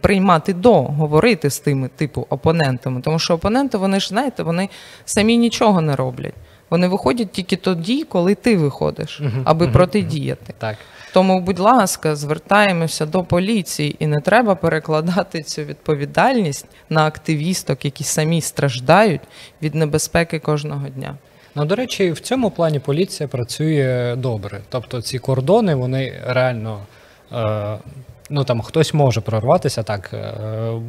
приймати 0.00 0.52
до 0.52 0.82
говорити 0.82 1.50
з 1.50 1.58
тими 1.58 1.90
типу 1.96 2.26
опонентами, 2.30 3.00
тому 3.00 3.18
що 3.18 3.34
опоненти, 3.34 3.78
вони 3.78 4.00
ж 4.00 4.08
знаєте, 4.08 4.42
вони 4.42 4.68
самі 5.04 5.36
нічого 5.36 5.80
не 5.80 5.96
роблять. 5.96 6.34
Вони 6.70 6.88
виходять 6.88 7.32
тільки 7.32 7.56
тоді, 7.56 8.04
коли 8.04 8.34
ти 8.34 8.56
виходиш, 8.56 9.22
аби 9.44 9.68
протидіяти. 9.68 10.54
Так. 10.58 10.76
Тому, 11.12 11.40
будь 11.40 11.58
ласка, 11.58 12.16
звертаємося 12.16 13.06
до 13.06 13.22
поліції, 13.24 13.96
і 13.98 14.06
не 14.06 14.20
треба 14.20 14.54
перекладати 14.54 15.42
цю 15.42 15.62
відповідальність 15.62 16.66
на 16.90 17.06
активісток, 17.06 17.84
які 17.84 18.04
самі 18.04 18.40
страждають 18.40 19.20
від 19.62 19.74
небезпеки 19.74 20.38
кожного 20.38 20.88
дня. 20.88 21.14
Ну, 21.54 21.64
до 21.64 21.74
речі, 21.74 22.12
в 22.12 22.20
цьому 22.20 22.50
плані 22.50 22.78
поліція 22.78 23.28
працює 23.28 24.14
добре. 24.18 24.60
Тобто 24.68 25.02
ці 25.02 25.18
кордони 25.18 25.74
вони 25.74 26.20
реально 26.26 26.80
е, 27.32 27.78
ну 28.30 28.44
там 28.44 28.60
хтось 28.60 28.94
може 28.94 29.20
прорватися. 29.20 29.82
Так 29.82 30.10
е, 30.14 30.32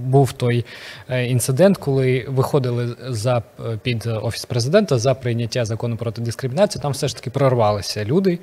був 0.05 0.31
той 0.33 0.65
е, 1.09 1.25
інцидент, 1.25 1.77
коли 1.77 2.25
виходили 2.27 2.95
за 3.07 3.37
е, 3.37 3.77
під 3.83 4.05
офіс 4.05 4.45
президента 4.45 4.97
за 4.97 5.13
прийняття 5.13 5.65
закону 5.65 5.97
проти 5.97 6.21
дискримінації. 6.21 6.81
Там 6.81 6.91
все 6.91 7.07
ж 7.07 7.15
таки 7.15 7.29
прорвалися 7.29 8.05
люди. 8.05 8.39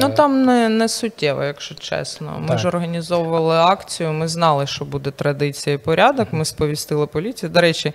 Ну 0.00 0.08
там 0.16 0.44
не 0.44 0.68
не 0.68 0.88
суттєво, 0.88 1.44
якщо 1.44 1.74
чесно. 1.74 2.36
Ми 2.40 2.48
так. 2.48 2.58
ж 2.58 2.68
організовували 2.68 3.56
акцію. 3.56 4.12
Ми 4.12 4.28
знали, 4.28 4.66
що 4.66 4.84
буде 4.84 5.10
традиція 5.10 5.76
і 5.76 5.78
порядок. 5.78 6.28
Ми 6.32 6.44
сповістили 6.44 7.06
поліцію. 7.06 7.50
До 7.50 7.60
речі, 7.60 7.92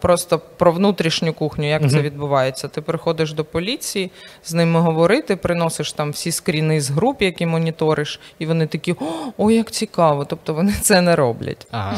просто 0.00 0.38
про 0.38 0.72
внутрішню 0.72 1.32
кухню, 1.32 1.68
як 1.68 1.90
це 1.90 2.02
відбувається. 2.02 2.68
Ти 2.68 2.80
приходиш 2.80 3.32
до 3.32 3.44
поліції, 3.44 4.10
з 4.44 4.54
ними 4.54 4.80
говорити, 4.80 5.36
приносиш 5.36 5.92
там 5.92 6.10
всі 6.10 6.32
скріни 6.32 6.80
з 6.80 6.90
груп, 6.90 7.22
які 7.22 7.46
моніториш, 7.46 8.20
і 8.38 8.46
вони 8.46 8.66
такі 8.66 8.96
о, 9.36 9.50
як 9.50 9.70
цікаво. 9.70 10.24
Тобто 10.24 10.54
вони 10.54 10.72
це 10.82 11.00
не 11.00 11.16
роблять. 11.16 11.66
Ага. 11.70 11.96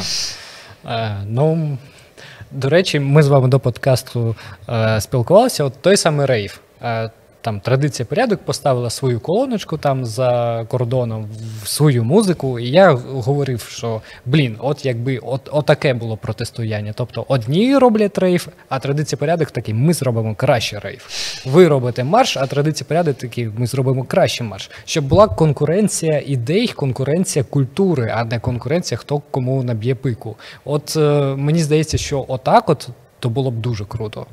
Е, 0.85 1.17
ну, 1.27 1.77
до 2.51 2.69
речі, 2.69 2.99
ми 2.99 3.23
з 3.23 3.27
вами 3.27 3.47
до 3.47 3.59
подкасту 3.59 4.35
е, 4.69 5.01
спілкувалися. 5.01 5.63
От 5.63 5.73
той 5.81 5.97
самий 5.97 6.25
рейв. 6.25 6.59
Там 7.41 7.59
традиція 7.59 8.05
порядок 8.05 8.39
поставила 8.39 8.89
свою 8.89 9.19
колоночку 9.19 9.77
там 9.77 10.05
за 10.05 10.65
кордоном 10.69 11.29
в 11.63 11.67
свою 11.67 12.03
музику, 12.03 12.59
і 12.59 12.69
я 12.69 12.91
говорив, 12.91 13.61
що 13.61 14.01
блін, 14.25 14.55
от 14.59 14.85
якби 14.85 15.17
от 15.17 15.49
отаке 15.51 15.93
було 15.93 16.17
протистояння. 16.17 16.93
Тобто 16.95 17.25
одні 17.27 17.77
роблять 17.77 18.17
рейв, 18.17 18.47
а 18.69 18.79
традиція 18.79 19.17
порядок 19.19 19.51
такий, 19.51 19.73
ми 19.73 19.93
зробимо 19.93 20.35
краще 20.35 20.79
рейв. 20.79 21.07
Ви 21.45 21.67
робите 21.67 22.03
марш, 22.03 22.37
а 22.37 22.47
традиція 22.47 22.85
порядок 22.87 23.17
такий, 23.17 23.49
ми 23.57 23.67
зробимо 23.67 24.03
краще 24.03 24.43
марш. 24.43 24.69
Щоб 24.85 25.05
була 25.05 25.27
конкуренція 25.27 26.23
ідей, 26.25 26.67
конкуренція 26.67 27.45
культури, 27.45 28.11
а 28.15 28.23
не 28.23 28.39
конкуренція, 28.39 28.97
хто 28.97 29.21
кому 29.31 29.63
наб'є 29.63 29.95
пику. 29.95 30.35
От 30.65 30.97
е, 30.97 30.99
мені 31.35 31.59
здається, 31.59 31.97
що 31.97 32.25
отак, 32.27 32.69
от 32.69 32.89
то 33.21 33.29
було 33.29 33.51
б 33.51 33.55
дуже 33.55 33.85
круто. 33.85 34.25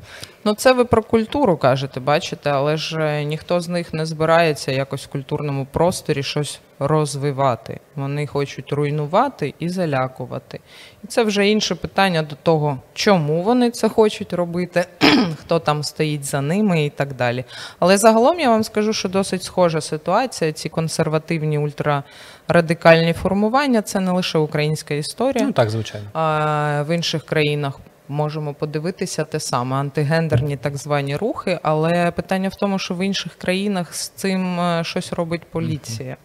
Ну, 0.49 0.55
це 0.55 0.73
ви 0.73 0.85
про 0.85 1.03
культуру 1.03 1.57
кажете, 1.57 1.99
бачите, 1.99 2.49
але 2.49 2.77
ж 2.77 2.99
е, 2.99 3.23
ніхто 3.23 3.59
з 3.59 3.67
них 3.67 3.93
не 3.93 4.05
збирається 4.05 4.71
якось 4.71 5.05
в 5.05 5.07
культурному 5.07 5.67
просторі 5.71 6.23
щось 6.23 6.59
розвивати. 6.79 7.79
Вони 7.95 8.27
хочуть 8.27 8.73
руйнувати 8.73 9.53
і 9.59 9.69
залякувати. 9.69 10.59
І 11.03 11.07
це 11.07 11.23
вже 11.23 11.47
інше 11.47 11.75
питання 11.75 12.23
до 12.23 12.35
того, 12.35 12.77
чому 12.93 13.41
вони 13.41 13.71
це 13.71 13.89
хочуть 13.89 14.33
робити, 14.33 14.85
хто 15.39 15.59
там 15.59 15.83
стоїть 15.83 16.25
за 16.25 16.41
ними 16.41 16.85
і 16.85 16.89
так 16.89 17.13
далі. 17.13 17.45
Але 17.79 17.97
загалом 17.97 18.39
я 18.39 18.49
вам 18.49 18.63
скажу, 18.63 18.93
що 18.93 19.09
досить 19.09 19.43
схожа 19.43 19.81
ситуація. 19.81 20.51
Ці 20.51 20.69
консервативні 20.69 21.57
ультрарадикальні 21.57 23.13
формування 23.13 23.81
це 23.81 23.99
не 23.99 24.11
лише 24.11 24.37
українська 24.37 24.93
історія. 24.93 25.45
Ну 25.45 25.51
так, 25.51 25.69
звичайно. 25.69 26.07
А 26.13 26.83
в 26.87 26.95
інших 26.95 27.25
країнах 27.25 27.79
можемо 28.09 28.53
подивитися 28.53 29.23
те 29.23 29.39
саме 29.39 29.75
антигендерні 29.75 30.57
так 30.57 30.77
звані 30.77 31.15
рухи. 31.15 31.59
Але 31.63 32.11
питання 32.11 32.49
в 32.49 32.55
тому, 32.55 32.79
що 32.79 32.93
в 32.93 33.05
інших 33.05 33.35
країнах 33.35 33.95
з 33.95 34.09
цим 34.09 34.59
е, 34.59 34.83
щось 34.83 35.13
робить 35.13 35.43
поліція. 35.43 36.17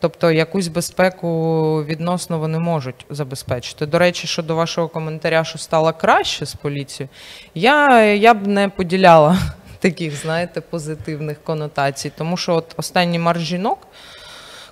Тобто 0.00 0.30
якусь 0.30 0.68
безпеку 0.68 1.84
відносно 1.84 2.38
вони 2.38 2.58
можуть 2.58 3.06
забезпечити. 3.10 3.86
До 3.86 3.98
речі, 3.98 4.26
щодо 4.26 4.56
вашого 4.56 4.88
коментаря, 4.88 5.44
що 5.44 5.58
стало 5.58 5.92
краще 5.92 6.46
з 6.46 6.54
поліцією, 6.54 7.08
я, 7.54 8.04
я 8.04 8.34
б 8.34 8.46
не 8.46 8.68
поділяла 8.68 9.38
таких, 9.78 10.16
знаєте, 10.16 10.60
позитивних 10.60 11.44
конотацій, 11.44 12.12
тому 12.16 12.36
що 12.36 12.54
от 12.54 12.74
останній 12.76 13.18
марш 13.18 13.40
жінок, 13.40 13.86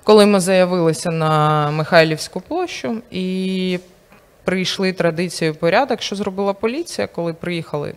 коли 0.03 0.25
ми 0.25 0.39
заявилися 0.39 1.11
на 1.11 1.71
Михайлівську 1.71 2.41
площу 2.41 3.01
і 3.11 3.79
прийшли 4.43 4.93
традицією 4.93 5.55
порядок, 5.55 6.01
що 6.01 6.15
зробила 6.15 6.53
поліція, 6.53 7.07
коли 7.07 7.33
приїхали 7.33 7.93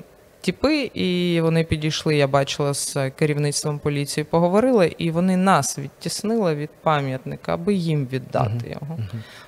тіпи, 0.46 0.90
і 0.94 1.40
вони 1.40 1.64
підійшли, 1.64 2.16
я 2.16 2.26
бачила 2.26 2.74
з 2.74 3.10
керівництвом 3.10 3.78
поліції, 3.78 4.24
поговорили, 4.24 4.94
і 4.98 5.10
вони 5.10 5.36
нас 5.36 5.78
відтіснили 5.78 6.54
від 6.54 6.70
пам'ятника, 6.82 7.54
аби 7.54 7.74
їм 7.74 8.06
віддати 8.12 8.68
його. 8.68 8.98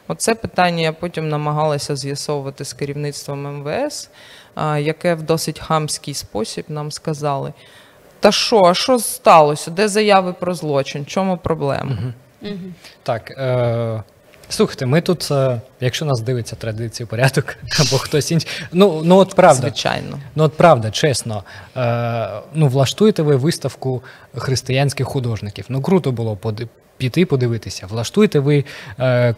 Оце 0.08 0.34
питання 0.34 0.82
я 0.82 0.92
потім 0.92 1.28
намагалася 1.28 1.96
з'ясовувати 1.96 2.64
з 2.64 2.72
керівництвом 2.72 3.58
МВС, 3.58 4.08
яке 4.78 5.14
в 5.14 5.22
досить 5.22 5.60
хамський 5.60 6.14
спосіб 6.14 6.64
нам 6.68 6.92
сказали. 6.92 7.52
Та 8.20 8.32
що, 8.32 8.64
а 8.64 8.74
що 8.74 8.98
сталося? 8.98 9.70
Де 9.70 9.88
заяви 9.88 10.32
про 10.32 10.54
злочин? 10.54 11.06
Чому 11.06 11.36
проблема? 11.36 11.98
Так. 13.02 13.30
Е- 13.30 14.02
Слухайте, 14.50 14.86
ми 14.86 15.00
тут, 15.00 15.28
е, 15.30 15.60
якщо 15.80 16.04
нас 16.04 16.20
дивиться 16.20 16.56
традицію 16.56 17.06
порядок 17.06 17.56
або 17.80 17.98
хтось 17.98 18.32
інший, 18.32 18.48
ну 18.72 19.00
ну 19.04 19.16
от 19.16 19.34
правда, 19.34 19.60
Звичайно. 19.62 20.18
ну 20.36 20.44
от 20.44 20.56
правда, 20.56 20.90
чесно, 20.90 21.44
е, 21.76 22.28
ну 22.54 22.68
влаштуєте 22.68 23.22
ви 23.22 23.36
виставку 23.36 24.02
християнських 24.36 25.06
художників. 25.06 25.64
Ну 25.68 25.82
круто 25.82 26.12
було 26.12 26.34
поди- 26.36 26.68
піти 26.96 27.26
подивитися. 27.26 27.86
Влаштуєте 27.86 28.38
ви 28.38 28.64
е, 29.00 29.34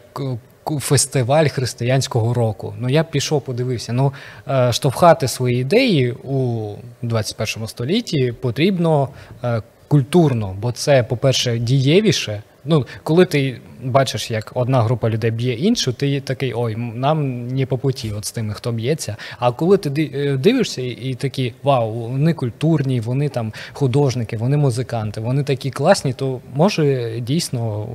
фестиваль 0.80 1.46
християнського 1.48 2.34
року. 2.34 2.74
Ну 2.78 2.88
я 2.88 3.02
б 3.02 3.10
пішов, 3.10 3.42
подивився. 3.42 3.92
Ну 3.92 4.12
е, 4.48 4.72
штовхати 4.72 5.28
свої 5.28 5.60
ідеї 5.60 6.12
у 6.12 6.74
21 7.02 7.68
столітті 7.68 8.32
потрібно 8.32 9.08
е, 9.44 9.62
культурно, 9.88 10.56
бо 10.60 10.72
це, 10.72 11.02
по-перше, 11.02 11.58
дієвіше. 11.58 12.42
Ну, 12.64 12.86
коли 13.02 13.26
ти 13.26 13.60
бачиш, 13.82 14.30
як 14.30 14.50
одна 14.54 14.82
група 14.82 15.10
людей 15.10 15.30
б'є 15.30 15.52
іншу, 15.52 15.92
ти 15.92 16.20
такий 16.20 16.52
ой, 16.56 16.76
нам 16.76 17.48
не 17.48 17.66
по 17.66 17.78
путі 17.78 18.12
от 18.12 18.24
з 18.24 18.32
тими, 18.32 18.54
хто 18.54 18.72
б'ється. 18.72 19.16
А 19.38 19.52
коли 19.52 19.76
ти 19.76 20.10
е, 20.14 20.36
дивишся 20.36 20.82
і, 20.82 21.14
такі 21.14 21.54
вау, 21.62 21.92
вони 21.92 22.34
культурні, 22.34 23.00
вони 23.00 23.28
там 23.28 23.52
художники, 23.72 24.36
вони 24.36 24.56
музиканти, 24.56 25.20
вони 25.20 25.42
такі 25.42 25.70
класні, 25.70 26.12
то 26.12 26.40
може 26.54 27.14
дійсно 27.20 27.88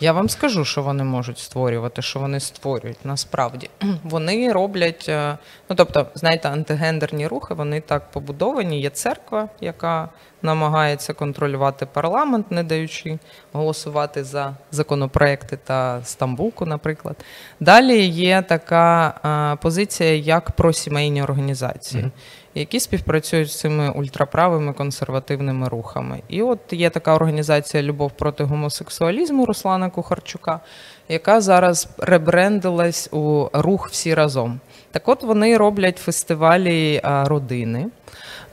Я 0.00 0.12
вам 0.12 0.28
скажу, 0.28 0.64
що 0.64 0.82
вони 0.82 1.04
можуть 1.04 1.38
створювати, 1.38 2.02
що 2.02 2.20
вони 2.20 2.40
створюють 2.40 3.04
насправді. 3.04 3.70
Вони 4.04 4.52
роблять, 4.52 5.06
е, 5.08 5.38
ну 5.70 5.76
тобто, 5.76 6.06
знаєте, 6.14 6.48
антигендерні 6.48 7.26
рухи, 7.26 7.54
вони 7.54 7.80
так 7.80 8.10
побудовані. 8.10 8.80
Є 8.80 8.90
церква, 8.90 9.48
яка 9.60 10.08
намагається 10.42 11.12
контролювати 11.12 11.86
парламент, 11.86 12.46
не 12.50 12.62
даючи 12.62 13.18
голосувати 13.52 14.24
за 14.24 14.54
законопроекти 14.70 15.58
та 15.64 16.00
Стамбулку, 16.04 16.66
наприклад. 16.66 17.16
Далі 17.60 18.06
є 18.06 18.42
така 18.42 19.58
позиція, 19.62 20.14
як 20.14 20.50
просімейні 20.50 21.22
організації. 21.22 22.10
Які 22.54 22.80
співпрацюють 22.80 23.50
з 23.50 23.58
цими 23.58 23.90
ультраправими 23.90 24.72
консервативними 24.72 25.68
рухами. 25.68 26.20
І 26.28 26.42
от 26.42 26.58
є 26.70 26.90
така 26.90 27.14
організація 27.14 27.82
Любов 27.82 28.10
проти 28.10 28.44
гомосексуалізму 28.44 29.46
Руслана 29.46 29.90
Кухарчука, 29.90 30.60
яка 31.08 31.40
зараз 31.40 31.88
ребрендилась 31.98 33.08
у 33.12 33.48
рух 33.52 33.88
всі 33.90 34.14
разом. 34.14 34.60
Так 34.90 35.08
от 35.08 35.22
вони 35.22 35.56
роблять 35.56 35.98
фестивалі 35.98 37.00
родини. 37.04 37.86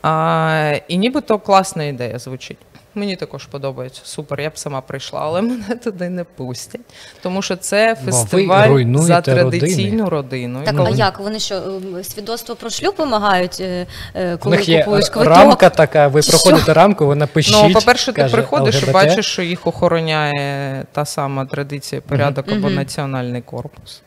А, 0.08 0.74
і 0.88 0.98
нібито 0.98 1.40
класна 1.40 1.84
ідея 1.84 2.20
звучить. 2.20 2.58
Мені 2.96 3.16
також 3.16 3.46
подобається. 3.46 4.02
Супер, 4.04 4.42
я 4.42 4.50
б 4.50 4.58
сама 4.58 4.82
прийшла, 4.82 5.20
але 5.24 5.42
мене 5.42 5.76
туди 5.84 6.10
не 6.10 6.24
пустять. 6.24 6.82
Тому 7.22 7.42
що 7.42 7.56
це 7.56 7.96
фестиваль 8.06 8.86
за 8.96 9.22
традиційну 9.22 10.10
родину. 10.10 10.62
Так, 10.66 10.74
Ну, 10.78 10.86
а 10.88 10.90
як? 10.90 11.20
Вони 11.20 11.40
що, 11.40 11.56
ем, 11.56 12.04
свідоцтво 12.04 12.56
про 12.56 12.70
шлюб 12.70 12.94
вимагають, 12.98 13.58
е, 13.62 13.88
е, 14.16 14.36
у 14.36 14.38
коли 14.38 14.58
них 14.58 14.70
є 14.70 14.84
купуєш 14.84 15.10
квиток? 15.10 15.34
рамка 15.34 15.70
така, 15.70 16.08
ви 16.08 16.22
Що? 16.22 16.32
проходите 16.32 16.74
рамку, 16.74 17.06
вона 17.06 17.28
пишіть. 17.28 17.56
Ну, 17.64 17.74
по-перше, 17.74 18.14
ти 18.14 18.22
каже, 18.22 18.34
приходиш 18.34 18.84
і 18.84 18.92
бачиш, 18.92 19.26
що 19.26 19.42
їх 19.42 19.68
охороняє 19.68 20.86
та 20.92 21.06
сама 21.06 21.46
традиція, 21.46 22.02
порядок 22.02 22.48
або 22.52 22.68
Мгм. 22.68 22.76
національний 22.76 23.42
корпус. 23.42 24.02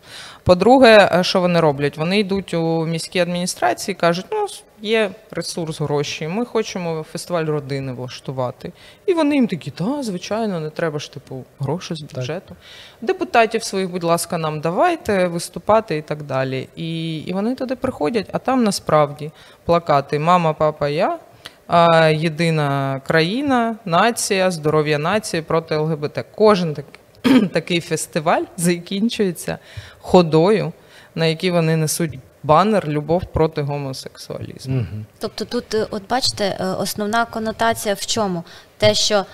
По-друге, 0.44 1.10
е, 1.12 1.24
що 1.24 1.40
вони 1.40 1.60
роблять? 1.60 1.96
Вони 1.98 2.18
йдуть 2.18 2.54
у 2.54 2.86
міські 2.86 3.18
адміністрації 3.18 3.92
і 3.92 3.96
кажуть, 4.00 4.26
ну, 4.32 4.46
є 4.82 5.10
ресурс, 5.30 5.80
гроші, 5.80 6.28
ми 6.28 6.44
хочемо 6.44 7.02
фестиваль 7.12 7.44
родини 7.44 7.92
влаштувати. 7.92 8.72
І 9.06 9.14
вони 9.14 9.34
їм 9.34 9.46
такі, 9.46 9.70
та, 9.70 10.02
звичайно, 10.02 10.60
не 10.60 10.70
треба 10.70 10.98
ж, 10.98 11.12
типу, 11.12 11.44
гроші 11.58 11.94
з 11.94 12.02
бюджету. 12.02 12.56
Депутатів 13.00 13.64
своїх, 13.64 13.90
будь 13.90 14.04
ласка, 14.04 14.38
нам 14.38 14.60
давайте 14.60 15.26
виступати 15.26 15.96
і 15.96 16.02
так 16.02 16.22
далі. 16.22 16.68
І, 16.76 17.18
і 17.18 17.32
вони 17.32 17.54
туди 17.54 17.76
приходять, 17.76 18.26
а 18.32 18.38
там 18.38 18.64
насправді 18.64 19.30
плакати 19.64 20.18
Мама, 20.18 20.52
папа, 20.52 20.88
я. 20.88 21.18
А, 21.66 22.08
єдина 22.08 23.00
країна, 23.06 23.76
нація, 23.84 24.50
здоров'я 24.50 24.98
нації 24.98 25.42
проти 25.42 25.76
ЛГБТ. 25.76 26.24
Кожен 26.34 26.74
так, 26.74 26.84
такий 27.52 27.80
фестиваль 27.80 28.42
закінчується 28.56 29.58
ходою, 30.00 30.72
на 31.14 31.26
якій 31.26 31.50
вони 31.50 31.76
несуть 31.76 32.18
банер 32.42 32.88
Любов 32.88 33.24
проти 33.32 33.62
гомосексуалізму. 33.62 34.86
Тобто 35.18 35.44
тут, 35.44 35.74
е, 35.74 35.86
от 35.90 36.02
бачите, 36.08 36.44
е, 36.60 36.64
основна 36.64 37.24
конотація 37.24 37.94
в 37.94 38.06
чому? 38.06 38.44
Те, 38.78 38.94
що 38.94 39.24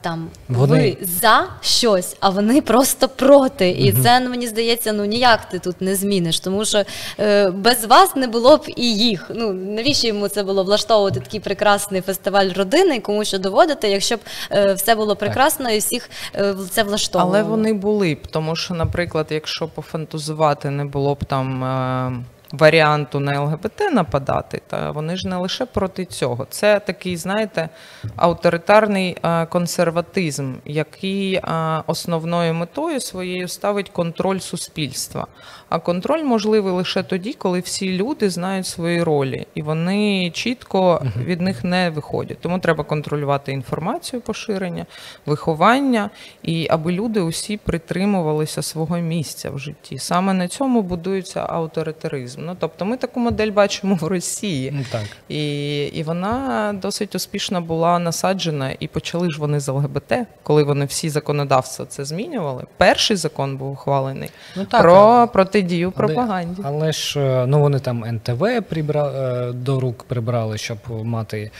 там 0.00 0.30
Вони- 0.48 0.96
ви 1.00 1.06
за 1.06 1.46
щось, 1.60 2.16
а 2.20 2.28
вони 2.30 2.60
просто 2.60 3.08
проти. 3.08 3.70
І 3.70 3.92
це 3.92 4.20
ну, 4.20 4.30
мені 4.30 4.46
здається, 4.46 4.92
ну 4.92 5.04
ніяк 5.04 5.48
ти 5.48 5.58
тут 5.58 5.80
не 5.80 5.96
зміниш, 5.96 6.40
тому 6.40 6.64
що 6.64 6.82
е, 7.20 7.50
без 7.50 7.84
вас 7.84 8.16
не 8.16 8.26
було 8.26 8.56
б 8.56 8.64
і 8.76 8.96
їх. 8.96 9.30
Ну 9.34 9.52
навіщо 9.52 10.06
йому 10.06 10.28
це 10.28 10.42
було 10.42 10.64
влаштовувати 10.64 11.20
такий 11.20 11.40
прекрасний 11.40 12.00
фестиваль 12.00 12.48
родини, 12.56 13.00
кому 13.00 13.24
що 13.24 13.38
доводити, 13.38 13.88
якщо 13.88 14.16
б 14.16 14.20
е, 14.52 14.72
все 14.72 14.94
було 14.94 15.16
прекрасно 15.16 15.70
і 15.70 15.78
всіх 15.78 16.10
е, 16.34 16.54
це 16.70 16.82
влаштовувало. 16.82 17.36
Але 17.36 17.42
вони 17.42 17.72
були 17.72 18.14
б, 18.14 18.26
тому 18.26 18.56
що, 18.56 18.74
наприклад, 18.74 19.26
якщо 19.30 19.68
пофантазувати, 19.68 20.70
не 20.70 20.84
було 20.84 21.14
б 21.14 21.24
там. 21.24 22.24
Варіанту 22.52 23.20
на 23.20 23.40
ЛГБТ 23.40 23.80
нападати, 23.92 24.62
та 24.66 24.90
вони 24.90 25.16
ж 25.16 25.28
не 25.28 25.36
лише 25.36 25.66
проти 25.66 26.04
цього. 26.04 26.46
Це 26.50 26.80
такий, 26.80 27.16
знаєте, 27.16 27.68
авторитарний 28.16 29.16
е, 29.22 29.46
консерватизм, 29.46 30.54
який 30.64 31.34
е, 31.34 31.42
основною 31.86 32.54
метою 32.54 33.00
своєю 33.00 33.48
ставить 33.48 33.88
контроль 33.88 34.38
суспільства. 34.38 35.26
А 35.70 35.78
контроль 35.78 36.22
можливий 36.22 36.72
лише 36.72 37.02
тоді, 37.02 37.32
коли 37.32 37.60
всі 37.60 37.92
люди 37.92 38.30
знають 38.30 38.66
свої 38.66 39.02
ролі, 39.02 39.46
і 39.54 39.62
вони 39.62 40.30
чітко 40.34 41.02
від 41.24 41.40
них 41.40 41.64
не 41.64 41.90
виходять. 41.90 42.38
Тому 42.40 42.58
треба 42.58 42.84
контролювати 42.84 43.52
інформацію 43.52 44.22
поширення, 44.22 44.86
виховання, 45.26 46.10
і 46.42 46.66
аби 46.70 46.92
люди 46.92 47.20
усі 47.20 47.56
притримувалися 47.56 48.62
свого 48.62 48.98
місця 48.98 49.50
в 49.50 49.58
житті. 49.58 49.98
Саме 49.98 50.32
на 50.32 50.48
цьому 50.48 50.82
будується 50.82 51.46
авторитаризм. 51.48 52.40
Ну 52.44 52.56
тобто, 52.60 52.84
ми 52.84 52.96
таку 52.96 53.20
модель 53.20 53.50
бачимо 53.50 53.98
в 54.00 54.06
Росії. 54.06 54.70
Ну, 54.74 54.84
так. 54.92 55.02
І, 55.28 55.80
і 55.82 56.02
вона 56.02 56.72
досить 56.82 57.14
успішно 57.14 57.60
була 57.60 57.98
насаджена, 57.98 58.76
і 58.80 58.88
почали 58.88 59.30
ж 59.30 59.40
вони 59.40 59.60
з 59.60 59.68
ЛГБТ, 59.68 60.12
коли 60.42 60.62
вони 60.62 60.84
всі 60.84 61.08
законодавства 61.08 61.86
це 61.86 62.04
змінювали. 62.04 62.64
Перший 62.76 63.16
закон 63.16 63.56
був 63.56 63.72
ухвалений 63.72 64.30
Ну, 64.56 64.64
так, 64.64 64.82
про 64.82 64.92
але- 64.94 65.26
протидію 65.60 65.92
пропаганді. 65.92 66.62
Але 66.64 66.92
ж 66.92 67.20
е, 67.20 67.46
ну 67.46 67.60
вони 67.60 67.78
там 67.78 68.04
НТВ 68.04 68.62
прибра... 68.68 69.06
е, 69.08 69.52
до 69.52 69.80
рук 69.80 70.04
прибрали, 70.04 70.58
щоб 70.58 70.78
мати 71.02 71.50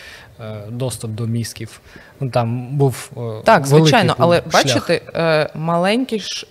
е, 0.41 0.55
доступ 0.69 1.11
до 1.11 1.27
мізків. 1.27 1.81
Ну 2.21 2.31
там 2.31 2.77
був 2.77 3.11
Так, 3.45 3.67
звичайно, 3.67 4.15
але 4.19 4.37
шлях. 4.37 4.53
бачите, 4.53 5.01
маленькі 5.55 6.19
ж 6.19 6.47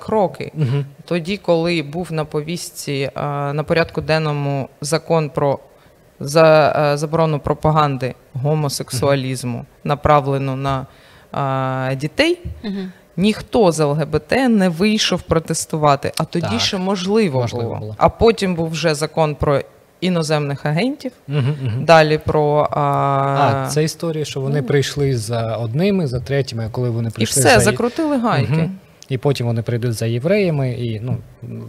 кроки. 0.00 0.52
Мгм. 0.54 0.84
Тоді, 1.04 1.36
коли 1.36 1.82
був 1.82 2.12
на 2.12 2.24
повістці 2.24 3.10
на 3.52 3.64
порядку 3.66 4.00
денному 4.00 4.68
закон 4.80 5.30
про 5.30 5.58
за, 6.20 6.92
заборону 6.96 7.38
пропаганди 7.38 8.14
гомосексуалізму, 8.34 9.64
направлену 9.84 10.56
на 10.56 10.86
дітей. 11.96 12.38
Мгм. 12.62 12.92
Ніхто 13.20 13.72
з 13.72 13.84
ЛГБТ 13.84 14.32
не 14.32 14.68
вийшов 14.68 15.22
протестувати, 15.22 16.12
а 16.16 16.24
тоді 16.24 16.46
Так. 16.46 16.60
ще 16.60 16.78
можливо, 16.78 17.40
Можливо 17.40 17.68
було. 17.68 17.80
було. 17.80 17.94
А 17.98 18.08
потім 18.08 18.54
був 18.54 18.70
вже 18.70 18.94
закон 18.94 19.34
про 19.34 19.60
іноземних 20.00 20.66
агентів, 20.66 21.12
угу, 21.28 21.38
угу. 21.38 21.72
далі 21.80 22.18
про 22.18 22.68
а, 22.70 22.80
А, 22.80 23.68
це 23.70 23.84
історія, 23.84 24.24
що 24.24 24.40
вони 24.40 24.62
прийшли 24.62 25.16
за 25.16 25.56
одними, 25.56 26.06
за 26.06 26.20
третіми, 26.20 26.64
а 26.66 26.70
коли 26.70 26.90
вони 26.90 27.08
і 27.08 27.12
прийшли 27.12 27.42
все, 27.42 27.54
за 27.54 27.60
закрутили 27.60 28.18
гайки. 28.18 28.52
Мгм. 28.52 28.76
І 29.10 29.18
потім 29.18 29.46
вони 29.46 29.62
прийдуть 29.62 29.92
за 29.92 30.06
євреями 30.06 30.70
і 30.70 31.00
ну, 31.00 31.18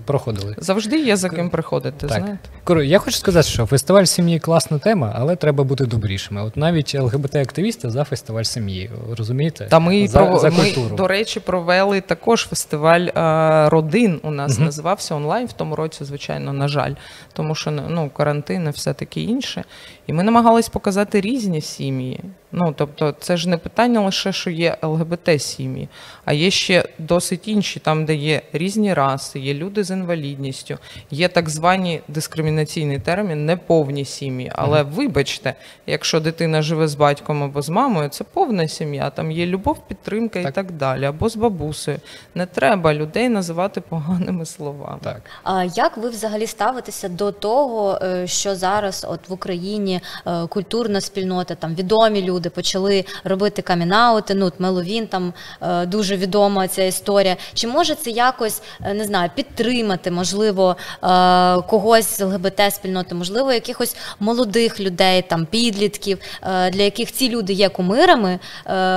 проходили. 0.05 0.55
Завжди 0.57 0.99
є 0.99 1.15
за 1.15 1.29
ким 1.29 1.49
приходити. 1.49 2.07
Так. 2.07 2.23
Знаєте, 2.67 2.85
я 2.85 2.99
хочу 2.99 3.17
сказати, 3.17 3.47
що 3.47 3.65
фестиваль 3.65 4.03
сім'ї 4.03 4.39
класна 4.39 4.79
тема, 4.79 5.13
але 5.15 5.35
треба 5.35 5.63
бути 5.63 5.85
добрішими. 5.85 6.43
От 6.43 6.57
навіть 6.57 6.95
ЛГБТ-активісти 6.95 7.89
за 7.89 8.03
фестиваль 8.03 8.43
сім'ї, 8.43 8.89
розумієте? 9.17 9.65
та 9.65 9.79
ми, 9.79 10.07
за, 10.07 10.25
про, 10.25 10.39
за 10.39 10.49
ми 10.49 10.55
культуру. 10.55 10.95
до 10.95 11.07
речі, 11.07 11.39
провели 11.39 12.01
також 12.01 12.45
фестиваль 12.45 13.07
а, 13.15 13.69
родин. 13.71 14.19
У 14.23 14.31
нас 14.31 14.55
Мгм. 14.55 14.65
називався 14.65 15.15
онлайн 15.15 15.47
в 15.47 15.53
тому 15.53 15.75
році, 15.75 16.05
звичайно, 16.05 16.53
на 16.53 16.67
жаль, 16.67 16.93
тому 17.33 17.55
що 17.55 17.71
ну 17.71 18.09
карантин 18.09 18.67
і 18.67 18.69
все 18.69 18.93
таке 18.93 19.21
інше. 19.21 19.63
І 20.07 20.13
ми 20.13 20.23
намагались 20.23 20.69
показати 20.69 21.21
різні 21.21 21.61
сім'ї. 21.61 22.19
Ну 22.51 22.73
тобто, 22.77 23.15
це 23.19 23.37
ж 23.37 23.49
не 23.49 23.57
питання 23.57 24.01
лише, 24.01 24.33
що 24.33 24.49
є 24.49 24.77
ЛГБТ 24.81 25.41
сім'ї, 25.41 25.89
а 26.25 26.33
є 26.33 26.51
ще 26.51 26.85
досить 26.99 27.30
інші, 27.35 27.79
там, 27.79 28.05
де 28.05 28.15
є 28.15 28.41
різні 28.53 28.93
раси, 28.93 29.39
є 29.39 29.53
люди 29.53 29.83
з 29.83 29.91
інвалідністю, 29.91 30.77
є 31.11 31.27
так 31.27 31.49
звані 31.49 32.01
дискримінаційний 32.07 32.99
термін 32.99 33.45
неповні 33.45 34.05
сім'ї. 34.05 34.51
Але 34.55 34.83
вибачте, 34.83 35.55
якщо 35.87 36.19
дитина 36.19 36.61
живе 36.61 36.87
з 36.87 36.95
батьком 36.95 37.43
або 37.43 37.61
з 37.61 37.69
мамою, 37.69 38.09
це 38.09 38.23
повна 38.23 38.67
сім'я. 38.67 39.09
Там 39.09 39.31
є 39.31 39.45
любов, 39.45 39.87
підтримка 39.87 40.39
і 40.39 40.43
Так. 40.43 40.53
так 40.53 40.71
далі, 40.71 41.05
або 41.05 41.29
з 41.29 41.35
бабусею. 41.35 41.99
Не 42.35 42.45
треба 42.45 42.93
людей 42.93 43.29
називати 43.29 43.81
поганими 43.81 44.45
словами. 44.45 44.99
Так. 45.03 45.21
А 45.43 45.63
як 45.63 45.97
ви 45.97 46.09
взагалі 46.09 46.47
ставитеся 46.47 47.09
до 47.09 47.31
того, 47.31 47.99
е, 48.01 48.27
що 48.27 48.55
зараз 48.55 49.05
от 49.09 49.29
в 49.29 49.33
Україні 49.33 50.01
е, 50.27 50.47
культурна 50.47 51.01
спільнота, 51.01 51.55
там 51.55 51.75
відомі 51.75 52.21
люди 52.21 52.49
почали 52.49 53.05
робити 53.23 53.61
камінаути, 53.61 54.33
ну 54.33 54.45
от 54.45 54.59
Меловін 54.59 55.07
там 55.07 55.33
е, 55.61 55.85
дуже 55.85 56.17
відома 56.17 56.67
ця 56.67 56.83
історія. 56.83 57.20
Чи 57.53 57.67
може 57.67 57.95
це 57.95 58.09
якось 58.09 58.61
е, 58.83 58.93
не 58.93 59.03
знаю, 59.03 59.29
підтримати, 59.35 60.11
можливо, 60.11 60.77
е, 61.03 61.07
когось 61.61 62.17
з 62.17 62.21
ЛГБТ 62.21 62.61
спільноти, 62.71 63.15
можливо, 63.15 63.53
якихось 63.53 63.95
молодих 64.19 64.79
людей, 64.79 65.21
там 65.21 65.45
підлітків, 65.45 66.19
е, 66.43 66.69
для 66.69 66.83
яких 66.83 67.11
ці 67.11 67.29
люди 67.29 67.53
є 67.53 67.69
кумирами, 67.69 68.39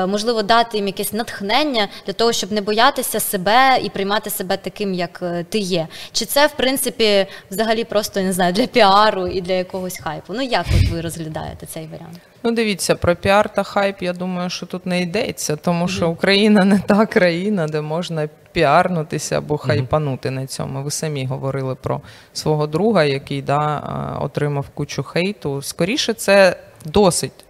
можливо, 0.08 0.42
дати 0.42 0.76
їм 0.76 0.86
якесь 0.86 1.12
натхнення 1.12 1.88
для 2.06 2.12
того, 2.12 2.32
щоб 2.32 2.52
не 2.52 2.60
боятися 2.60 3.20
себе 3.20 3.80
і 3.82 3.90
приймати 3.90 4.30
себе 4.30 4.56
таким, 4.56 4.94
як 4.94 5.22
ти 5.48 5.58
є. 5.58 5.88
Чи 6.12 6.24
це, 6.24 6.46
в 6.46 6.52
принципі, 6.52 7.26
взагалі 7.50 7.84
просто 7.84 8.20
не 8.20 8.32
знаю 8.32 8.52
для 8.52 8.66
піару 8.66 9.26
і 9.26 9.40
для 9.40 9.52
якогось 9.52 9.98
хайпу? 9.98 10.32
Ну 10.32 10.42
як 10.42 10.66
от 10.68 10.90
ви 10.90 11.00
розглядаєте 11.00 11.66
цей 11.66 11.86
варіант? 11.86 12.33
Ну, 12.46 12.52
дивіться, 12.52 12.94
про 12.94 13.16
піар 13.16 13.54
та 13.54 13.62
хайп, 13.62 14.02
я 14.02 14.12
думаю, 14.12 14.50
що 14.50 14.66
тут 14.66 14.86
не 14.86 15.00
йдеться, 15.00 15.56
тому 15.56 15.88
що 15.88 16.10
Україна 16.10 16.64
не 16.64 16.78
та 16.78 17.06
країна, 17.06 17.66
де 17.66 17.80
можна 17.80 18.28
піарнутися 18.52 19.38
або 19.38 19.56
хайпанути 19.56 20.30
на 20.30 20.46
цьому. 20.46 20.82
Ви 20.82 20.90
самі 20.90 21.26
говорили 21.26 21.74
про 21.74 22.00
свого 22.32 22.66
друга, 22.66 23.04
який 23.04 23.42
да, 23.42 23.78
отримав 24.20 24.68
кучу 24.68 25.02
хейту. 25.02 25.62
Скоріше, 25.62 26.12
це 26.12 26.56
досить 26.84 27.44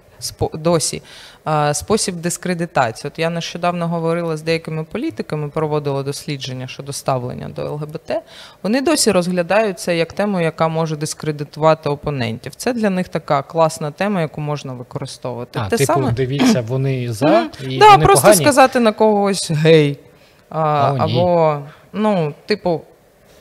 досі 0.55 1.03
спосіб 1.72 2.14
дискредитації. 2.14 3.11
От 3.14 3.18
я 3.18 3.30
нещодавно 3.30 3.88
говорила 3.88 4.36
з 4.36 4.42
деякими 4.42 4.84
політиками, 4.84 5.49
проводила 5.49 6.03
дослідження 6.03 6.66
щодо 6.68 6.92
ставлення 6.92 7.49
до 7.49 7.72
ЛГБТ. 7.72 8.12
Вони 8.62 8.80
досі 8.80 9.12
розглядають 9.12 9.78
це 9.80 9.97
як 9.97 10.12
тему, 10.12 10.40
яка 10.40 10.68
може 10.68 10.97
дискредитувати 10.97 11.88
опонентів. 11.88 12.55
Це 12.55 12.72
для 12.72 12.90
них 12.90 13.09
така 13.09 13.42
класна 13.42 13.90
тема, 13.90 14.20
яку 14.20 14.40
можна 14.40 14.72
використовувати. 14.72 15.59
А, 15.62 15.68
Те 15.68 15.76
типу, 15.76 15.92
саме 15.92 16.12
дивіться, 16.12 16.61
вони 16.61 17.12
за 17.12 17.51
і 17.68 17.78
да, 17.78 17.90
вони 17.90 18.05
просто 18.05 18.22
погані. 18.22 18.40
сказати 18.45 18.80
на 18.80 18.92
когось 18.92 19.51
гей. 19.51 19.99
А, 20.51 20.90
О, 20.90 20.95
ні. 20.95 21.01
або, 21.01 21.59
ну, 21.92 22.34
типу, 22.47 22.80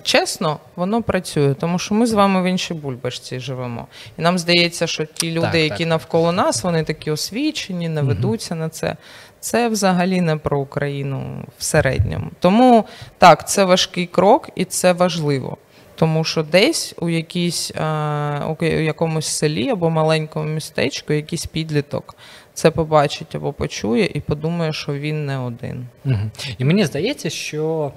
чесно, 0.04 0.60
воно 0.76 1.02
працює, 1.02 1.54
тому 1.54 1.80
що 1.80 1.96
ми 1.96 2.06
з 2.06 2.14
вами 2.14 2.42
в 2.42 2.46
іншій 2.46 2.74
бульбашці 2.74 3.40
живемо. 3.40 3.88
І 4.18 4.22
нам 4.22 4.38
здається, 4.38 4.88
що 4.88 5.06
ті 5.06 5.32
люди, 5.32 5.48
Так, 5.48 5.56
які 5.56 5.78
так. 5.84 5.88
навколо 5.88 6.32
нас, 6.32 6.64
вони 6.64 6.84
такі 6.84 7.12
освічені, 7.12 7.90
не 7.90 8.02
ведуться 8.02 8.56
на 8.56 8.70
це. 8.70 8.96
Це 9.40 9.70
взагалі 9.70 10.22
не 10.22 10.36
про 10.38 10.60
Україну 10.60 11.46
в 11.58 11.64
середньому. 11.64 12.28
Тому 12.40 12.86
так, 13.18 13.50
це 13.50 13.66
важкий 13.66 14.06
крок 14.06 14.50
і 14.56 14.66
це 14.66 14.94
важливо. 14.94 15.58
Тому 15.96 16.24
що 16.24 16.44
десь 16.44 16.96
у 17.00 17.10
якійсь 17.10 17.72
е, 17.72 18.56
у 18.60 18.66
якомусь 18.66 19.28
селі 19.28 19.70
або 19.70 19.90
маленькому 19.90 20.46
містечку 20.46 21.14
якийсь 21.14 21.46
підліток 21.46 22.16
це 22.54 22.72
побачить 22.72 23.36
або 23.36 23.54
почує 23.54 24.10
і 24.14 24.20
подумає, 24.20 24.74
що 24.74 24.94
він 24.94 25.26
не 25.26 25.38
один. 25.38 25.88
Мгм. 26.06 26.32
І 26.58 26.66
мені 26.66 26.86
здається, 26.86 27.30
що 27.30 27.92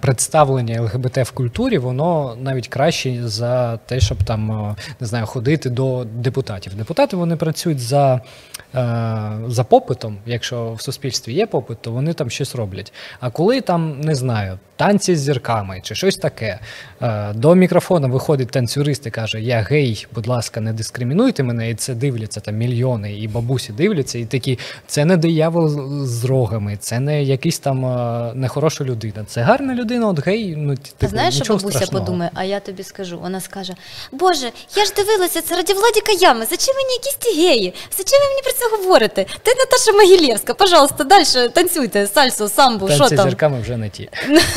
представлення 0.00 0.80
ЛГБТ 0.80 1.16
в 1.18 1.30
культурі, 1.30 1.78
воно 1.78 2.36
навіть 2.40 2.68
краще 2.68 3.28
за 3.28 3.76
те, 3.76 4.00
щоб 4.00 4.24
там 4.24 4.50
е, 4.52 4.74
не 5.00 5.06
знаю, 5.06 5.26
ходити 5.26 5.70
до 5.70 6.04
депутатів. 6.14 6.74
Депутати 6.74 7.16
вони 7.16 7.36
працюють 7.36 7.80
за, 7.80 8.14
е, 8.14 9.32
за 9.48 9.64
попитом. 9.64 10.16
Якщо 10.26 10.72
в 10.72 10.80
суспільстві 10.82 11.32
є 11.32 11.46
попит, 11.46 11.78
то 11.80 11.92
вони 11.92 12.12
там 12.12 12.30
щось 12.30 12.54
роблять. 12.54 12.92
А 13.20 13.30
коли 13.30 13.60
там 13.60 14.00
не 14.00 14.14
знаю, 14.14 14.58
танці 14.76 15.16
з 15.16 15.20
зірками 15.20 15.80
чи 15.82 15.94
щось 15.94 16.16
таке, 16.16 16.58
е, 17.02 17.32
до 17.32 17.54
мікрофона 17.54 18.06
виходить 18.08 18.50
танцюрист 18.50 19.06
і 19.06 19.10
каже: 19.10 19.40
Я 19.40 19.60
гей, 19.60 20.06
будь 20.14 20.26
ласка, 20.26 20.60
не 20.60 20.72
дискримінуйте 20.72 21.42
мене, 21.42 21.70
і 21.70 21.74
це 21.74 21.94
дивляться 21.94 22.40
там 22.40 22.54
мільйони, 22.56 23.18
і 23.18 23.28
бабусі 23.28 23.72
дивляться, 23.72 24.18
і 24.18 24.24
такі, 24.24 24.58
це 24.86 25.04
не 25.04 25.16
диявол 25.16 25.68
з- 26.04 26.24
рогами, 26.24 26.76
це 26.80 27.00
не 27.00 27.22
якийсь 27.22 27.58
там 27.58 27.86
е, 27.86 28.32
нехороша 28.34 28.84
людина. 28.84 29.24
Це 29.26 29.42
гарна 29.44 29.74
людина, 29.74 30.08
от 30.08 30.26
гей, 30.26 30.54
ну 30.56 30.72
А 30.72 30.76
типу, 30.76 31.10
знаєш, 31.10 31.34
що 31.34 31.44
бабуся 31.44 31.76
страшного. 31.78 32.04
подумає, 32.04 32.30
а 32.34 32.44
я 32.44 32.60
тобі 32.60 32.82
скажу. 32.82 33.18
Вона 33.18 33.40
скаже: 33.40 33.74
Боже, 34.12 34.52
я 34.76 34.84
ж 34.84 34.92
дивилася 34.96 35.42
це 35.42 35.56
раді 35.56 35.72
Владіка 35.72 36.12
Ями. 36.12 36.46
Зачем 36.50 36.74
мені 36.76 36.92
якісь 36.92 37.14
ті 37.14 37.40
геї? 37.40 37.74
Зачем 37.98 38.18
ви 38.20 38.28
мені 38.28 38.42
про 38.42 38.52
це 38.52 38.76
говорите? 38.76 39.26
Ти 39.42 39.52
Наташа 39.58 39.92
Могилєвська, 39.92 40.54
пожалуйста, 40.54 41.04
далі 41.04 41.24
танцюйте 41.52 42.06
сальсу, 42.06 42.48
самбу, 42.48 42.88
що 42.88 43.08
там. 43.08 43.28
зірками 43.28 43.60
вже 43.60 43.76
не 43.76 43.90
ті. 43.90 44.08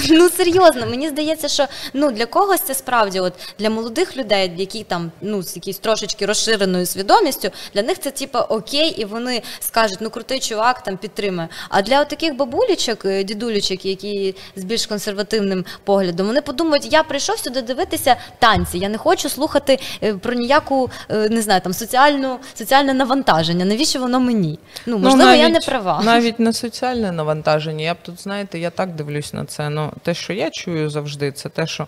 Ну 0.10 0.30
серйозно, 0.30 0.88
мені 0.88 1.10
здається, 1.10 1.48
що 1.48 1.66
ну 1.94 2.12
для 2.12 2.26
когось 2.26 2.62
це 2.62 2.74
справді, 2.74 3.20
от 3.20 3.34
для 3.60 3.70
молодих 3.70 4.18
людей, 4.18 4.52
які 4.58 4.84
там 4.84 5.12
ну 5.22 5.44
з 5.44 5.56
якоюсь 5.56 5.78
трошечки 5.80 6.26
розширеною 6.26 6.86
свідомістю, 6.86 7.50
для 7.74 7.82
них 7.82 8.00
це 8.00 8.12
типа 8.12 8.42
окей, 8.42 8.90
і 8.90 9.06
вони 9.06 9.42
скажуть, 9.60 9.98
ну 10.02 10.10
крутий 10.10 10.40
чувак 10.40 10.84
там 10.84 10.98
підтримує. 10.98 11.48
А 11.70 11.82
для 11.82 12.06
таких 12.06 12.36
бабулічок, 12.36 13.06
е, 13.06 13.24
дідулічок, 13.24 13.86
які 13.86 14.36
з 14.56 14.64
більш 14.78 14.86
консервативним 14.86 15.66
поглядом. 15.84 16.28
Вони 16.28 16.42
подумають, 16.42 16.94
я 16.94 17.04
прийшов 17.04 17.40
сюди 17.40 17.62
дивитися 17.62 18.16
танці. 18.40 18.78
Я 18.78 18.90
не 18.90 18.98
хочу 18.98 19.30
слухати 19.30 19.80
е, 20.04 20.14
про 20.14 20.34
ніяку 20.34 20.90
е, 21.10 21.30
не 21.30 21.42
знаю 21.42 21.62
там 21.62 21.74
соціальну 21.74 22.40
соціальне 22.56 22.94
навантаження. 22.94 23.66
Навіщо 23.66 24.00
воно 24.00 24.20
мені? 24.20 24.60
Ну 24.86 24.98
можливо, 24.98 25.26
навіть, 25.26 25.42
я 25.42 25.50
не 25.50 25.60
права. 25.60 26.02
Навіть 26.06 26.40
на 26.40 26.54
соціальне 26.54 27.12
навантаження. 27.12 27.86
Я 27.86 27.94
б 27.94 27.98
тут, 28.02 28.22
знаєте, 28.22 28.60
я 28.60 28.70
так 28.70 28.96
дивлюсь 28.96 29.34
на 29.34 29.46
це. 29.46 29.70
Ну, 29.70 29.92
те, 30.04 30.14
що 30.14 30.34
я 30.34 30.50
чую 30.50 30.90
завжди, 30.90 31.32
це 31.32 31.50
те, 31.50 31.68
що. 31.68 31.88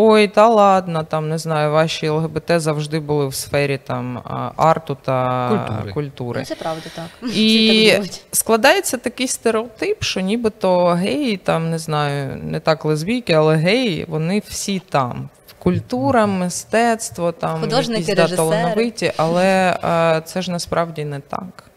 Ой, 0.00 0.28
та 0.28 0.48
ладно, 0.48 1.04
там 1.04 1.28
не 1.28 1.38
знаю, 1.38 1.72
ваші 1.72 2.08
ЛГБТ 2.08 2.60
завжди 2.60 3.00
були 3.00 3.26
в 3.26 3.34
сфері 3.34 3.78
там 3.86 4.22
арту 4.56 4.96
та 5.04 5.48
культури. 5.48 5.92
культури. 5.92 6.40
Ну, 6.40 6.46
це 6.46 6.54
правда 6.54 6.82
так. 6.94 7.32
І 7.34 7.92
так 7.96 8.06
складається 8.32 8.96
такий 8.96 9.28
стереотип, 9.28 10.02
що 10.02 10.20
нібито 10.20 10.86
геї, 10.86 11.36
там 11.36 11.70
не 11.70 11.78
знаю, 11.78 12.36
не 12.42 12.60
так 12.60 12.84
лесбійки, 12.84 13.32
але 13.32 13.56
геї, 13.56 14.04
вони 14.08 14.42
всі 14.48 14.82
там. 14.88 15.28
Культура, 15.58 16.26
мистецтво, 16.26 17.32
там 17.32 17.70
якісь 17.70 18.06
да, 18.06 18.28
талановиті, 18.28 19.12
але 19.16 19.78
е, 19.84 20.22
це 20.24 20.42
ж 20.42 20.50
насправді 20.50 21.04
не 21.04 21.20
так. 21.20 21.67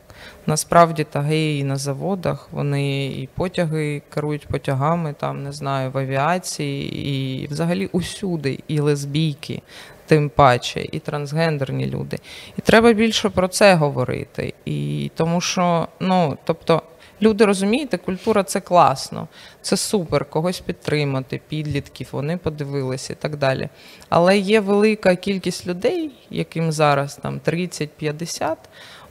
Насправді 0.52 1.04
та 1.04 1.22
геї 1.22 1.64
на 1.64 1.76
заводах, 1.76 2.48
вони 2.52 3.06
і 3.06 3.30
потяги 3.36 4.02
керують 4.14 4.48
потягами, 4.48 5.14
там 5.20 5.44
не 5.44 5.52
знаю, 5.52 5.92
в 5.92 5.98
авіації, 5.98 7.10
і 7.10 7.48
взагалі 7.48 7.90
усюди, 7.92 8.60
і 8.68 8.80
лесбійки, 8.80 9.62
тим 10.06 10.30
паче, 10.30 10.86
і 10.92 11.00
трансгендерні 11.00 11.86
люди. 11.86 12.18
І 12.58 12.62
треба 12.62 12.94
більше 12.94 13.30
про 13.30 13.48
це 13.48 13.76
говорити. 13.76 14.54
І 14.66 15.12
тому 15.16 15.42
що, 15.42 15.88
ну 16.00 16.38
тобто. 16.44 16.82
Люди 17.24 17.46
розумієте, 17.46 17.98
культура 17.98 18.44
це 18.44 18.60
класно, 18.60 19.28
це 19.62 19.78
супер, 19.78 20.26
когось 20.26 20.60
підтримати, 20.60 21.42
підлітків, 21.48 22.08
вони 22.12 22.38
подивилися 22.38 23.14
і 23.14 23.16
так 23.16 23.38
далі. 23.38 23.70
Але 24.10 24.38
є 24.38 24.60
велика 24.60 25.16
кількість 25.16 25.68
людей, 25.68 26.12
яким 26.30 26.72
зараз 26.72 27.16
там 27.16 27.40
30-50, 27.46 28.56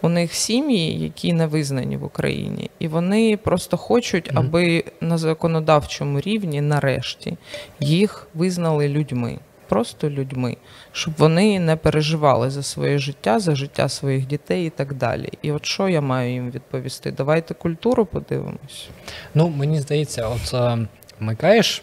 у 0.02 0.08
них 0.08 0.34
сім'ї, 0.34 0.98
які 0.98 1.32
не 1.32 1.46
визнані 1.46 1.96
в 1.96 2.04
Україні, 2.04 2.70
і 2.78 2.88
вони 2.88 3.36
просто 3.36 3.76
хочуть, 3.76 4.30
аби 4.34 4.84
на 5.00 5.18
законодавчому 5.18 6.20
рівні 6.20 6.60
нарешті 6.60 7.36
їх 7.80 8.28
визнали 8.34 8.88
людьми. 8.88 9.38
Просто 9.68 10.10
людьми, 10.10 10.56
щоб 10.92 11.14
вони 11.18 11.60
не 11.60 11.76
переживали 11.76 12.50
за 12.50 12.62
своє 12.62 12.98
життя, 12.98 13.38
за 13.38 13.54
життя 13.54 13.88
своїх 13.88 14.26
дітей 14.26 14.66
і 14.66 14.70
так 14.70 14.94
далі. 14.94 15.28
І 15.42 15.52
от 15.52 15.66
що 15.66 15.88
я 15.88 16.00
маю 16.00 16.32
їм 16.32 16.50
відповісти? 16.50 17.12
Давайте 17.12 17.54
культуру 17.54 18.06
подивимось. 18.06 18.88
Ну, 19.34 19.48
мені 19.48 19.80
здається, 19.80 20.28
от 20.28 20.54
е, 20.54 20.86
вмикаєш 21.20 21.82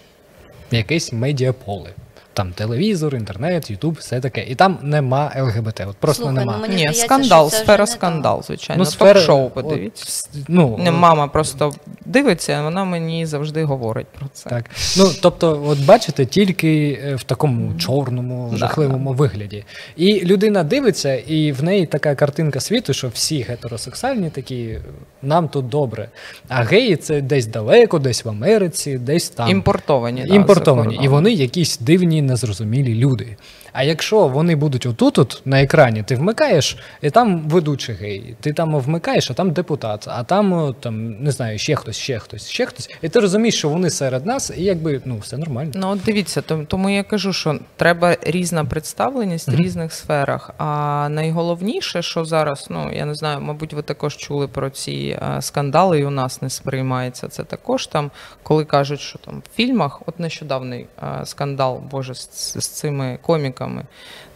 якесь 0.71 1.13
медіаполе. 1.13 1.93
Там 2.37 2.51
телевізор, 2.51 3.15
інтернет, 3.15 3.71
Ютуб, 3.71 3.95
все 3.99 4.19
таке. 4.19 4.45
І 4.47 4.55
там 4.55 4.77
нема 4.81 5.31
ЛГБТ. 5.37 5.81
От 5.89 5.97
просто 5.97 6.23
Слухай, 6.23 6.39
нема. 6.39 6.53
ну, 6.55 6.61
мені 6.61 6.73
Ні, 6.73 6.79
здається, 6.79 7.05
скандал, 7.05 7.49
що 7.49 7.57
це 7.57 7.63
сфера 7.63 7.83
вже 7.83 7.91
не 7.91 7.97
скандал, 7.97 8.43
звичайно. 8.43 8.83
Ну, 8.83 8.89
сфера- 8.89 9.13
Ток-шоу 9.13 9.45
от, 9.45 9.53
подивіться. 9.53 10.29
Ну, 10.47 10.77
Не, 10.79 10.91
мама 10.91 11.27
просто 11.27 11.73
дивиться, 12.05 12.61
вона 12.61 12.83
мені 12.85 13.25
завжди 13.25 13.63
говорить 13.63 14.07
про 14.07 14.27
це. 14.33 14.49
Так. 14.49 14.65
Ну, 14.97 15.09
тобто, 15.21 15.63
от 15.67 15.85
бачите, 15.85 16.25
тільки 16.25 16.99
е, 17.05 17.15
в 17.15 17.23
такому 17.23 17.73
чорному, 17.77 18.49
Да, 18.51 18.57
жахливому 18.57 19.13
вигляді. 19.13 19.63
І 19.95 20.25
людина 20.25 20.63
дивиться, 20.63 21.15
і 21.15 21.51
в 21.51 21.63
неї 21.63 21.85
така 21.85 22.15
картинка 22.15 22.59
світу, 22.59 22.93
що 22.93 23.07
всі 23.07 23.41
гетеросексуальні 23.41 24.29
такі, 24.29 24.77
нам 25.21 25.47
тут 25.47 25.69
добре. 25.69 26.09
А 26.47 26.63
геї 26.63 26.95
це 26.95 27.21
десь 27.21 27.45
далеко, 27.45 27.99
десь 27.99 28.25
в 28.25 28.29
Америці, 28.29 28.97
десь 28.97 29.29
там. 29.29 29.49
Імпортовані. 29.49 30.25
да, 30.27 30.35
Імпортовані. 30.35 30.95
за 30.95 31.01
І 31.03 31.07
вони 31.07 31.31
якісь 31.31 31.77
дивні, 31.77 32.26
незрозумілі 32.27 32.95
люди. 32.95 33.37
А 33.73 33.83
якщо 33.83 34.27
вони 34.27 34.55
будуть 34.55 34.85
отут, 34.85 35.17
от 35.19 35.41
на 35.45 35.61
екрані, 35.61 36.03
ти 36.03 36.15
вмикаєш, 36.15 36.77
і 37.01 37.09
там 37.09 37.49
ведучий 37.49 37.95
гей, 37.95 38.35
ти 38.41 38.53
там 38.53 38.75
вмикаєш, 38.79 39.31
а 39.31 39.33
там 39.33 39.51
депутат, 39.51 40.07
а 40.07 40.23
там, 40.23 40.75
там 40.79 41.23
не 41.23 41.31
знаю, 41.31 41.57
ще 41.59 41.75
хтось, 41.75 41.97
ще 41.97 42.19
хтось, 42.19 42.49
ще 42.49 42.65
хтось. 42.65 42.89
І 43.01 43.09
ти 43.09 43.19
розумієш, 43.19 43.55
що 43.57 43.69
вони 43.69 43.89
серед 43.89 44.25
нас, 44.25 44.51
і 44.57 44.63
якби 44.63 45.01
ну 45.05 45.17
все 45.17 45.37
нормально. 45.37 45.71
Ну, 45.75 45.89
от 45.89 45.99
дивіться, 46.05 46.41
тому 46.41 46.89
я 46.89 47.03
кажу, 47.03 47.33
що 47.33 47.59
треба 47.75 48.17
різна 48.21 48.65
представленість 48.65 49.47
в 49.47 49.51
Мгм. 49.51 49.61
різних 49.63 49.93
сферах. 49.93 50.51
А 50.57 51.07
найголовніше, 51.11 52.01
що 52.01 52.25
зараз, 52.25 52.67
ну 52.69 52.91
я 52.93 53.05
не 53.05 53.15
знаю, 53.15 53.41
мабуть, 53.41 53.73
ви 53.73 53.81
також 53.81 54.17
чули 54.17 54.47
про 54.47 54.69
ці 54.69 55.19
е, 55.21 55.41
скандали, 55.41 55.99
і 55.99 56.05
у 56.05 56.09
нас 56.09 56.41
не 56.41 56.49
сприймається 56.49 57.27
це 57.27 57.43
також 57.43 57.87
там, 57.87 58.11
коли 58.43 58.65
кажуть, 58.65 58.99
що 58.99 59.19
там 59.19 59.43
в 59.53 59.55
фільмах, 59.55 60.01
от 60.05 60.19
нещодавний 60.19 60.85
е, 61.03 61.25
скандал, 61.25 61.81
боже, 61.91 62.13
з, 62.15 62.29
з 62.59 62.67
цими 62.67 63.19
коміками, 63.21 63.56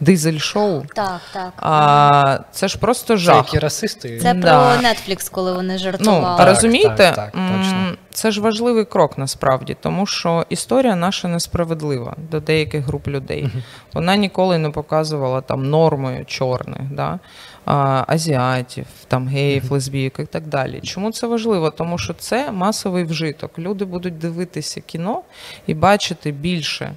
дизель-шоу. 0.00 0.82
Так, 0.94 1.20
так. 1.32 1.52
А 1.56 2.38
це 2.52 2.68
ж 2.68 2.78
просто 2.78 3.18
Це 3.18 3.34
які 3.34 3.58
расисти. 3.58 4.18
Це 4.18 4.34
Да. 4.34 4.76
про 4.78 4.88
Netflix, 4.88 5.30
коли 5.30 5.52
вони 5.52 5.72
Ну, 5.72 5.78
жартували. 5.78 6.38
Так, 6.38 6.48
розумієте, 6.48 6.96
так, 6.96 7.14
так, 7.16 7.32
точно. 7.32 7.92
це 8.10 8.30
ж 8.30 8.40
важливий 8.40 8.84
крок 8.84 9.18
насправді, 9.18 9.76
тому 9.80 10.06
що 10.06 10.46
історія 10.48 10.96
наша 10.96 11.28
несправедлива 11.28 12.16
до 12.30 12.40
деяких 12.40 12.84
груп 12.84 13.08
людей. 13.08 13.48
Вона 13.94 14.16
ніколи 14.16 14.58
не 14.58 14.70
показувала 14.70 15.40
там 15.40 15.70
нормою 15.70 16.24
чорних, 16.24 16.82
да? 16.92 17.18
азіатів, 18.06 18.86
там 19.08 19.28
геїв, 19.28 19.72
лесбійок 19.72 20.18
і 20.18 20.24
так 20.24 20.46
далі. 20.46 20.80
Чому 20.80 21.12
це 21.12 21.26
важливо? 21.26 21.70
Тому 21.70 21.98
що 21.98 22.14
це 22.14 22.52
масовий 22.52 23.04
вжиток. 23.04 23.58
Люди 23.58 23.84
будуть 23.84 24.18
дивитися 24.18 24.80
кіно 24.80 25.22
і 25.66 25.74
бачити 25.74 26.30
більше 26.32 26.92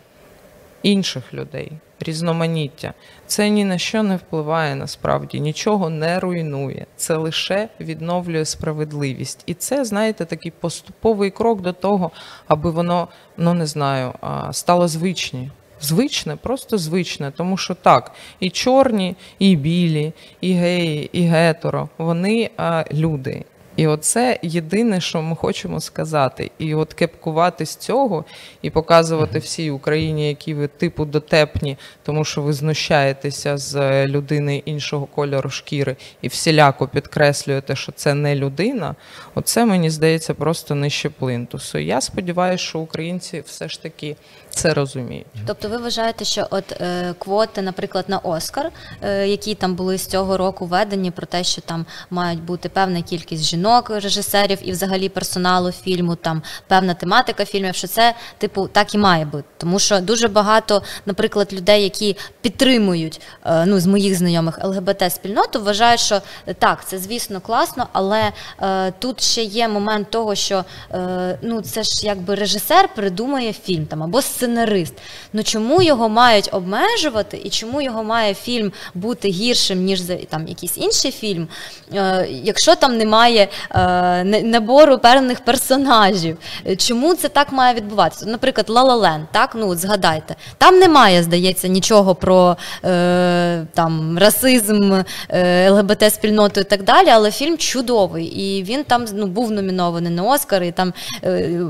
інших 0.86 1.34
людей, 1.34 1.72
різноманіття. 2.00 2.94
Це 3.28 3.50
ні 3.50 3.66
на 3.66 3.78
що 3.78 4.04
не 4.04 4.16
впливає 4.16 4.76
насправді, 4.76 5.40
нічого 5.40 5.90
не 5.90 6.20
руйнує. 6.20 6.86
Це 6.96 7.16
лише 7.16 7.70
відновлює 7.80 8.46
справедливість. 8.46 9.44
І 9.46 9.54
це, 9.54 9.86
знаєте, 9.86 10.26
такий 10.26 10.52
поступовий 10.52 11.32
крок 11.32 11.62
до 11.62 11.74
того, 11.74 12.12
аби 12.48 12.72
воно, 12.72 13.08
ну 13.38 13.54
не 13.54 13.66
знаю, 13.66 14.14
стало 14.52 14.88
звичні. 14.88 15.52
Звичне, 15.82 16.36
просто 16.36 16.78
звичне, 16.78 17.32
тому 17.32 17.58
що 17.58 17.74
так, 17.74 18.12
і 18.40 18.50
чорні, 18.50 19.16
і 19.40 19.56
білі, 19.56 20.14
і 20.42 20.54
геї, 20.54 21.10
і 21.14 21.22
гетеро, 21.22 21.90
вони 21.98 22.50
а, 22.58 22.84
люди. 22.92 23.46
І 23.76 23.88
оце 23.88 24.40
єдине, 24.42 25.02
що 25.02 25.22
ми 25.22 25.36
хочемо 25.36 25.82
сказати. 25.82 26.52
І 26.60 26.76
от 26.76 26.94
кепкувати 26.94 27.66
з 27.66 27.76
цього 27.76 28.26
і 28.62 28.70
показувати 28.70 29.40
всій 29.40 29.72
Україні, 29.72 30.28
які 30.28 30.54
ви 30.54 30.68
типу 30.68 31.06
дотепні, 31.06 31.78
тому 32.04 32.26
що 32.26 32.42
ви 32.42 32.54
знущаєтеся 32.54 33.58
з 33.58 33.76
е, 33.76 34.08
людини 34.08 34.62
іншого 34.66 35.06
кольору 35.06 35.50
шкіри 35.50 35.96
і 36.22 36.28
всіляко 36.28 36.88
підкреслюєте, 36.88 37.76
що 37.76 37.92
це 37.92 38.14
не 38.14 38.36
людина. 38.36 38.96
Оце 39.36 39.66
мені 39.66 39.90
здається 39.90 40.34
просто 40.34 40.76
нижче 40.76 41.10
плинтусу. 41.10 41.78
Я 41.78 42.02
сподіваюся, 42.02 42.64
що 42.64 42.80
українці 42.80 43.44
все 43.46 43.70
ж 43.70 43.84
таки 43.84 44.16
це 44.56 44.74
розуміють. 44.74 45.28
Тобто 45.48 45.70
ви 45.70 45.78
вважаєте, 45.78 46.26
що 46.26 46.48
от 46.50 46.72
е, 46.72 47.14
квоти, 47.20 47.62
наприклад, 47.62 48.06
на 48.08 48.18
Оскар, 48.18 48.72
е, 49.02 49.28
які 49.28 49.56
там 49.56 49.76
були 49.76 49.98
з 49.98 50.08
цього 50.08 50.38
року 50.38 50.66
введені, 50.66 51.12
про 51.12 51.26
те, 51.26 51.44
що 51.44 51.62
там 51.62 51.86
мають 52.10 52.42
бути 52.42 52.70
певна 52.70 53.02
кількість 53.02 53.44
жінок, 53.44 53.90
режисерів 53.90 54.58
і 54.62 54.72
взагалі 54.72 55.10
персоналу 55.10 55.72
фільму, 55.72 56.16
там 56.16 56.42
певна 56.68 56.94
тематика 56.94 57.46
фільмів, 57.46 57.76
що 57.76 57.88
це 57.88 58.16
типу 58.38 58.68
так 58.68 58.96
і 58.96 58.98
має 58.98 59.26
бути. 59.26 59.44
Тому 59.58 59.80
що 59.80 60.00
дуже 60.00 60.28
багато, 60.28 60.84
наприклад, 61.06 61.54
людей, 61.54 61.84
які 61.84 62.18
підтримують 62.42 63.22
е, 63.46 63.66
ну 63.66 63.80
з 63.80 63.86
моїх 63.86 64.16
знайомих 64.16 64.60
ЛГБТ 64.64 65.12
спільноту, 65.12 65.62
вважають, 65.62 66.00
що 66.00 66.22
е, 66.48 66.54
так, 66.54 66.88
це 66.88 66.98
звісно 66.98 67.42
класно, 67.42 67.88
але 67.94 68.32
е, 68.62 68.92
тут 68.92 69.22
ще 69.22 69.44
є 69.44 69.68
момент 69.68 70.10
того, 70.10 70.36
що 70.36 70.66
е, 70.92 71.40
ну 71.42 71.62
це 71.62 71.84
ж 71.84 72.08
якби 72.08 72.36
режисер 72.36 72.90
придумує 72.96 73.54
фільм 73.54 73.86
там 73.86 74.04
або 74.04 74.22
сценарист. 74.46 74.94
Ну 75.34 75.44
чому 75.44 75.82
його 75.82 76.10
мають 76.10 76.50
обмежувати, 76.52 77.42
і 77.44 77.50
чому 77.50 77.82
його 77.82 78.04
має 78.04 78.34
фільм 78.34 78.72
бути 78.94 79.30
гіршим 79.30 79.84
ніж 79.84 80.02
там 80.30 80.48
якийсь 80.48 80.78
інший 80.78 81.12
фільм, 81.12 81.48
е, 81.94 82.28
якщо 82.44 82.76
там 82.76 82.98
немає 82.98 83.48
е, 83.72 84.24
набору 84.24 84.98
певних 84.98 85.40
персонажів? 85.40 86.38
Чому 86.78 87.16
це 87.16 87.30
так 87.30 87.52
має 87.52 87.74
відбуватися? 87.74 88.26
Наприклад, 88.26 88.70
La 88.70 89.26
так 89.32 89.56
ну 89.56 89.70
от 89.70 89.80
згадайте, 89.80 90.36
там 90.58 90.80
немає, 90.80 91.24
здається, 91.24 91.68
нічого 91.68 92.16
про 92.16 92.58
е, 92.86 93.66
там 93.74 94.18
расизм, 94.18 94.94
е, 95.30 95.70
ЛГБТ 95.70 96.14
спільноту 96.14 96.60
і 96.62 96.64
так 96.64 96.84
далі, 96.84 97.10
але 97.10 97.32
фільм 97.32 97.58
чудовий, 97.58 98.26
і 98.26 98.64
він 98.64 98.84
там 98.84 99.06
ну 99.14 99.28
був 99.28 99.52
номінований 99.52 100.12
на 100.12 100.24
Оскар, 100.24 100.64
і 100.64 100.72
там 100.72 100.94
е, 101.24 101.62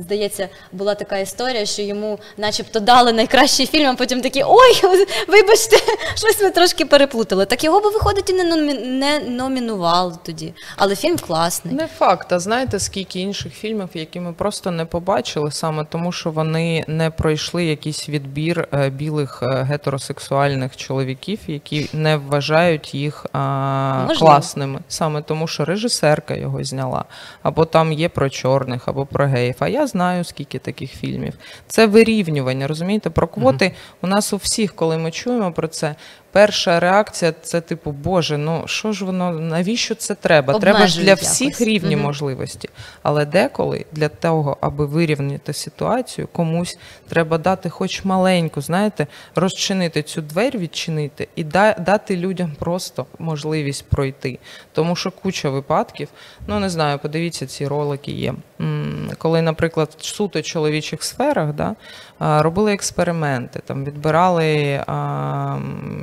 здається 0.00 0.48
була 0.72 0.94
така 0.94 1.18
історія, 1.18 1.66
що 1.66 1.82
йому, 1.82 2.09
начебто, 2.36 2.80
дали 2.80 3.12
найкращий 3.12 3.66
фільм, 3.66 3.86
а 3.86 3.94
потім 3.94 4.20
такі 4.20 4.42
ой, 4.46 4.80
вибачте, 5.28 5.76
щось 6.14 6.42
ми 6.42 6.50
трошки 6.50 6.84
переплутали. 6.84 7.46
Так 7.46 7.64
його 7.64 7.80
би 7.80 7.90
виходить 7.90 8.30
і 8.30 8.32
не 8.32 8.44
номі- 8.44 8.86
не 8.86 9.18
номінували 9.18 10.14
тоді. 10.22 10.54
Але 10.76 10.96
фільм 10.96 11.18
класний. 11.18 11.74
Не 11.74 11.86
факт, 11.86 12.32
а 12.32 12.38
знаєте, 12.38 12.78
скільки 12.78 13.20
інших 13.20 13.54
фільмів, 13.54 13.88
які 13.94 14.20
ми 14.20 14.32
просто 14.32 14.70
не 14.70 14.84
побачили, 14.84 15.52
саме 15.52 15.84
тому, 15.84 16.12
що 16.12 16.30
вони 16.30 16.84
не 16.86 17.10
пройшли 17.10 17.64
якийсь 17.64 18.08
відбір 18.08 18.68
е, 18.72 18.90
білих 18.90 19.42
е, 19.42 19.62
гетеросексуальних 19.62 20.76
чоловіків, 20.76 21.38
які 21.46 21.88
не 21.92 22.16
вважають 22.16 22.94
їх 22.94 23.26
а, 23.32 24.06
класними, 24.18 24.80
саме 24.88 25.22
тому, 25.22 25.46
що 25.46 25.64
режисерка 25.64 26.34
його 26.34 26.64
зняла, 26.64 27.04
або 27.42 27.64
там 27.64 27.92
є 27.92 28.08
про 28.08 28.30
чорних, 28.30 28.88
або 28.88 29.06
про 29.06 29.26
геїв. 29.26 29.54
А 29.58 29.68
я 29.68 29.86
знаю, 29.86 30.24
скільки 30.24 30.58
таких 30.58 30.90
фільмів. 30.92 31.34
Це 31.66 31.86
вирівнювання, 32.00 32.66
розумієте? 32.66 33.10
Про 33.10 33.28
квоти 33.28 33.72
у 34.02 34.06
нас 34.06 34.32
у 34.32 34.36
всіх, 34.36 34.74
коли 34.74 34.98
ми 34.98 35.10
чуємо 35.10 35.52
про 35.52 35.68
це, 35.68 35.94
перша 36.32 36.80
реакція 36.80 37.32
це 37.42 37.60
типу, 37.60 37.90
Боже, 37.92 38.38
ну 38.38 38.62
що 38.66 38.92
ж 38.92 39.04
воно, 39.04 39.30
навіщо 39.30 39.94
це 39.94 40.14
треба? 40.14 40.54
Обмежують 40.54 40.76
треба 40.76 40.86
ж 40.86 41.00
для 41.02 41.14
всіх 41.14 41.48
якось. 41.48 41.60
рівні 41.66 41.96
угу. 41.96 42.04
можливості. 42.04 42.68
Але 43.02 43.26
деколи 43.26 43.84
для 43.92 44.08
того, 44.08 44.56
аби 44.60 44.86
вирівняти 44.86 45.52
ситуацію, 45.52 46.28
комусь 46.32 46.78
треба 47.08 47.38
дати 47.38 47.70
хоч 47.70 48.04
маленьку, 48.04 48.60
знаєте, 48.60 49.06
розчинити 49.34 50.02
цю 50.02 50.22
двері, 50.22 50.58
відчинити 50.58 51.28
і 51.36 51.44
дати 51.44 52.16
людям 52.16 52.52
просто 52.58 53.06
можливість 53.18 53.84
пройти. 53.84 54.38
Тому 54.72 54.96
що 54.96 55.10
куча 55.10 55.50
випадків, 55.50 56.08
ну 56.46 56.60
не 56.60 56.70
знаю, 56.70 56.98
подивіться, 56.98 57.46
ці 57.46 57.66
ролики 57.66 58.12
є. 58.12 58.34
Коли, 59.18 59.42
наприклад, 59.42 59.96
в 59.98 60.04
суто 60.04 60.42
чоловічих 60.42 61.02
сферах 61.02 61.52
да, 61.52 61.76
робили 62.20 62.72
експерименти, 62.72 63.60
там 63.66 63.84
відбирали 63.84 64.80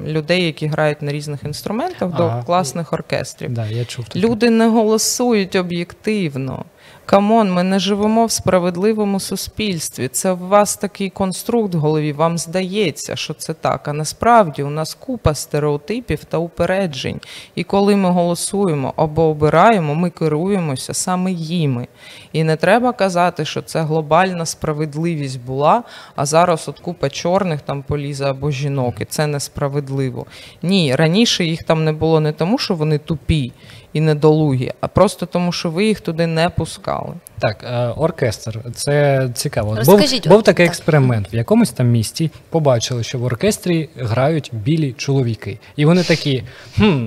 людей, 0.06 0.46
які 0.46 0.68
грають 0.68 1.02
на 1.02 1.12
різних 1.12 1.44
інструментах 1.44 2.10
ага. 2.14 2.40
до 2.40 2.46
класних 2.46 2.94
оркестрів. 2.94 3.54
Да, 3.54 3.66
я 3.66 3.86
чув 3.86 4.06
Люди 4.16 4.50
не 4.50 4.68
голосують 4.68 5.56
об'єктивно. 5.56 6.66
Come 7.10 7.34
on, 7.34 7.52
ми 7.52 7.64
не 7.64 7.80
живемо 7.80 8.26
в 8.26 8.32
справедливому 8.32 9.20
суспільстві. 9.20 10.08
Це 10.08 10.32
у 10.32 10.48
вас 10.48 10.78
такий 10.78 11.10
конструкт 11.10 11.76
в 11.76 11.78
голові. 11.78 12.14
Вам 12.14 12.38
здається, 12.38 13.16
що 13.16 13.34
це 13.34 13.54
так. 13.54 13.88
А 13.88 13.94
насправді 13.94 14.64
у 14.64 14.70
нас 14.70 14.94
купа 14.94 15.34
стереотипів 15.34 16.24
та 16.24 16.38
упереджень. 16.38 17.20
І 17.56 17.64
коли 17.64 17.96
ми 17.96 18.10
голосуємо 18.10 18.94
або 18.98 19.24
обираємо, 19.24 19.96
ми 19.96 20.10
керуємося 20.10 20.94
саме 20.94 21.32
їми. 21.32 21.88
І 22.34 22.44
не 22.44 22.56
треба 22.56 22.94
казати, 22.94 23.46
що 23.46 23.62
це 23.62 23.82
глобальна 23.82 24.46
справедливість 24.46 25.42
була, 25.42 25.84
а 26.16 26.26
зараз 26.26 26.68
от 26.68 26.80
купа 26.80 27.10
чорних 27.10 27.62
там 27.62 27.84
полізе 27.84 28.26
або 28.26 28.52
жінок, 28.52 28.96
і 29.00 29.06
це 29.06 29.28
несправедливо. 29.28 30.26
Ні, 30.62 30.96
раніше 30.96 31.46
їх 31.46 31.64
там 31.64 31.84
не 31.84 31.92
було 31.92 32.20
не 32.20 32.32
тому, 32.32 32.58
що 32.58 32.76
вони 32.76 32.98
тупі 32.98 33.52
і 33.98 34.02
недолугі, 34.02 34.72
а 34.82 34.88
просто 34.88 35.26
тому, 35.26 35.52
що 35.52 35.70
ви 35.70 35.86
їх 35.86 36.02
туди 36.02 36.28
не 36.28 36.50
пускали. 36.50 37.14
Так, 37.40 37.64
е, 37.64 37.88
оркестр, 37.88 38.60
це 38.76 39.30
цікаво. 39.34 39.76
Розкажіть, 39.76 40.28
був 40.28 40.38
був 40.38 40.44
такий 40.44 40.66
так. 40.66 40.72
експеримент 40.72 41.34
в 41.34 41.36
якомусь 41.36 41.70
там 41.70 41.88
місті. 41.88 42.32
Побачили, 42.50 43.04
що 43.04 43.20
в 43.20 43.24
оркестрі 43.24 43.90
грають 43.96 44.50
білі 44.54 44.94
чоловіки, 44.94 45.60
і 45.76 45.86
вони 45.86 46.04
такі. 46.04 46.44
хм, 46.76 47.06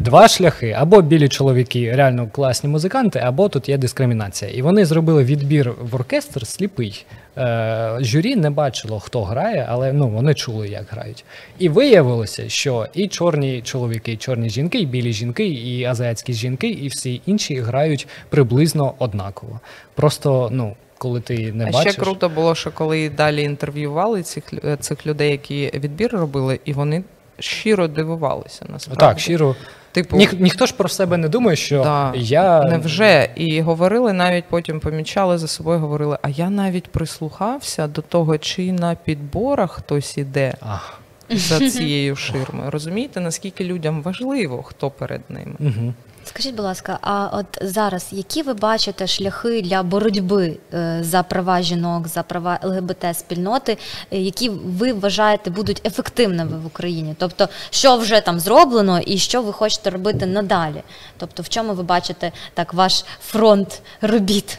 два 0.00 0.28
шляхи: 0.28 0.76
або 0.78 1.02
білі 1.02 1.28
чоловіки, 1.28 1.92
реально 1.94 2.28
класні 2.32 2.70
музиканти, 2.70 3.18
або 3.18 3.48
тут 3.48 3.68
є 3.68 3.78
дискримінація. 3.78 4.50
І 4.50 4.62
вони 4.62 4.84
зробили 4.84 5.24
відбір 5.24 5.72
в 5.80 5.94
оркестр 5.94 6.46
сліпий. 6.46 7.06
Е, 7.38 7.96
журі 8.00 8.36
не 8.36 8.50
бачило, 8.50 9.00
хто 9.00 9.24
грає, 9.24 9.66
але 9.68 9.92
ну 9.92 10.08
вони 10.08 10.34
чули, 10.34 10.68
як 10.68 10.86
грають. 10.90 11.24
І 11.58 11.68
виявилося, 11.68 12.48
що 12.48 12.86
і 12.94 13.08
чорні 13.08 13.62
чоловіки, 13.62 14.12
і 14.12 14.16
чорні 14.16 14.50
жінки, 14.50 14.78
і 14.78 14.86
білі 14.86 15.12
жінки, 15.12 15.46
і 15.46 15.84
азіатські 15.84 16.32
жінки, 16.32 16.68
і 16.68 16.88
всі 16.88 17.22
інші 17.26 17.60
грають 17.60 18.06
приблизно 18.28 18.94
однаково. 18.98 19.60
Просто 19.94 20.48
ну. 20.52 20.76
Коли 20.98 21.20
ти 21.20 21.52
не 21.52 21.64
а 21.64 21.70
бачиш. 21.70 21.92
ще 21.92 22.02
круто 22.02 22.28
було, 22.28 22.54
що 22.54 22.70
коли 22.70 23.10
далі 23.10 23.42
інтерв'ювали 23.42 24.22
цих 24.22 24.44
цих 24.80 25.06
людей, 25.06 25.30
які 25.30 25.70
відбір 25.74 26.10
робили, 26.12 26.60
і 26.64 26.72
вони 26.72 27.02
щиро 27.38 27.88
дивувалися 27.88 28.66
насправді. 28.68 29.00
Так, 29.00 29.18
щиро. 29.18 29.56
Типу, 29.92 30.16
Ні, 30.16 30.28
ніхто 30.38 30.66
ж 30.66 30.74
про 30.74 30.88
себе 30.88 31.16
не 31.16 31.28
думає, 31.28 31.56
що 31.56 31.82
да, 31.82 32.12
я 32.14 32.62
невже 32.62 33.28
і 33.36 33.60
говорили, 33.60 34.12
навіть 34.12 34.44
потім 34.44 34.80
помічали 34.80 35.38
за 35.38 35.48
собою, 35.48 35.78
говорили, 35.78 36.18
а 36.22 36.28
я 36.28 36.50
навіть 36.50 36.88
прислухався 36.88 37.86
до 37.86 38.02
того, 38.02 38.38
чи 38.38 38.72
на 38.72 38.94
підборах 38.94 39.70
хтось 39.72 40.18
іде 40.18 40.54
Ах. 40.60 41.00
за 41.30 41.70
цією 41.70 42.16
ширмою. 42.16 42.70
Розумієте, 42.70 43.20
наскільки 43.20 43.64
людям 43.64 44.02
важливо, 44.02 44.62
хто 44.62 44.90
перед 44.90 45.20
ними? 45.28 45.54
Угу. 45.60 45.94
Скажіть, 46.24 46.54
будь 46.54 46.64
ласка, 46.64 46.98
а 47.02 47.28
от 47.32 47.46
зараз 47.60 48.08
які 48.12 48.42
ви 48.42 48.54
бачите 48.54 49.06
шляхи 49.06 49.62
для 49.62 49.82
боротьби 49.82 50.56
е, 50.74 50.98
за 51.00 51.22
права 51.22 51.62
жінок, 51.62 52.08
за 52.08 52.22
права 52.22 52.58
ЛГБТ 52.62 53.04
спільноти, 53.12 53.78
е, 54.10 54.18
які 54.18 54.48
ви 54.48 54.92
вважаєте 54.92 55.50
будуть 55.50 55.86
ефективними 55.86 56.58
в 56.58 56.66
Україні? 56.66 57.14
Тобто, 57.18 57.48
що 57.70 57.96
вже 57.96 58.20
там 58.20 58.40
зроблено, 58.40 59.00
і 59.00 59.18
що 59.18 59.42
ви 59.42 59.52
хочете 59.52 59.90
робити 59.90 60.26
надалі? 60.26 60.82
Тобто, 61.16 61.42
в 61.42 61.48
чому 61.48 61.72
ви 61.72 61.82
бачите 61.82 62.32
так 62.54 62.74
ваш 62.74 63.04
фронт 63.20 63.82
робіт? 64.00 64.58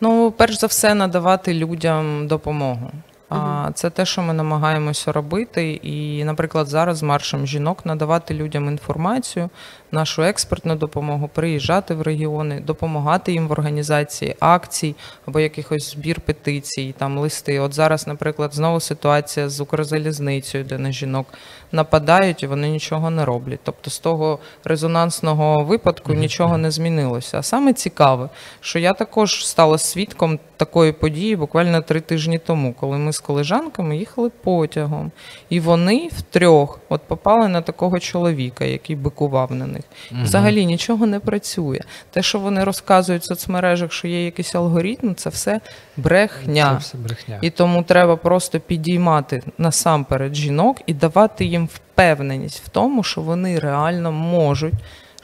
Ну, 0.00 0.30
перш 0.36 0.58
за 0.58 0.66
все, 0.66 0.94
надавати 0.94 1.54
людям 1.54 2.28
допомогу. 2.28 2.90
А 3.34 3.70
це 3.74 3.90
те, 3.90 4.06
що 4.06 4.22
ми 4.22 4.32
намагаємося 4.32 5.12
робити. 5.12 5.70
І, 5.72 6.24
наприклад, 6.24 6.68
зараз 6.68 7.02
маршем 7.02 7.46
жінок 7.46 7.86
надавати 7.86 8.34
людям 8.34 8.68
інформацію, 8.68 9.50
нашу 9.92 10.22
експертну 10.22 10.74
допомогу, 10.74 11.30
приїжджати 11.34 11.94
в 11.94 12.02
регіони, 12.02 12.60
допомагати 12.60 13.32
їм 13.32 13.48
в 13.48 13.52
організації 13.52 14.36
акцій 14.40 14.94
або 15.26 15.40
якихось 15.40 15.90
збір 15.90 16.20
петицій, 16.20 16.94
там 16.98 17.18
листи. 17.18 17.60
От 17.60 17.74
зараз, 17.74 18.06
наприклад, 18.06 18.54
знову 18.54 18.80
ситуація 18.80 19.48
з 19.48 19.60
Укрзалізницею, 19.60 20.64
де 20.64 20.78
на 20.78 20.92
жінок 20.92 21.26
нападають 21.72 22.42
і 22.42 22.46
вони 22.46 22.68
нічого 22.68 23.10
не 23.10 23.24
роблять. 23.24 23.60
Тобто 23.62 23.90
з 23.90 23.98
того 23.98 24.38
резонансного 24.64 25.64
випадку 25.64 26.14
нічого 26.14 26.58
не 26.58 26.70
змінилося. 26.70 27.38
А 27.38 27.42
саме 27.42 27.72
цікаве, 27.72 28.28
що 28.60 28.78
я 28.78 28.92
також 28.92 29.46
стала 29.46 29.78
свідком 29.78 30.38
такої 30.56 30.92
події 30.92 31.36
буквально 31.36 31.80
три 31.80 32.00
тижні 32.00 32.38
тому, 32.38 32.74
коли 32.80 32.98
ми 32.98 33.12
з 33.12 33.20
колежанками 33.20 33.96
їхали 33.96 34.30
потягом, 34.30 35.12
і 35.48 35.60
вони 35.60 36.08
втрьох 36.18 36.80
от 36.88 37.02
попали 37.02 37.48
на 37.48 37.60
такого 37.62 37.98
чоловіка, 37.98 38.64
який 38.64 38.96
бикував 38.96 39.52
на 39.52 39.66
них. 39.66 39.81
Угу. 40.12 40.20
Взагалі 40.22 40.66
нічого 40.66 41.06
не 41.06 41.20
працює. 41.20 41.80
Те, 42.10 42.22
що 42.22 42.38
вони 42.38 42.64
розказують 42.64 43.22
в 43.22 43.26
соцмережах, 43.26 43.92
що 43.92 44.08
є 44.08 44.24
якийсь 44.24 44.54
алгоритм, 44.54 45.14
це 45.14 45.30
все 45.30 45.60
брехня. 45.96 46.70
Це 46.70 46.76
все 46.76 46.98
брехня. 46.98 47.38
І 47.42 47.50
тому 47.50 47.82
треба 47.82 48.16
просто 48.16 48.60
підіймати 48.60 49.42
насамперед 49.58 50.34
жінок 50.34 50.80
і 50.86 50.94
давати 50.94 51.44
їм 51.44 51.66
впевненість 51.66 52.62
в 52.64 52.68
тому, 52.68 53.02
що 53.02 53.20
вони 53.20 53.58
реально 53.58 54.12
можуть. 54.12 54.74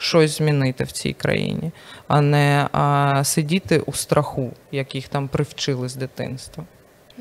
Щось 0.01 0.37
змінити 0.37 0.83
в 0.83 0.91
цій 0.91 1.13
країні, 1.13 1.71
а 2.07 2.21
не 2.21 2.67
а, 2.71 3.23
сидіти 3.23 3.79
у 3.79 3.93
страху, 3.93 4.51
як 4.71 4.95
їх 4.95 5.07
там 5.07 5.27
привчили 5.27 5.89
з 5.89 5.95
дитинства. 5.95 6.63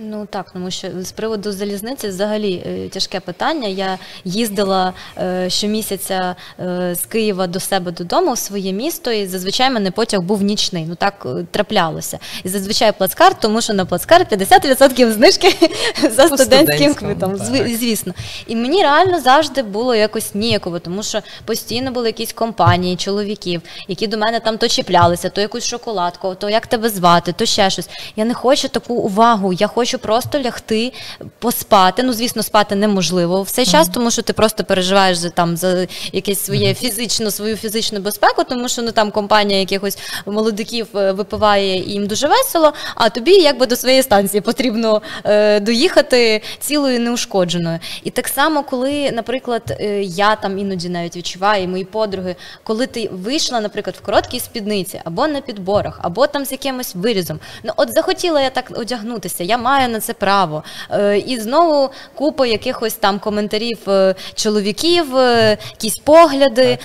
Ну 0.00 0.26
так, 0.30 0.50
тому 0.52 0.70
що 0.70 0.88
з 1.00 1.12
приводу 1.12 1.52
залізниці 1.52 2.08
взагалі 2.08 2.64
е, 2.66 2.88
тяжке 2.88 3.20
питання. 3.20 3.68
Я 3.68 3.98
їздила 4.24 4.92
е, 5.18 5.50
щомісяця 5.50 6.36
е, 6.60 6.94
з 6.94 7.06
Києва 7.06 7.46
до 7.46 7.60
себе 7.60 7.92
додому 7.92 8.32
в 8.32 8.38
своє 8.38 8.72
місто, 8.72 9.10
і 9.12 9.26
зазвичай 9.26 9.70
мене 9.70 9.90
потяг 9.90 10.20
був 10.20 10.42
нічний. 10.42 10.84
Ну 10.88 10.94
так 10.94 11.26
траплялося. 11.50 12.18
І 12.44 12.48
зазвичай 12.48 12.92
плацкарт, 12.92 13.36
тому 13.40 13.60
що 13.60 13.74
на 13.74 13.84
плацкарт 13.84 14.32
50% 14.32 15.12
знижки 15.12 15.70
за 16.10 16.28
студентським 16.28 16.94
квитом. 16.94 17.36
Звісно. 17.66 18.14
І 18.46 18.56
мені 18.56 18.82
реально 18.82 19.20
завжди 19.20 19.62
було 19.62 19.94
якось 19.94 20.34
ніяково, 20.34 20.78
тому 20.78 21.02
що 21.02 21.20
постійно 21.44 21.90
були 21.90 22.06
якісь 22.06 22.32
компанії, 22.32 22.96
чоловіків, 22.96 23.62
які 23.88 24.06
до 24.06 24.18
мене 24.18 24.40
там 24.40 24.58
то 24.58 24.68
чіплялися, 24.68 25.28
то 25.30 25.40
якусь 25.40 25.64
шоколадку, 25.64 26.34
то 26.34 26.50
як 26.50 26.66
тебе 26.66 26.88
звати, 26.88 27.32
то 27.32 27.46
ще 27.46 27.70
щось. 27.70 27.88
Я 28.16 28.24
не 28.24 28.34
хочу 28.34 28.68
таку 28.68 28.94
увагу. 28.94 29.52
Я 29.52 29.66
хочу 29.66 29.87
хочу 29.88 29.98
просто 29.98 30.40
лягти, 30.40 30.92
поспати. 31.38 32.02
Ну, 32.02 32.12
звісно, 32.12 32.42
спати 32.42 32.74
неможливо 32.74 33.42
в 33.42 33.50
цей 33.50 33.66
час, 33.66 33.88
тому 33.88 34.10
що 34.10 34.22
ти 34.22 34.32
просто 34.32 34.64
переживаєш 34.64 35.16
за 35.16 35.30
там 35.30 35.56
за 35.56 35.86
якесь 36.12 36.44
своє 36.44 36.74
фізичну, 36.74 37.30
свою 37.30 37.56
фізичну 37.56 38.00
безпеку, 38.00 38.44
тому 38.44 38.68
що 38.68 38.82
ну 38.82 38.92
там 38.92 39.10
компанія 39.10 39.60
якихось 39.60 39.98
молодиків 40.26 40.86
е, 40.94 41.12
випиває 41.12 41.76
і 41.76 41.92
їм 41.92 42.06
дуже 42.06 42.28
весело. 42.28 42.72
А 42.94 43.08
тобі 43.08 43.32
якби 43.32 43.66
до 43.66 43.76
своєї 43.76 44.02
станції 44.02 44.40
потрібно 44.40 45.02
е, 45.24 45.60
доїхати 45.60 46.42
цілою 46.60 47.00
неушкодженою. 47.00 47.78
І 48.04 48.10
так 48.10 48.28
само, 48.28 48.62
коли, 48.62 49.10
наприклад, 49.10 49.62
е, 49.80 50.02
я 50.02 50.36
там 50.36 50.58
іноді 50.58 50.88
навіть 50.88 51.16
відчуваю, 51.16 51.64
і 51.64 51.66
мої 51.66 51.84
подруги, 51.84 52.36
коли 52.64 52.86
ти 52.86 53.08
вийшла, 53.12 53.60
наприклад, 53.60 53.96
в 54.02 54.06
короткій 54.06 54.40
спідниці 54.40 55.00
або 55.04 55.26
на 55.26 55.40
підборах, 55.40 56.00
або 56.02 56.26
там 56.26 56.44
з 56.44 56.52
якимось 56.52 56.94
вирізом. 56.94 57.40
Ну 57.64 57.72
от 57.76 57.92
захотіла 57.92 58.40
я 58.40 58.50
так 58.50 58.72
одягнутися, 58.74 59.44
я 59.44 59.58
маю 59.58 59.77
маю 59.78 59.92
на 59.92 60.00
це 60.00 60.12
право. 60.14 60.62
Е, 60.90 61.18
І 61.18 61.40
знову 61.40 61.90
купа 62.14 62.46
якихось 62.46 62.94
там 62.94 63.18
коментарів 63.18 63.78
е, 63.88 64.14
чоловіків, 64.34 65.16
е, 65.16 65.58
якісь 65.70 65.96
погляди. 66.04 66.78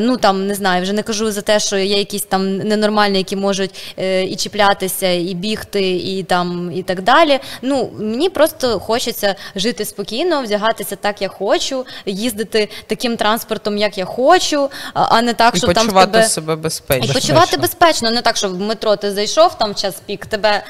Ну 0.00 0.16
там 0.16 0.46
не 0.46 0.54
знаю, 0.54 0.82
вже 0.82 0.92
не 0.92 1.02
кажу 1.02 1.32
за 1.32 1.40
те, 1.40 1.60
що 1.60 1.76
є 1.76 1.98
якісь 1.98 2.22
там 2.22 2.56
ненормальні, 2.56 3.18
які 3.18 3.36
можуть 3.36 3.94
і 4.28 4.36
чіплятися, 4.36 5.08
і 5.10 5.34
бігти, 5.34 5.90
і 5.90 6.22
там 6.22 6.72
і 6.74 6.82
так 6.82 7.02
далі. 7.02 7.40
Ну 7.62 7.90
мені 7.98 8.28
просто 8.28 8.80
хочеться 8.80 9.34
жити 9.56 9.84
спокійно, 9.84 10.42
вдягатися 10.42 10.96
так, 10.96 11.22
як 11.22 11.32
хочу, 11.32 11.86
їздити 12.06 12.68
таким 12.86 13.16
транспортом, 13.16 13.78
як 13.78 13.98
я 13.98 14.04
хочу, 14.04 14.68
а 14.94 15.22
не 15.22 15.34
так, 15.34 15.54
І 15.54 15.58
що 15.58 15.66
там 15.66 15.86
почувати 15.86 16.12
тебе 16.12 16.28
себе 16.28 16.52
і 16.52 16.56
безпечно. 16.56 17.14
почувати 17.14 17.56
безпечно, 17.56 18.10
не 18.10 18.22
так, 18.22 18.36
що 18.36 18.48
в 18.48 18.60
метро 18.60 18.96
ти 18.96 19.12
зайшов 19.12 19.58
там 19.58 19.72
в 19.72 19.74
час 19.74 19.94
пік, 20.06 20.26
тебе, 20.26 20.64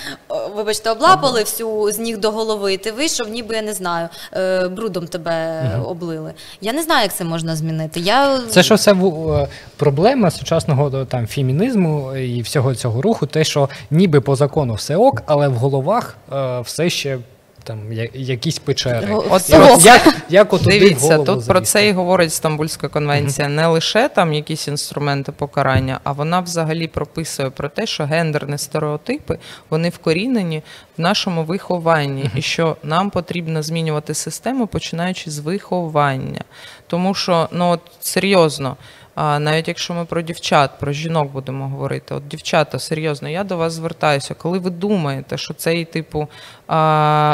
вибачте, 0.54 0.90
облапали 0.90 1.41
всю 1.42 1.92
з 1.92 1.98
ніг 1.98 2.18
до 2.18 2.30
голови, 2.30 2.72
і 2.72 2.76
ти 2.76 2.92
вийшов, 2.92 3.28
ніби 3.28 3.54
я 3.54 3.62
не 3.62 3.72
знаю, 3.72 4.08
е, 4.32 4.68
брудом 4.68 5.06
тебе 5.06 5.62
облили. 5.84 6.32
Я 6.60 6.72
не 6.72 6.82
знаю, 6.82 7.02
як 7.02 7.14
це 7.14 7.24
можна 7.24 7.56
змінити. 7.56 8.00
Я 8.00 8.38
Це 8.48 8.62
що 8.62 8.74
все 8.74 8.92
е, 8.92 9.48
проблема 9.76 10.30
сучасного 10.30 10.98
е, 10.98 11.04
там 11.04 11.26
фемінізму 11.26 12.16
і 12.16 12.42
всього 12.42 12.74
цього 12.74 13.02
руху, 13.02 13.26
те, 13.26 13.44
що 13.44 13.68
ніби 13.90 14.20
по 14.20 14.36
закону 14.36 14.74
все 14.74 14.96
ок, 14.96 15.22
але 15.26 15.48
в 15.48 15.54
головах 15.54 16.16
все 16.64 16.90
ще 16.90 17.18
там 17.62 17.92
я- 17.92 18.08
якісь 18.14 18.58
печери. 18.58 19.14
От 19.30 19.50
І 19.50 19.54
от 19.54 19.84
як, 19.84 20.16
як 20.28 20.52
от 20.52 20.62
Дивіться, 20.62 21.18
тут 21.18 21.46
про 21.46 21.60
це 21.60 21.88
і 21.88 21.92
говорить 21.92 22.32
Стамбульська 22.32 22.88
конвенція. 22.88 23.48
Не 23.48 23.66
лише 23.66 24.08
там 24.08 24.32
якісь 24.32 24.68
інструменти 24.68 25.32
покарання, 25.32 26.00
а 26.04 26.12
вона 26.12 26.40
взагалі 26.40 26.88
прописує 26.88 27.50
про 27.50 27.68
те, 27.68 27.86
що 27.86 28.04
гендерні 28.04 28.58
стереотипи 28.58 29.38
вони 29.70 29.88
вкорінені 29.88 30.62
в 30.98 31.00
нашому 31.00 31.44
вихованні, 31.44 32.30
і 32.36 32.42
що 32.42 32.76
нам 32.82 33.10
потрібно 33.10 33.62
змінювати 33.62 34.14
систему, 34.14 34.66
починаючи 34.66 35.30
з 35.30 35.38
виховання. 35.38 36.40
Тому 36.86 37.14
що 37.14 37.48
ну 37.52 37.70
от 37.70 37.80
серйозно. 38.00 38.76
А 39.14 39.38
навіть 39.38 39.68
якщо 39.68 39.94
ми 39.94 40.04
про 40.04 40.22
дівчат, 40.22 40.70
про 40.80 40.92
жінок 40.92 41.32
будемо 41.32 41.68
говорити, 41.68 42.14
от 42.14 42.28
дівчата, 42.28 42.78
серйозно, 42.78 43.28
я 43.28 43.44
до 43.44 43.56
вас 43.56 43.72
звертаюся. 43.72 44.34
Коли 44.34 44.58
ви 44.58 44.70
думаєте, 44.70 45.38
що 45.38 45.54
цей 45.54 45.84
типу 45.84 46.28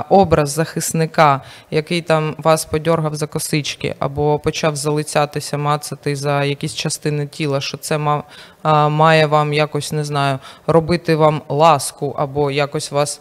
образ 0.08 0.50
захисника, 0.50 1.40
який 1.70 2.02
там 2.02 2.34
вас 2.38 2.64
подьоргав 2.64 3.14
за 3.14 3.26
косички, 3.26 3.94
або 3.98 4.38
почав 4.38 4.76
залицятися, 4.76 5.58
мацати 5.58 6.16
за 6.16 6.44
якісь 6.44 6.74
частини 6.74 7.26
тіла, 7.26 7.60
що 7.60 7.76
це 7.76 7.98
ма, 7.98 8.22
а, 8.62 8.88
має 8.88 9.26
вам 9.26 9.52
якось 9.52 9.92
не 9.92 10.04
знаю, 10.04 10.38
робити 10.66 11.16
вам 11.16 11.42
ласку, 11.48 12.14
або 12.18 12.50
якось 12.50 12.90
вас 12.90 13.20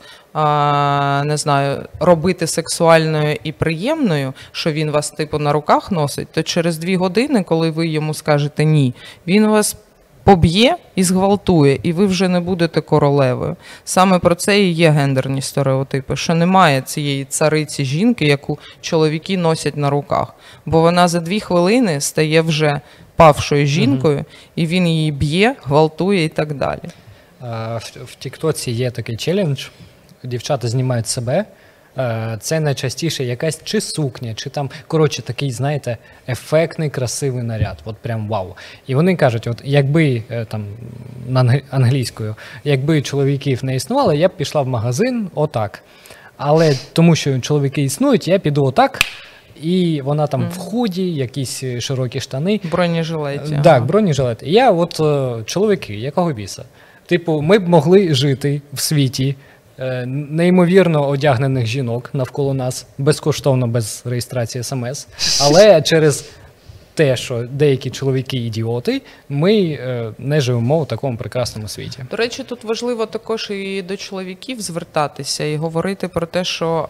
не 1.23 1.37
знаю, 1.37 1.85
робити 1.99 2.47
сексуальною 2.47 3.37
і 3.43 3.51
приємною, 3.51 4.33
що 4.51 4.71
він 4.71 4.91
вас 4.91 5.11
типу 5.11 5.39
на 5.39 5.53
руках 5.53 5.91
носить, 5.91 6.27
то 6.31 6.43
через 6.43 6.77
дві 6.77 6.95
години, 6.95 7.43
коли 7.43 7.71
ви 7.71 7.87
йому 7.87 8.13
скажете 8.13 8.65
ні, 8.65 8.93
він 9.27 9.47
вас. 9.47 9.75
Поб'є 10.23 10.75
і 10.95 11.03
зґвалтує, 11.03 11.79
і 11.83 11.93
ви 11.93 12.05
вже 12.05 12.27
не 12.27 12.39
будете 12.39 12.81
королевою. 12.81 13.55
Саме 13.85 14.19
про 14.19 14.35
це 14.35 14.59
і 14.59 14.71
є 14.71 14.89
гендерні 14.89 15.41
стереотипи, 15.41 16.15
що 16.15 16.35
немає 16.35 16.81
цієї 16.81 17.25
цариці 17.25 17.85
жінки, 17.85 18.25
яку 18.25 18.59
чоловіки 18.81 19.37
носять 19.37 19.77
на 19.77 19.89
руках. 19.89 20.33
Бо 20.65 20.81
вона 20.81 21.07
за 21.07 21.19
дві 21.19 21.39
хвилини 21.39 22.01
стає 22.01 22.41
вже 22.41 22.81
павшою 23.15 23.65
жінкою, 23.65 24.25
і 24.55 24.67
він 24.67 24.87
її 24.87 25.11
б'є, 25.11 25.55
гвалтує 25.63 26.23
і 26.23 26.29
так 26.29 26.53
далі. 26.53 26.89
В, 27.41 27.81
в 28.05 28.15
Тіктоці 28.15 28.71
є 28.71 28.91
такий 28.91 29.17
челендж. 29.17 29.65
Дівчата 30.23 30.67
знімають 30.67 31.07
себе. 31.07 31.45
Е, 31.97 32.37
Це 32.41 32.59
найчастіше 32.59 33.23
якась 33.23 33.61
чи 33.63 33.81
сукня, 33.81 34.33
чи 34.33 34.49
там, 34.49 34.69
коротше, 34.87 35.21
такий, 35.21 35.51
знаєте, 35.51 35.97
ефектний, 36.27 36.89
красивий 36.89 37.43
наряд. 37.43 37.77
От 37.85 37.97
прям 37.97 38.27
вау. 38.27 38.55
І 38.87 38.95
вони 38.95 39.15
кажуть: 39.15 39.47
от 39.47 39.61
якби 39.63 40.23
е, 40.31 40.45
там 40.45 40.65
на 41.27 41.61
англійською, 41.69 42.35
якби 42.63 43.01
чоловіків 43.01 43.65
не 43.65 43.75
існувало, 43.75 44.13
я 44.13 44.27
б 44.27 44.31
пішла 44.31 44.61
в 44.61 44.67
магазин 44.67 45.29
отак. 45.35 45.83
Але 46.37 46.75
тому, 46.93 47.15
що 47.15 47.39
чоловіки 47.39 47.81
існують, 47.83 48.27
я 48.27 48.39
піду 48.39 48.65
отак. 48.65 48.99
І 49.61 50.01
вона 50.05 50.27
там 50.27 50.49
в 50.49 50.57
худі, 50.57 51.11
якісь 51.11 51.63
е, 51.63 51.81
широкі 51.81 52.19
штани. 52.19 52.59
Бронежилеті. 52.71 53.59
Так, 53.63 53.85
бронежилет. 53.85 54.43
І 54.43 54.51
Я 54.51 54.71
от 54.71 54.95
чоловіки, 55.45 55.95
якого 55.95 56.33
біса? 56.33 56.63
Типу, 57.05 57.41
ми 57.41 57.59
б 57.59 57.69
могли 57.69 58.13
жити 58.13 58.61
в 58.73 58.79
світі 58.79 59.35
неймовірно 60.05 61.07
одягнених 61.07 61.65
жінок 61.65 62.09
навколо 62.13 62.53
нас, 62.53 62.85
безкоштовно, 62.97 63.67
без 63.67 64.01
реєстрації 64.05 64.63
смс. 64.63 65.07
Але 65.41 65.81
через 65.81 66.29
те, 66.97 67.17
що 67.17 67.43
деякі 67.51 67.89
чоловіки 67.89 68.37
ідіоти, 68.37 69.01
ми 69.29 69.53
е, 69.53 70.11
не 70.17 70.41
живемо 70.41 70.79
в 70.79 70.87
такому 70.87 71.17
прекрасному 71.17 71.67
світі. 71.67 72.05
До 72.11 72.17
речі, 72.17 72.43
тут 72.43 72.63
важливо 72.63 73.05
також 73.05 73.49
і 73.51 73.81
до 73.81 73.97
чоловіків 73.97 74.61
звертатися 74.61 75.43
і 75.43 75.57
говорити 75.57 76.07
про 76.07 76.25
те, 76.25 76.43
що 76.43 76.87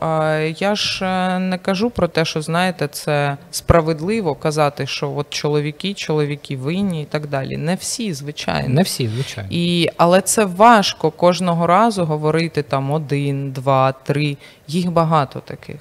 я 0.59 0.75
ж 0.75 1.05
е, 1.05 1.39
не 1.39 1.57
кажу 1.57 1.89
про 1.89 2.07
те, 2.07 2.25
що 2.25 2.41
знаєте, 2.41 2.87
це 2.87 3.37
справедливо 3.51 4.35
казати, 4.35 4.87
що 4.87 5.13
от 5.15 5.29
чоловіки, 5.29 5.93
чоловіки 5.93 6.57
винні 6.57 7.01
і 7.01 7.05
так 7.05 7.27
далі. 7.27 7.57
Не 7.57 7.75
всі, 7.75 8.13
звичайно. 8.13 8.69
Не 8.69 8.81
всі, 8.81 9.07
звичайно. 9.07 9.49
І, 9.51 9.89
але 9.97 10.21
це 10.21 10.45
важко 10.45 11.11
кожного 11.11 11.67
разу 11.67 12.05
говорити 12.05 12.63
там 12.63 12.91
один, 12.91 13.51
два, 13.51 13.91
три. 13.91 14.37
Їх 14.67 14.91
багато 14.91 15.39
таких. 15.39 15.79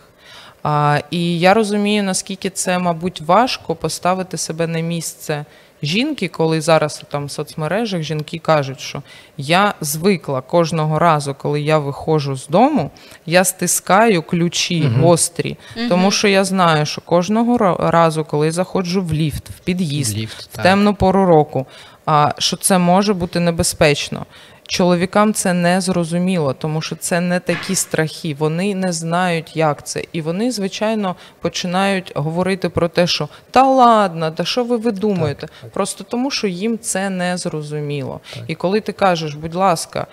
А, 0.69 1.01
і 1.11 1.39
я 1.39 1.55
розумію, 1.55 2.03
наскільки 2.03 2.51
це, 2.51 2.79
мабуть, 2.79 3.21
важко 3.21 3.75
поставити 3.75 4.37
себе 4.37 4.67
на 4.67 4.81
місце 4.81 5.45
жінки, 5.83 6.29
коли 6.29 6.61
зараз 6.61 7.03
там 7.11 7.27
в 7.27 7.31
соцмережах 7.31 8.03
жінки 8.03 8.39
кажуть, 8.39 8.81
що 8.81 9.03
я 9.37 9.75
звикла 9.81 10.41
кожного 10.41 10.99
разу, 10.99 11.35
коли 11.35 11.61
я 11.61 11.79
виходжу 11.79 12.37
з 12.37 12.49
дому, 12.49 12.91
я 13.27 13.45
стискаю 13.45 14.23
ключі 14.23 14.91
гострі, 15.01 15.57
тому 15.89 16.11
що 16.11 16.29
я 16.29 16.45
знаю, 16.45 16.87
що 16.87 17.01
кожного 17.01 17.77
разу, 17.79 18.25
коли 18.25 18.47
я 18.47 18.53
заходжу 18.53 19.03
в 19.03 19.13
ліфт, 19.13 19.51
в 19.51 19.59
під'їзд, 19.61 20.17
Ліфт, 20.17 20.43
в 20.43 20.47
так. 20.47 20.63
темну 20.63 20.95
пору 20.95 21.27
року, 21.27 21.67
а, 22.07 22.33
що 22.39 22.57
це 22.57 22.79
може 22.79 23.15
бути 23.15 23.41
небезпечно. 23.41 24.27
Чоловікам 24.67 25.35
це 25.35 25.53
не 25.53 25.81
зрозуміло, 25.81 26.53
тому 26.53 26.83
що 26.83 26.97
це 26.97 27.21
не 27.21 27.41
такі 27.41 27.75
страхи. 27.75 28.37
Вони 28.39 28.75
не 28.75 28.93
знають, 28.93 29.57
як 29.57 29.87
це. 29.87 30.05
І 30.13 30.21
вони, 30.21 30.51
звичайно, 30.51 31.17
починають 31.41 32.13
говорити 32.15 32.69
про 32.69 32.89
те, 32.89 33.07
що 33.07 33.29
та 33.51 33.63
ладно, 33.71 34.31
та 34.31 34.45
що 34.45 34.65
ви 34.65 34.77
видумуєте? 34.77 35.49
Просто 35.73 36.05
тому, 36.05 36.31
що 36.31 36.47
їм 36.47 36.79
це 36.79 37.11
не 37.11 37.37
зрозуміло. 37.37 38.21
І 38.47 38.55
коли 38.55 38.81
ти 38.81 38.93
кажеш, 38.93 39.35
будь 39.35 39.55
ласка, 39.55 40.07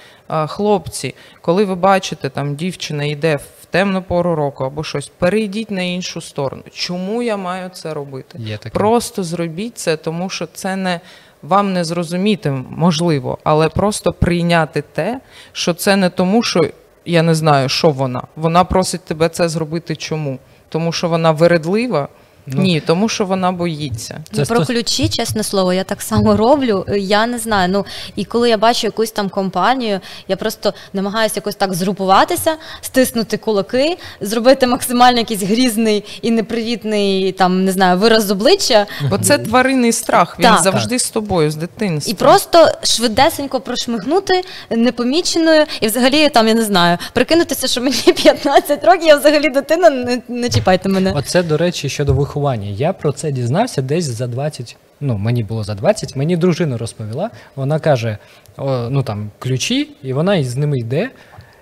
хлопці, 0.47 1.16
коли 1.41 1.66
ви 1.66 1.76
бачите, 1.76 2.30
там 2.30 2.56
дівчина 2.56 3.04
йде 3.04 3.36
в 3.36 3.66
темну 3.66 4.01
пору 4.01 4.36
року 4.36 4.64
або 4.64 4.84
щось, 4.84 5.08
перейдіть 5.08 5.72
на 5.72 5.82
іншу 5.82 6.22
сторону. 6.22 6.64
Чому 6.72 7.22
я 7.24 7.38
маю 7.38 7.70
це 7.70 7.93
робити? 7.93 8.38
Є 8.41 8.58
таке. 8.58 8.70
Просто 8.70 9.24
зробіть 9.24 9.78
це, 9.78 9.97
тому 9.97 10.30
що 10.30 10.47
це 10.54 10.76
не 10.76 10.99
вам 11.44 11.74
не 11.74 11.84
зрозуміти 11.84 12.52
можливо, 12.70 13.38
але 13.44 13.70
просто 13.70 14.14
прийняти 14.14 14.84
те, 14.94 15.20
що 15.52 15.74
це 15.74 15.96
не 15.96 16.10
тому, 16.10 16.44
що 16.44 16.62
я 17.06 17.22
не 17.22 17.36
знаю, 17.36 17.70
що 17.70 17.89
вона. 17.89 18.22
Вона 18.36 18.64
просить 18.64 19.06
тебе 19.06 19.30
це 19.30 19.50
зробити 19.50 19.96
чому? 19.96 20.39
Тому 20.70 20.91
що 20.91 21.10
вона 21.10 21.32
вередлива? 21.32 22.08
Ні, 22.48 22.80
тому 22.86 23.10
що 23.10 23.26
вона 23.26 23.52
боїться. 23.52 24.24
Ну, 24.32 24.46
Це 24.46 24.54
про 24.54 24.60
стос- 24.62 24.66
ключі, 24.68 25.10
чесне 25.10 25.44
слово, 25.44 25.74
я 25.74 25.84
так 25.84 26.02
само 26.02 26.38
роблю. 26.38 26.86
Е, 26.89 27.00
Я 27.00 27.28
не 27.28 27.39
знаю. 27.39 27.70
Ну 27.70 27.86
і 28.16 28.26
коли 28.26 28.50
я 28.50 28.58
бачу 28.58 28.88
якусь 28.88 29.12
там 29.12 29.30
компанію, 29.30 30.00
я 30.28 30.36
просто 30.36 30.74
намагаюся 30.94 31.34
якось 31.36 31.56
так 31.56 31.74
згрупуватися, 31.74 32.56
стиснути 32.82 33.38
кулаки, 33.38 33.98
зробити 34.22 34.68
максимально 34.68 35.18
якийсь 35.20 35.44
грізний 35.44 36.04
і 36.22 36.32
непривітний 36.32 37.32
там 37.32 37.66
не 37.66 37.72
знаю 37.72 37.98
вираз 37.98 38.32
обличчя, 38.32 38.86
Бо 39.10 39.18
це 39.18 39.38
тваринний 39.38 39.91
страх, 39.91 40.36
він 40.39 40.44
Так. 40.50 40.62
завжди 40.64 41.00
з 41.00 41.10
тобою, 41.10 41.52
з 41.52 41.56
дитинства. 41.56 42.12
і 42.12 42.16
просто 42.16 42.72
швидесенько 42.84 43.60
прошмигнути 43.60 44.41
непоміченою, 44.70 45.66
і 45.82 45.88
взагалі 45.88 46.30
там 46.30 46.48
я 46.48 46.54
не 46.54 46.64
знаю, 46.64 46.98
прикинутися, 47.14 47.68
що 47.68 47.82
мені 47.82 47.96
15 48.24 48.84
років, 48.84 49.08
я 49.08 49.16
взагалі 49.16 49.50
дитина, 49.50 49.89
не, 49.89 50.22
не 50.28 50.50
чіпайте 50.50 50.89
мене. 50.89 51.12
Оце, 51.16 51.44
до 51.44 51.58
речі, 51.58 51.89
щодо 51.89 52.14
виховання. 52.34 52.68
Я 52.68 52.94
про 52.94 53.12
це 53.12 53.32
дізнався 53.32 53.82
десь 53.82 54.06
за 54.06 54.28
20, 54.28 54.78
ну 55.02 55.18
мені 55.18 55.44
було 55.44 55.64
за 55.64 55.76
20, 55.76 56.16
мені 56.16 56.38
дружина 56.38 56.78
розповіла. 56.78 57.30
Вона 57.56 57.80
каже: 57.80 58.18
о, 58.58 58.90
ну 58.90 59.04
там 59.04 59.32
ключі, 59.40 59.90
і 60.04 60.14
вона 60.14 60.36
із 60.36 60.56
ними 60.56 60.80
йде. 60.80 61.10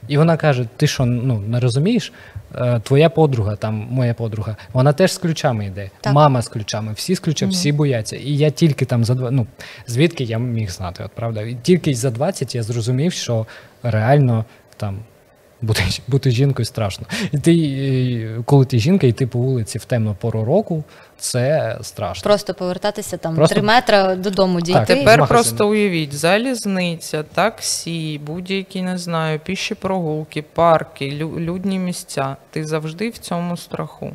І 0.07 0.17
вона 0.17 0.37
каже: 0.37 0.67
Ти 0.77 0.87
що, 0.87 1.05
ну 1.05 1.39
не 1.39 1.59
розумієш? 1.59 2.13
Е, 2.55 2.79
Твоя 2.83 3.09
подруга, 3.09 3.55
там 3.55 3.87
моя 3.89 4.13
подруга, 4.13 4.55
вона 4.73 4.93
теж 4.93 5.13
з 5.13 5.17
ключами 5.17 5.65
йде. 5.65 5.89
Так. 6.01 6.13
Мама 6.13 6.41
з 6.41 6.47
ключами, 6.47 6.93
всі 6.93 7.15
з 7.15 7.19
ключами, 7.19 7.51
всі 7.51 7.71
бояться. 7.71 8.15
І 8.15 8.37
я 8.37 8.49
тільки 8.49 8.85
там 8.85 9.05
за 9.05 9.13
два. 9.15 9.31
Ну 9.31 9.47
звідки 9.87 10.23
я 10.23 10.37
міг 10.37 10.69
знати, 10.69 11.03
от 11.03 11.11
правда? 11.11 11.41
І 11.41 11.57
тільки 11.61 11.93
за 11.95 12.11
20 12.11 12.55
я 12.55 12.63
зрозумів, 12.63 13.13
що 13.13 13.45
реально 13.83 14.45
там 14.77 14.99
бути, 15.61 15.83
бути 16.07 16.31
жінкою 16.31 16.65
страшно. 16.65 17.05
І 17.31 17.37
ти, 17.37 18.41
коли 18.45 18.65
ти 18.65 18.79
жінка, 18.79 19.07
йти 19.07 19.27
по 19.27 19.39
вулиці 19.39 19.77
в 19.77 19.85
темну 19.85 20.15
пору 20.19 20.45
року, 20.45 20.83
це 21.17 21.77
страшно. 21.81 22.23
Просто 22.23 22.53
повертатися 22.53 23.17
там 23.17 23.35
Просто- 23.35 23.55
три 23.55 23.63
метри 23.63 24.15
додому 24.15 24.61
дійти. 24.61 24.79
Так, 24.79 24.87
Тепер 24.87 25.27
просто 25.27 25.69
уявіть, 25.69 26.13
залізниця, 26.13 27.23
таксі, 27.23 28.21
будь-які, 28.25 28.81
не 28.81 28.97
знаю, 28.97 29.39
піші 29.39 29.75
прогулки, 29.75 30.41
парки, 30.41 31.05
лю- 31.11 31.39
людні 31.39 31.79
місця. 31.79 32.35
Ти 32.49 32.65
завжди 32.65 33.09
в 33.09 33.17
цьому 33.17 33.57
страху. 33.57 34.11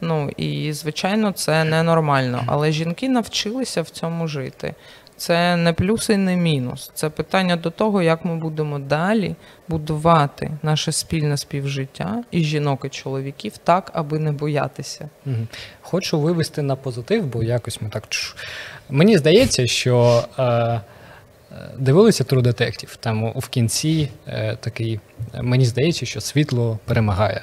Ну 0.00 0.30
і 0.36 0.72
звичайно, 0.72 1.32
це 1.32 1.64
ненормально. 1.64 2.42
Але 2.46 2.72
жінки 2.72 3.08
навчилися 3.08 3.82
в 3.82 3.88
цьому 3.88 4.28
жити. 4.28 4.74
Це 5.18 5.56
не 5.56 5.72
плюс 5.72 6.10
і 6.10 6.16
не 6.16 6.36
мінус. 6.36 6.90
Це 6.94 7.10
питання 7.10 7.56
до 7.56 7.70
того, 7.70 8.02
як 8.02 8.24
ми 8.24 8.36
будемо 8.36 8.78
далі 8.78 9.34
будувати 9.68 10.50
наше 10.62 10.92
спільне 10.92 11.36
співжиття 11.36 12.24
і 12.30 12.44
жінок, 12.44 12.84
і 12.84 12.88
чоловіків 12.88 13.52
так, 13.64 13.90
аби 13.94 14.18
не 14.18 14.32
боятися. 14.32 15.08
Хочу 15.80 16.20
вивести 16.20 16.62
на 16.62 16.76
позитив, 16.76 17.26
бо 17.26 17.42
якось 17.42 17.80
ми 17.82 17.88
так. 17.88 18.04
Мені 18.90 19.18
здається, 19.18 19.66
що 19.66 20.24
е, 20.38 20.42
е, 20.42 20.80
дивилися 21.78 22.24
True 22.24 22.42
Detective, 22.42 22.96
там 23.00 23.32
в 23.36 23.48
кінці 23.48 24.08
е, 24.26 24.56
такий, 24.60 25.00
мені 25.42 25.64
здається, 25.64 26.06
що 26.06 26.20
світло 26.20 26.78
перемагає. 26.84 27.42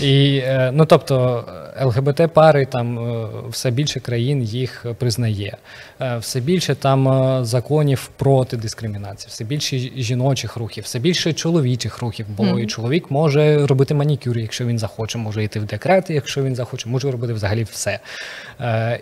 І, 0.00 0.42
е, 0.44 0.70
ну, 0.74 0.86
тобто, 0.86 1.44
ЛГБТ 1.82 2.32
пари 2.32 2.66
там 2.66 2.98
е, 2.98 3.28
все 3.50 3.70
більше 3.70 4.00
країн 4.00 4.42
їх 4.42 4.86
признає, 4.98 5.56
Е, 6.00 6.18
все 6.18 6.40
більше 6.40 6.74
там 6.74 7.44
законів 7.44 8.10
проти 8.16 8.56
дискримінації, 8.56 9.28
все 9.30 9.44
більше 9.44 9.78
жіночих 9.78 10.56
рухів, 10.56 10.84
все 10.84 10.98
більше 10.98 11.32
чоловічих 11.32 11.98
рухів, 11.98 12.26
бо 12.36 12.44
Мгм. 12.44 12.58
і 12.58 12.66
чоловік 12.66 13.10
може 13.10 13.66
робити 13.66 13.94
манікюр, 13.94 14.38
якщо 14.38 14.66
він 14.66 14.78
захоче, 14.78 15.18
може 15.18 15.44
йти 15.44 15.60
в 15.60 15.64
декрет, 15.64 16.10
якщо 16.10 16.42
він 16.42 16.54
захоче, 16.54 16.88
може 16.88 17.10
робити 17.10 17.32
взагалі 17.32 17.66
все. 17.72 17.98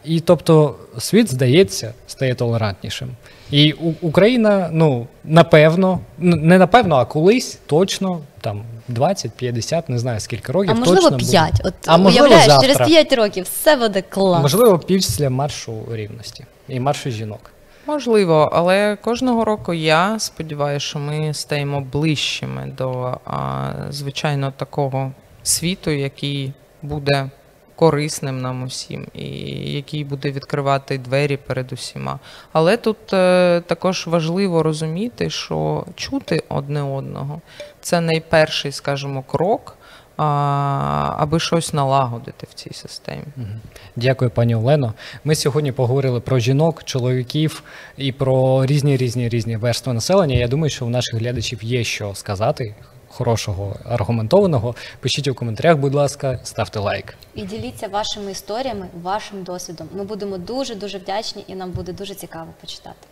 І 0.04 0.20
тобто 0.20 0.76
світ, 0.98 1.30
здається, 1.30 1.92
стає 2.06 2.34
толерантнішим. 2.34 3.08
І 3.50 3.72
Україна, 4.00 4.68
ну, 4.72 5.06
напевно, 5.24 6.00
не 6.18 6.58
напевно, 6.58 6.96
а 6.96 7.04
колись 7.04 7.58
точно 7.66 8.20
там 8.40 8.62
20-50, 8.90 9.82
не 9.88 9.98
знаю 9.98 10.20
скільки 10.20 10.52
років. 10.52 10.70
А 10.70 10.74
можливо, 10.74 11.10
точно 11.10 11.16
буде. 11.18 11.50
От 11.64 11.74
А 11.86 11.96
можливо, 11.96 12.26
уявляєш, 12.26 12.46
завтра. 12.46 12.74
через 12.74 12.88
5 12.88 13.12
років 13.12 13.44
все 13.44 13.76
буде 13.76 14.02
клас. 14.02 14.42
Можливо, 14.42 14.78
після 14.78 15.30
маршу 15.30 15.72
рівності 15.90 16.44
і 16.68 16.80
маршу 16.80 17.10
жінок. 17.10 17.50
Можливо, 17.86 18.50
але 18.52 18.96
кожного 18.96 19.44
року 19.44 19.74
я 19.74 20.18
сподіваюся, 20.18 20.86
що 20.86 20.98
ми 20.98 21.34
стаємо 21.34 21.80
ближчими 21.80 22.72
до 22.78 23.18
а, 23.24 23.70
звичайно 23.90 24.52
такого 24.56 25.12
світу, 25.42 25.90
який 25.90 26.52
буде 26.82 27.30
корисним 27.76 28.40
нам 28.40 28.62
усім, 28.62 29.06
і 29.14 29.26
який 29.72 30.04
буде 30.04 30.30
відкривати 30.30 30.98
двері 30.98 31.36
перед 31.36 31.72
усіма. 31.72 32.18
Але 32.52 32.76
тут 32.76 33.12
е, 33.12 33.62
також 33.66 34.06
важливо 34.06 34.62
розуміти, 34.62 35.30
що 35.30 35.84
чути 35.94 36.42
одне 36.48 36.82
одного 36.82 37.40
це 37.80 38.00
найперший, 38.00 38.72
скажімо, 38.72 39.22
крок, 39.22 39.76
а, 40.16 41.14
аби 41.18 41.40
щось 41.40 41.72
налагодити 41.72 42.46
в 42.50 42.54
цій 42.54 42.74
системі. 42.74 43.24
Дякую, 43.96 44.30
пані 44.30 44.54
Олено. 44.54 44.94
Ми 45.24 45.34
сьогодні 45.34 45.72
поговорили 45.72 46.20
про 46.20 46.38
жінок, 46.38 46.84
чоловіків 46.84 47.62
і 47.96 48.12
про 48.12 48.66
різні 48.66 48.96
різні 48.96 49.28
різні 49.28 49.56
верстви 49.56 49.92
населення. 49.92 50.34
Я 50.34 50.48
думаю, 50.48 50.70
що 50.70 50.86
у 50.86 50.88
наших 50.88 51.20
глядачів 51.20 51.64
є 51.64 51.84
що 51.84 52.14
сказати 52.14 52.74
хорошого, 53.14 53.76
аргументованого. 53.84 54.74
Пишіть 55.00 55.28
у 55.28 55.34
коментарях, 55.34 55.76
будь 55.76 55.94
ласка, 55.94 56.40
ставте 56.42 56.78
лайк. 56.78 57.14
І 57.34 57.42
діліться 57.42 57.88
вашими 57.88 58.30
історіями, 58.30 58.86
вашим 59.02 59.42
досвідом. 59.42 59.88
Ми 59.94 60.04
будемо 60.04 60.38
дуже 60.38 60.74
дуже 60.74 60.98
вдячні, 60.98 61.44
і 61.46 61.54
нам 61.54 61.70
буде 61.70 61.92
дуже 61.92 62.14
цікаво 62.14 62.48
почитати. 62.60 63.06